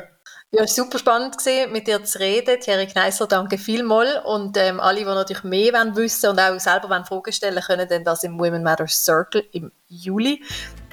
Ja, 0.55 0.65
es 0.65 0.77
war 0.77 0.85
super 0.85 0.99
spannend 0.99 1.39
gewesen, 1.39 1.73
mit 1.73 1.87
dir 1.87 2.05
zu 2.05 2.19
reden. 2.19 2.61
Thierry 2.61 2.87
Kneisser, 2.87 3.27
danke 3.27 3.57
vielmals. 3.57 4.23
Und 4.27 4.59
ähm, 4.59 4.81
alle, 4.81 4.99
die 4.99 5.05
natürlich 5.07 5.45
mehr 5.45 5.73
wollen 5.73 5.97
wissen 5.97 6.29
und 6.29 6.39
auch 6.39 6.61
selber 6.61 6.91
wollen 6.91 7.07
Fragen 7.07 7.33
stellen 7.33 7.63
können, 7.63 7.89
dann 7.89 8.05
das 8.05 8.23
im 8.23 8.39
Women 8.39 8.63
Matters 8.63 9.03
Circle 9.03 9.45
im 9.53 9.73
Juli. 9.89 10.43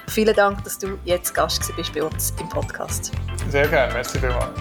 Vielen 0.07 0.34
Dank, 0.34 0.63
dass 0.63 0.80
du 0.80 0.97
jetzt 1.03 1.36
Gast 1.36 1.75
bist 1.75 1.93
bei 1.93 2.01
uns 2.01 2.34
im 2.39 2.47
Podcast. 2.47 3.11
Sehr 3.49 3.67
gerne, 3.67 3.93
merci 3.93 4.17
vielmals. 4.17 4.57